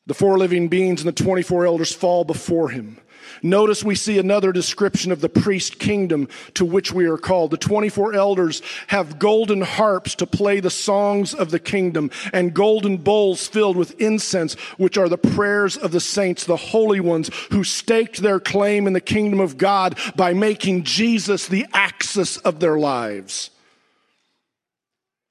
The 0.06 0.14
four 0.14 0.38
living 0.38 0.68
beings 0.68 1.02
and 1.02 1.08
the 1.08 1.22
24 1.22 1.66
elders 1.66 1.94
fall 1.94 2.24
before 2.24 2.70
him. 2.70 2.96
Notice 3.42 3.84
we 3.84 3.94
see 3.94 4.18
another 4.18 4.50
description 4.50 5.12
of 5.12 5.20
the 5.20 5.28
priest 5.28 5.78
kingdom 5.78 6.26
to 6.54 6.64
which 6.64 6.90
we 6.90 7.04
are 7.04 7.18
called. 7.18 7.50
The 7.50 7.58
24 7.58 8.14
elders 8.14 8.62
have 8.86 9.18
golden 9.18 9.60
harps 9.60 10.14
to 10.16 10.26
play 10.26 10.60
the 10.60 10.70
songs 10.70 11.34
of 11.34 11.50
the 11.50 11.60
kingdom 11.60 12.10
and 12.32 12.54
golden 12.54 12.96
bowls 12.96 13.46
filled 13.46 13.76
with 13.76 14.00
incense, 14.00 14.54
which 14.78 14.96
are 14.96 15.10
the 15.10 15.18
prayers 15.18 15.76
of 15.76 15.92
the 15.92 16.00
saints, 16.00 16.46
the 16.46 16.56
holy 16.56 17.00
ones 17.00 17.30
who 17.50 17.62
staked 17.62 18.22
their 18.22 18.40
claim 18.40 18.86
in 18.86 18.94
the 18.94 19.02
kingdom 19.02 19.38
of 19.38 19.58
God 19.58 19.98
by 20.16 20.32
making 20.32 20.84
Jesus 20.84 21.46
the 21.46 21.66
axis 21.74 22.38
of 22.38 22.58
their 22.58 22.78
lives. 22.78 23.50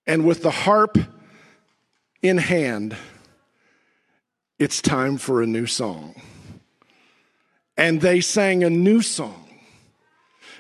And 0.09 0.25
with 0.25 0.41
the 0.41 0.49
harp 0.49 0.97
in 2.23 2.39
hand, 2.39 2.97
it's 4.57 4.81
time 4.81 5.17
for 5.17 5.43
a 5.43 5.45
new 5.45 5.67
song. 5.67 6.19
And 7.77 8.01
they 8.01 8.19
sang 8.19 8.63
a 8.63 8.71
new 8.71 9.03
song, 9.03 9.47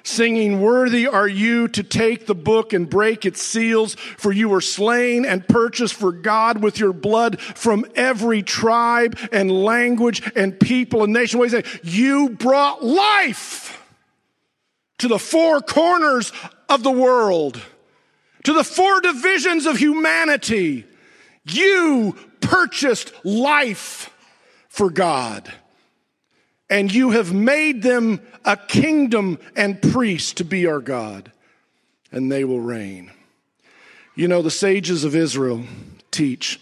singing, 0.03 0.61
Worthy 0.61 1.07
are 1.07 1.27
you 1.27 1.67
to 1.69 1.81
take 1.81 2.27
the 2.27 2.35
book 2.35 2.73
and 2.73 2.87
break 2.87 3.25
its 3.25 3.41
seals, 3.41 3.95
for 3.95 4.31
you 4.31 4.49
were 4.49 4.61
slain 4.61 5.25
and 5.25 5.47
purchased 5.47 5.95
for 5.95 6.11
God 6.11 6.61
with 6.61 6.79
your 6.79 6.93
blood 6.93 7.41
from 7.41 7.87
every 7.95 8.43
tribe 8.43 9.17
and 9.31 9.49
language 9.51 10.31
and 10.35 10.59
people 10.59 11.03
and 11.03 11.11
nation. 11.11 11.39
What 11.39 11.49
do 11.49 11.57
you 11.57 11.63
say? 11.63 11.79
You 11.81 12.29
brought 12.29 12.85
life 12.85 13.83
to 14.99 15.07
the 15.07 15.17
four 15.17 15.59
corners 15.59 16.31
of 16.69 16.83
the 16.83 16.91
world 16.91 17.59
to 18.49 18.55
the 18.55 18.63
four 18.63 18.99
divisions 18.99 19.67
of 19.67 19.77
humanity. 19.77 20.83
You 21.45 22.15
purchased 22.41 23.13
life 23.23 24.09
for 24.69 24.89
God. 24.89 25.53
And 26.67 26.91
you 26.91 27.11
have 27.11 27.31
made 27.31 27.83
them 27.83 28.19
a 28.43 28.57
kingdom 28.57 29.37
and 29.55 29.79
priests 29.79 30.33
to 30.33 30.43
be 30.43 30.65
our 30.65 30.79
God. 30.79 31.31
And 32.11 32.31
they 32.31 32.43
will 32.43 32.59
reign. 32.59 33.11
You 34.15 34.27
know, 34.27 34.41
the 34.41 34.49
sages 34.49 35.03
of 35.03 35.15
Israel 35.15 35.65
teach 36.09 36.59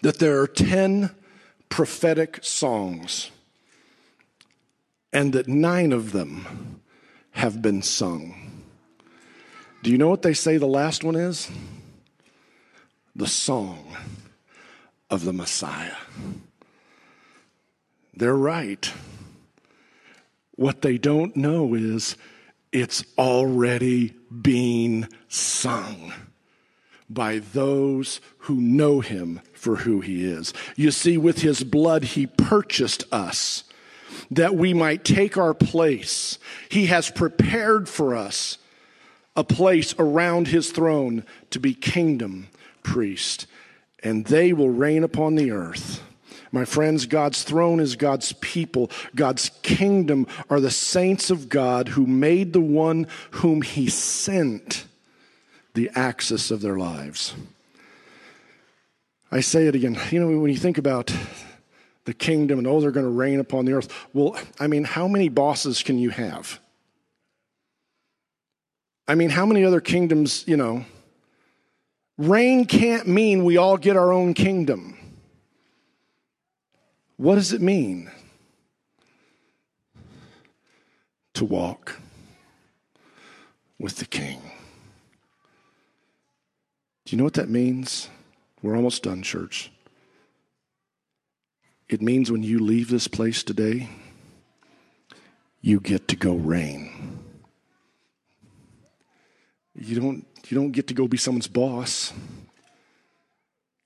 that 0.00 0.18
there 0.18 0.40
are 0.40 0.46
10 0.46 1.10
prophetic 1.68 2.38
songs, 2.42 3.30
and 5.12 5.34
that 5.34 5.46
nine 5.46 5.92
of 5.92 6.12
them 6.12 6.79
have 7.32 7.62
been 7.62 7.82
sung. 7.82 8.34
Do 9.82 9.90
you 9.90 9.98
know 9.98 10.08
what 10.08 10.22
they 10.22 10.34
say 10.34 10.56
the 10.58 10.66
last 10.66 11.04
one 11.04 11.16
is? 11.16 11.50
The 13.16 13.26
song 13.26 13.96
of 15.08 15.24
the 15.24 15.32
Messiah. 15.32 15.96
They're 18.14 18.36
right. 18.36 18.92
What 20.56 20.82
they 20.82 20.98
don't 20.98 21.36
know 21.36 21.74
is 21.74 22.16
it's 22.72 23.04
already 23.16 24.14
being 24.42 25.08
sung 25.28 26.12
by 27.08 27.38
those 27.38 28.20
who 28.38 28.60
know 28.60 29.00
him 29.00 29.40
for 29.52 29.76
who 29.76 30.00
he 30.00 30.24
is. 30.24 30.52
You 30.76 30.90
see, 30.90 31.18
with 31.18 31.40
his 31.40 31.64
blood, 31.64 32.04
he 32.04 32.26
purchased 32.26 33.04
us 33.12 33.64
that 34.30 34.54
we 34.54 34.72
might 34.74 35.04
take 35.04 35.36
our 35.36 35.54
place. 35.54 36.38
He 36.68 36.86
has 36.86 37.10
prepared 37.10 37.88
for 37.88 38.14
us 38.14 38.58
a 39.36 39.44
place 39.44 39.94
around 39.98 40.48
his 40.48 40.70
throne 40.70 41.24
to 41.50 41.60
be 41.60 41.74
kingdom 41.74 42.48
priest, 42.82 43.46
and 44.02 44.24
they 44.26 44.52
will 44.52 44.70
reign 44.70 45.04
upon 45.04 45.34
the 45.34 45.50
earth. 45.50 46.02
My 46.52 46.64
friends, 46.64 47.06
God's 47.06 47.44
throne 47.44 47.78
is 47.78 47.94
God's 47.94 48.32
people. 48.34 48.90
God's 49.14 49.50
kingdom 49.62 50.26
are 50.48 50.60
the 50.60 50.70
saints 50.70 51.30
of 51.30 51.48
God 51.48 51.88
who 51.88 52.06
made 52.06 52.52
the 52.52 52.60
one 52.60 53.06
whom 53.32 53.62
he 53.62 53.88
sent 53.88 54.84
the 55.74 55.90
axis 55.94 56.50
of 56.50 56.60
their 56.60 56.76
lives. 56.76 57.34
I 59.30 59.40
say 59.40 59.68
it 59.68 59.76
again. 59.76 59.96
You 60.10 60.20
know, 60.20 60.40
when 60.40 60.50
you 60.50 60.56
think 60.56 60.76
about 60.76 61.14
the 62.04 62.14
kingdom 62.14 62.58
and 62.58 62.66
oh, 62.66 62.80
they're 62.80 62.90
going 62.90 63.06
to 63.06 63.10
reign 63.10 63.40
upon 63.40 63.64
the 63.64 63.72
earth. 63.72 63.92
Well, 64.12 64.36
I 64.58 64.66
mean, 64.66 64.84
how 64.84 65.06
many 65.06 65.28
bosses 65.28 65.82
can 65.82 65.98
you 65.98 66.10
have? 66.10 66.58
I 69.06 69.14
mean, 69.14 69.30
how 69.30 69.44
many 69.44 69.64
other 69.64 69.80
kingdoms, 69.80 70.44
you 70.46 70.56
know? 70.56 70.84
Reign 72.16 72.64
can't 72.64 73.08
mean 73.08 73.44
we 73.44 73.56
all 73.56 73.76
get 73.76 73.96
our 73.96 74.12
own 74.12 74.34
kingdom. 74.34 74.96
What 77.16 77.34
does 77.34 77.52
it 77.52 77.60
mean? 77.60 78.10
To 81.34 81.44
walk 81.44 81.98
with 83.78 83.96
the 83.96 84.04
King. 84.04 84.40
Do 87.04 87.16
you 87.16 87.18
know 87.18 87.24
what 87.24 87.34
that 87.34 87.48
means? 87.48 88.08
We're 88.62 88.76
almost 88.76 89.02
done, 89.02 89.22
church. 89.22 89.72
It 91.90 92.00
means 92.00 92.30
when 92.30 92.44
you 92.44 92.60
leave 92.60 92.88
this 92.88 93.08
place 93.08 93.42
today, 93.42 93.88
you 95.60 95.80
get 95.80 96.06
to 96.06 96.16
go 96.16 96.34
reign. 96.34 97.18
You 99.74 100.00
don't, 100.00 100.26
you 100.48 100.56
don't 100.56 100.70
get 100.70 100.86
to 100.86 100.94
go 100.94 101.08
be 101.08 101.16
someone's 101.16 101.48
boss. 101.48 102.12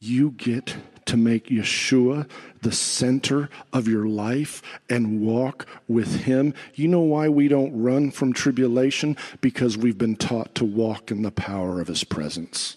You 0.01 0.33
get 0.33 0.77
to 1.07 1.17
make 1.17 1.47
Yeshua 1.47 2.29
the 2.61 2.73
center 2.73 3.49
of 3.73 3.89
your 3.89 4.05
life 4.05 4.61
and 4.91 5.23
walk 5.23 5.67
with 5.89 6.25
Him. 6.25 6.53
You 6.75 6.89
know 6.89 7.01
why 7.01 7.31
we 7.31 7.49
don't 7.49 7.83
run 7.83 8.11
from 8.11 8.35
tribulation? 8.35 9.17
Because 9.41 9.79
we've 9.79 9.97
been 9.97 10.17
taught 10.17 10.55
to 10.57 10.67
walk 10.67 11.11
in 11.11 11.23
the 11.23 11.31
power 11.31 11.81
of 11.81 11.89
His 11.89 12.05
presence. 12.05 12.77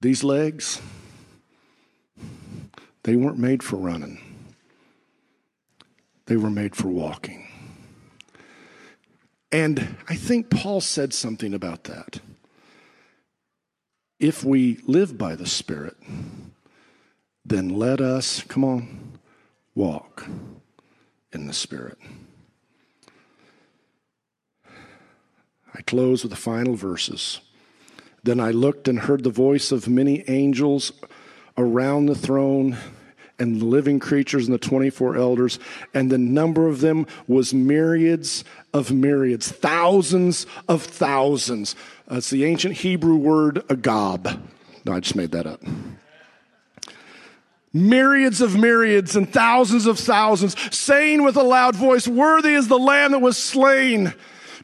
These 0.00 0.22
legs, 0.22 0.80
they 3.06 3.14
weren't 3.14 3.38
made 3.38 3.62
for 3.62 3.76
running, 3.76 4.18
they 6.26 6.36
were 6.36 6.50
made 6.50 6.74
for 6.74 6.88
walking. 6.88 7.46
And 9.52 9.96
I 10.08 10.16
think 10.16 10.50
Paul 10.50 10.80
said 10.80 11.14
something 11.14 11.54
about 11.54 11.84
that. 11.84 12.18
If 14.18 14.42
we 14.42 14.80
live 14.88 15.16
by 15.16 15.36
the 15.36 15.46
Spirit, 15.46 15.96
then 17.44 17.68
let 17.68 18.00
us, 18.00 18.42
come 18.42 18.64
on, 18.64 19.18
walk 19.76 20.26
in 21.32 21.46
the 21.46 21.52
Spirit. 21.52 21.98
I 25.72 25.82
close 25.82 26.24
with 26.24 26.30
the 26.30 26.36
final 26.36 26.74
verses. 26.74 27.40
Then 28.24 28.40
I 28.40 28.50
looked 28.50 28.88
and 28.88 28.98
heard 28.98 29.22
the 29.22 29.30
voice 29.30 29.70
of 29.70 29.88
many 29.88 30.28
angels 30.28 30.90
around 31.56 32.06
the 32.06 32.16
throne 32.16 32.76
and 33.38 33.60
the 33.60 33.64
living 33.64 33.98
creatures 33.98 34.46
and 34.46 34.54
the 34.54 34.58
24 34.58 35.16
elders, 35.16 35.58
and 35.94 36.10
the 36.10 36.18
number 36.18 36.66
of 36.66 36.80
them 36.80 37.06
was 37.26 37.52
myriads 37.52 38.44
of 38.72 38.92
myriads, 38.92 39.50
thousands 39.50 40.46
of 40.68 40.82
thousands. 40.82 41.76
Uh, 42.10 42.16
it's 42.16 42.30
the 42.30 42.44
ancient 42.44 42.74
Hebrew 42.74 43.16
word 43.16 43.56
agab. 43.68 44.40
No, 44.84 44.92
I 44.92 45.00
just 45.00 45.16
made 45.16 45.32
that 45.32 45.46
up. 45.46 45.62
Myriads 47.72 48.40
of 48.40 48.56
myriads 48.56 49.16
and 49.16 49.30
thousands 49.30 49.86
of 49.86 49.98
thousands, 49.98 50.56
saying 50.74 51.22
with 51.22 51.36
a 51.36 51.42
loud 51.42 51.76
voice, 51.76 52.08
Worthy 52.08 52.54
is 52.54 52.68
the 52.68 52.78
Lamb 52.78 53.12
that 53.12 53.18
was 53.18 53.36
slain 53.36 54.14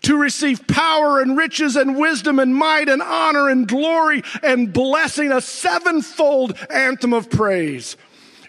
to 0.03 0.17
receive 0.17 0.67
power 0.67 1.21
and 1.21 1.37
riches 1.37 1.77
and 1.77 1.97
wisdom 1.97 2.39
and 2.39 2.55
might 2.55 2.89
and 2.89 3.03
honor 3.03 3.49
and 3.49 3.69
glory 3.69 4.23
and 4.43 4.73
blessing, 4.73 5.31
a 5.31 5.41
sevenfold 5.41 6.57
anthem 6.71 7.13
of 7.13 7.31
praise. 7.31 7.97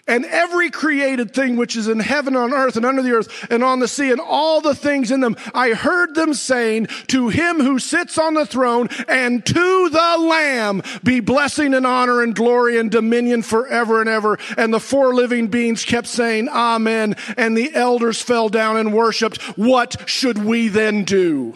And 0.06 0.26
every 0.26 0.70
created 0.70 1.32
thing 1.32 1.56
which 1.56 1.76
is 1.76 1.88
in 1.88 1.98
heaven, 1.98 2.36
on 2.36 2.52
earth, 2.52 2.76
and 2.76 2.84
under 2.84 3.00
the 3.00 3.12
earth, 3.12 3.46
and 3.50 3.64
on 3.64 3.78
the 3.78 3.88
sea, 3.88 4.10
and 4.10 4.20
all 4.20 4.60
the 4.60 4.74
things 4.74 5.10
in 5.10 5.20
them, 5.20 5.34
I 5.54 5.70
heard 5.70 6.14
them 6.14 6.34
saying, 6.34 6.88
To 7.08 7.28
him 7.30 7.58
who 7.58 7.78
sits 7.78 8.18
on 8.18 8.34
the 8.34 8.44
throne 8.44 8.88
and 9.08 9.44
to 9.46 9.88
the 9.88 10.16
Lamb 10.18 10.82
be 11.02 11.20
blessing 11.20 11.72
and 11.72 11.86
honor 11.86 12.22
and 12.22 12.34
glory 12.34 12.78
and 12.78 12.90
dominion 12.90 13.40
forever 13.40 14.00
and 14.00 14.10
ever. 14.10 14.38
And 14.58 14.74
the 14.74 14.80
four 14.80 15.14
living 15.14 15.48
beings 15.48 15.86
kept 15.86 16.06
saying, 16.06 16.50
Amen. 16.50 17.16
And 17.38 17.56
the 17.56 17.74
elders 17.74 18.20
fell 18.20 18.50
down 18.50 18.76
and 18.76 18.92
worshiped. 18.92 19.40
What 19.56 20.06
should 20.06 20.36
we 20.36 20.68
then 20.68 21.04
do? 21.04 21.54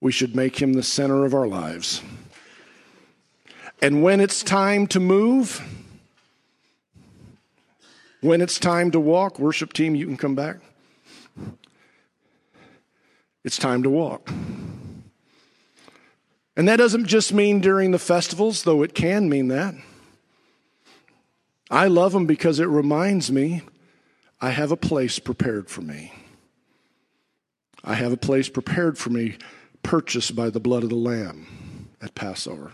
We 0.00 0.10
should 0.10 0.34
make 0.34 0.60
him 0.60 0.72
the 0.72 0.82
center 0.82 1.24
of 1.24 1.32
our 1.32 1.46
lives. 1.46 2.02
And 3.82 4.00
when 4.00 4.20
it's 4.20 4.44
time 4.44 4.86
to 4.86 5.00
move, 5.00 5.60
when 8.20 8.40
it's 8.40 8.60
time 8.60 8.92
to 8.92 9.00
walk, 9.00 9.40
worship 9.40 9.72
team, 9.72 9.96
you 9.96 10.06
can 10.06 10.16
come 10.16 10.36
back. 10.36 10.58
It's 13.42 13.58
time 13.58 13.82
to 13.82 13.90
walk. 13.90 14.30
And 16.56 16.68
that 16.68 16.76
doesn't 16.76 17.06
just 17.06 17.32
mean 17.32 17.60
during 17.60 17.90
the 17.90 17.98
festivals, 17.98 18.62
though 18.62 18.84
it 18.84 18.94
can 18.94 19.28
mean 19.28 19.48
that. 19.48 19.74
I 21.68 21.88
love 21.88 22.12
them 22.12 22.26
because 22.26 22.60
it 22.60 22.68
reminds 22.68 23.32
me 23.32 23.62
I 24.40 24.50
have 24.50 24.70
a 24.70 24.76
place 24.76 25.18
prepared 25.18 25.68
for 25.68 25.80
me. 25.80 26.12
I 27.82 27.94
have 27.94 28.12
a 28.12 28.16
place 28.16 28.48
prepared 28.48 28.96
for 28.96 29.10
me, 29.10 29.38
purchased 29.82 30.36
by 30.36 30.50
the 30.50 30.60
blood 30.60 30.84
of 30.84 30.90
the 30.90 30.94
Lamb 30.94 31.88
at 32.00 32.14
Passover. 32.14 32.72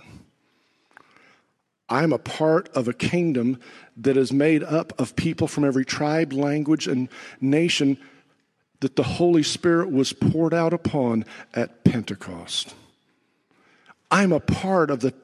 I'm 1.89 2.13
a 2.13 2.19
part 2.19 2.69
of 2.75 2.89
a 2.89 2.93
kingdom 2.93 3.59
that 3.97 4.17
is 4.17 4.33
made 4.33 4.63
up 4.63 4.99
of 5.01 5.17
people 5.17 5.49
from 5.49 5.65
every 5.65 5.85
tribe, 5.85 6.33
language, 6.33 6.87
and 6.87 7.09
nation 7.41 7.99
that 8.81 8.97
the 8.97 9.03
Holy 9.03 9.43
Spirit 9.43 9.91
was 9.91 10.13
poured 10.13 10.55
out 10.55 10.73
upon 10.73 11.25
at 11.55 11.85
Pentecost. 11.85 12.75
I'm 14.11 14.33
a 14.33 14.41
part 14.41 14.91
of 14.91 15.01
the 15.01 15.15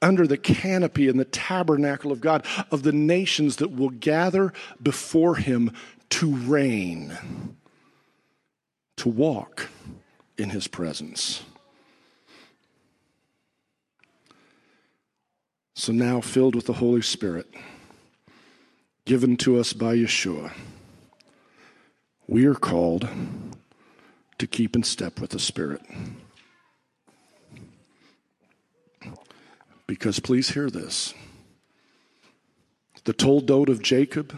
under 0.00 0.26
the 0.26 0.36
canopy 0.36 1.08
and 1.08 1.18
the 1.18 1.24
tabernacle 1.24 2.12
of 2.12 2.20
God 2.20 2.46
of 2.70 2.84
the 2.84 2.92
nations 2.92 3.56
that 3.56 3.74
will 3.74 3.90
gather 3.90 4.52
before 4.80 5.34
him 5.34 5.72
to 6.10 6.34
reign, 6.36 7.56
to 8.96 9.08
walk 9.08 9.68
in 10.36 10.50
his 10.50 10.68
presence. 10.68 11.42
So 15.78 15.92
now, 15.92 16.20
filled 16.20 16.56
with 16.56 16.66
the 16.66 16.72
Holy 16.72 17.02
Spirit, 17.02 17.46
given 19.04 19.36
to 19.36 19.60
us 19.60 19.72
by 19.72 19.94
Yeshua, 19.94 20.52
we 22.26 22.46
are 22.46 22.56
called 22.56 23.08
to 24.38 24.46
keep 24.48 24.74
in 24.74 24.82
step 24.82 25.20
with 25.20 25.30
the 25.30 25.38
Spirit. 25.38 25.80
Because 29.86 30.18
please 30.18 30.48
hear 30.50 30.68
this 30.68 31.14
the 33.04 33.14
toldot 33.14 33.68
of 33.68 33.80
Jacob 33.80 34.36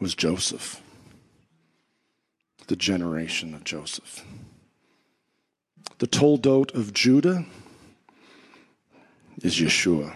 was 0.00 0.16
Joseph, 0.16 0.82
the 2.66 2.74
generation 2.74 3.54
of 3.54 3.62
Joseph. 3.62 4.24
The 5.98 6.08
toldot 6.08 6.74
of 6.74 6.92
Judah 6.92 7.46
is 9.42 9.56
Yeshua. 9.56 10.14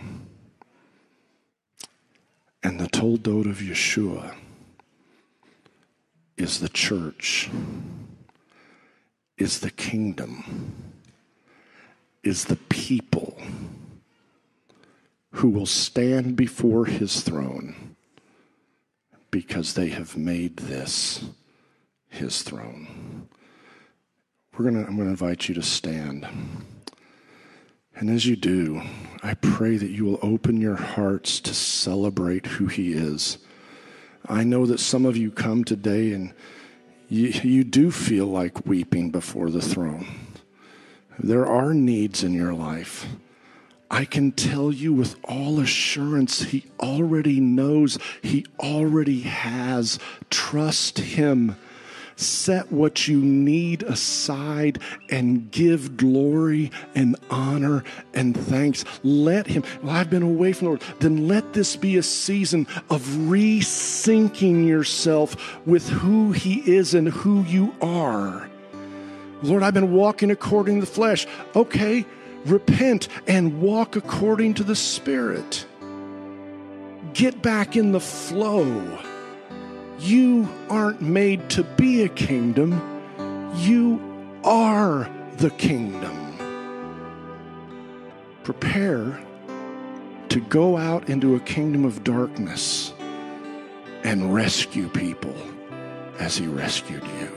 And 2.62 2.80
the 2.80 2.88
toldot 2.88 3.48
of 3.48 3.58
Yeshua 3.58 4.34
is 6.36 6.60
the 6.60 6.68
church, 6.68 7.50
is 9.38 9.60
the 9.60 9.70
kingdom, 9.70 10.74
is 12.22 12.46
the 12.46 12.56
people 12.56 13.40
who 15.32 15.48
will 15.48 15.66
stand 15.66 16.34
before 16.34 16.86
his 16.86 17.20
throne 17.20 17.96
because 19.30 19.74
they 19.74 19.88
have 19.88 20.16
made 20.16 20.56
this 20.56 21.24
his 22.08 22.42
throne. 22.42 23.28
We're 24.56 24.64
gonna, 24.64 24.84
I'm 24.86 24.96
going 24.96 25.06
to 25.06 25.10
invite 25.10 25.48
you 25.48 25.54
to 25.56 25.62
stand. 25.62 26.26
And 27.96 28.10
as 28.10 28.26
you 28.26 28.36
do, 28.36 28.82
I 29.22 29.34
pray 29.34 29.78
that 29.78 29.90
you 29.90 30.04
will 30.04 30.18
open 30.20 30.60
your 30.60 30.76
hearts 30.76 31.40
to 31.40 31.54
celebrate 31.54 32.46
who 32.46 32.66
He 32.66 32.92
is. 32.92 33.38
I 34.28 34.44
know 34.44 34.66
that 34.66 34.80
some 34.80 35.06
of 35.06 35.16
you 35.16 35.30
come 35.30 35.64
today 35.64 36.12
and 36.12 36.34
you, 37.08 37.28
you 37.42 37.64
do 37.64 37.90
feel 37.90 38.26
like 38.26 38.66
weeping 38.66 39.10
before 39.10 39.48
the 39.48 39.62
throne. 39.62 40.06
There 41.18 41.46
are 41.46 41.72
needs 41.72 42.22
in 42.22 42.34
your 42.34 42.52
life. 42.52 43.06
I 43.90 44.04
can 44.04 44.32
tell 44.32 44.72
you 44.72 44.92
with 44.92 45.16
all 45.24 45.58
assurance, 45.58 46.42
He 46.42 46.66
already 46.78 47.40
knows, 47.40 47.98
He 48.20 48.44
already 48.60 49.20
has. 49.20 49.98
Trust 50.28 50.98
Him. 50.98 51.56
Set 52.18 52.72
what 52.72 53.06
you 53.06 53.20
need 53.20 53.82
aside 53.82 54.78
and 55.10 55.50
give 55.50 55.98
glory 55.98 56.70
and 56.94 57.14
honor 57.30 57.84
and 58.14 58.34
thanks. 58.34 58.86
Let 59.02 59.46
Him, 59.46 59.62
well, 59.82 59.94
I've 59.94 60.08
been 60.08 60.22
away 60.22 60.54
from 60.54 60.64
the 60.64 60.70
Lord. 60.70 60.82
Then 60.98 61.28
let 61.28 61.52
this 61.52 61.76
be 61.76 61.98
a 61.98 62.02
season 62.02 62.66
of 62.88 63.02
resyncing 63.02 64.66
yourself 64.66 65.66
with 65.66 65.88
who 65.90 66.32
He 66.32 66.60
is 66.70 66.94
and 66.94 67.08
who 67.08 67.42
you 67.44 67.74
are. 67.82 68.48
Lord, 69.42 69.62
I've 69.62 69.74
been 69.74 69.92
walking 69.92 70.30
according 70.30 70.76
to 70.76 70.86
the 70.86 70.90
flesh. 70.90 71.26
Okay, 71.54 72.06
repent 72.46 73.08
and 73.26 73.60
walk 73.60 73.94
according 73.94 74.54
to 74.54 74.64
the 74.64 74.76
Spirit. 74.76 75.66
Get 77.12 77.42
back 77.42 77.76
in 77.76 77.92
the 77.92 78.00
flow 78.00 78.98
You 79.98 80.48
aren't 80.68 81.00
made 81.00 81.48
to 81.50 81.64
be 81.64 82.02
a 82.02 82.08
kingdom, 82.08 82.80
you 83.56 84.00
are 84.44 85.10
the 85.38 85.50
kingdom. 85.50 86.36
Prepare 88.44 89.20
to 90.28 90.40
go 90.40 90.76
out 90.76 91.08
into 91.08 91.34
a 91.34 91.40
kingdom 91.40 91.84
of 91.84 92.04
darkness 92.04 92.92
and 94.04 94.34
rescue 94.34 94.88
people 94.88 95.34
as 96.18 96.36
he 96.36 96.46
rescued 96.46 97.04
you. 97.20 97.35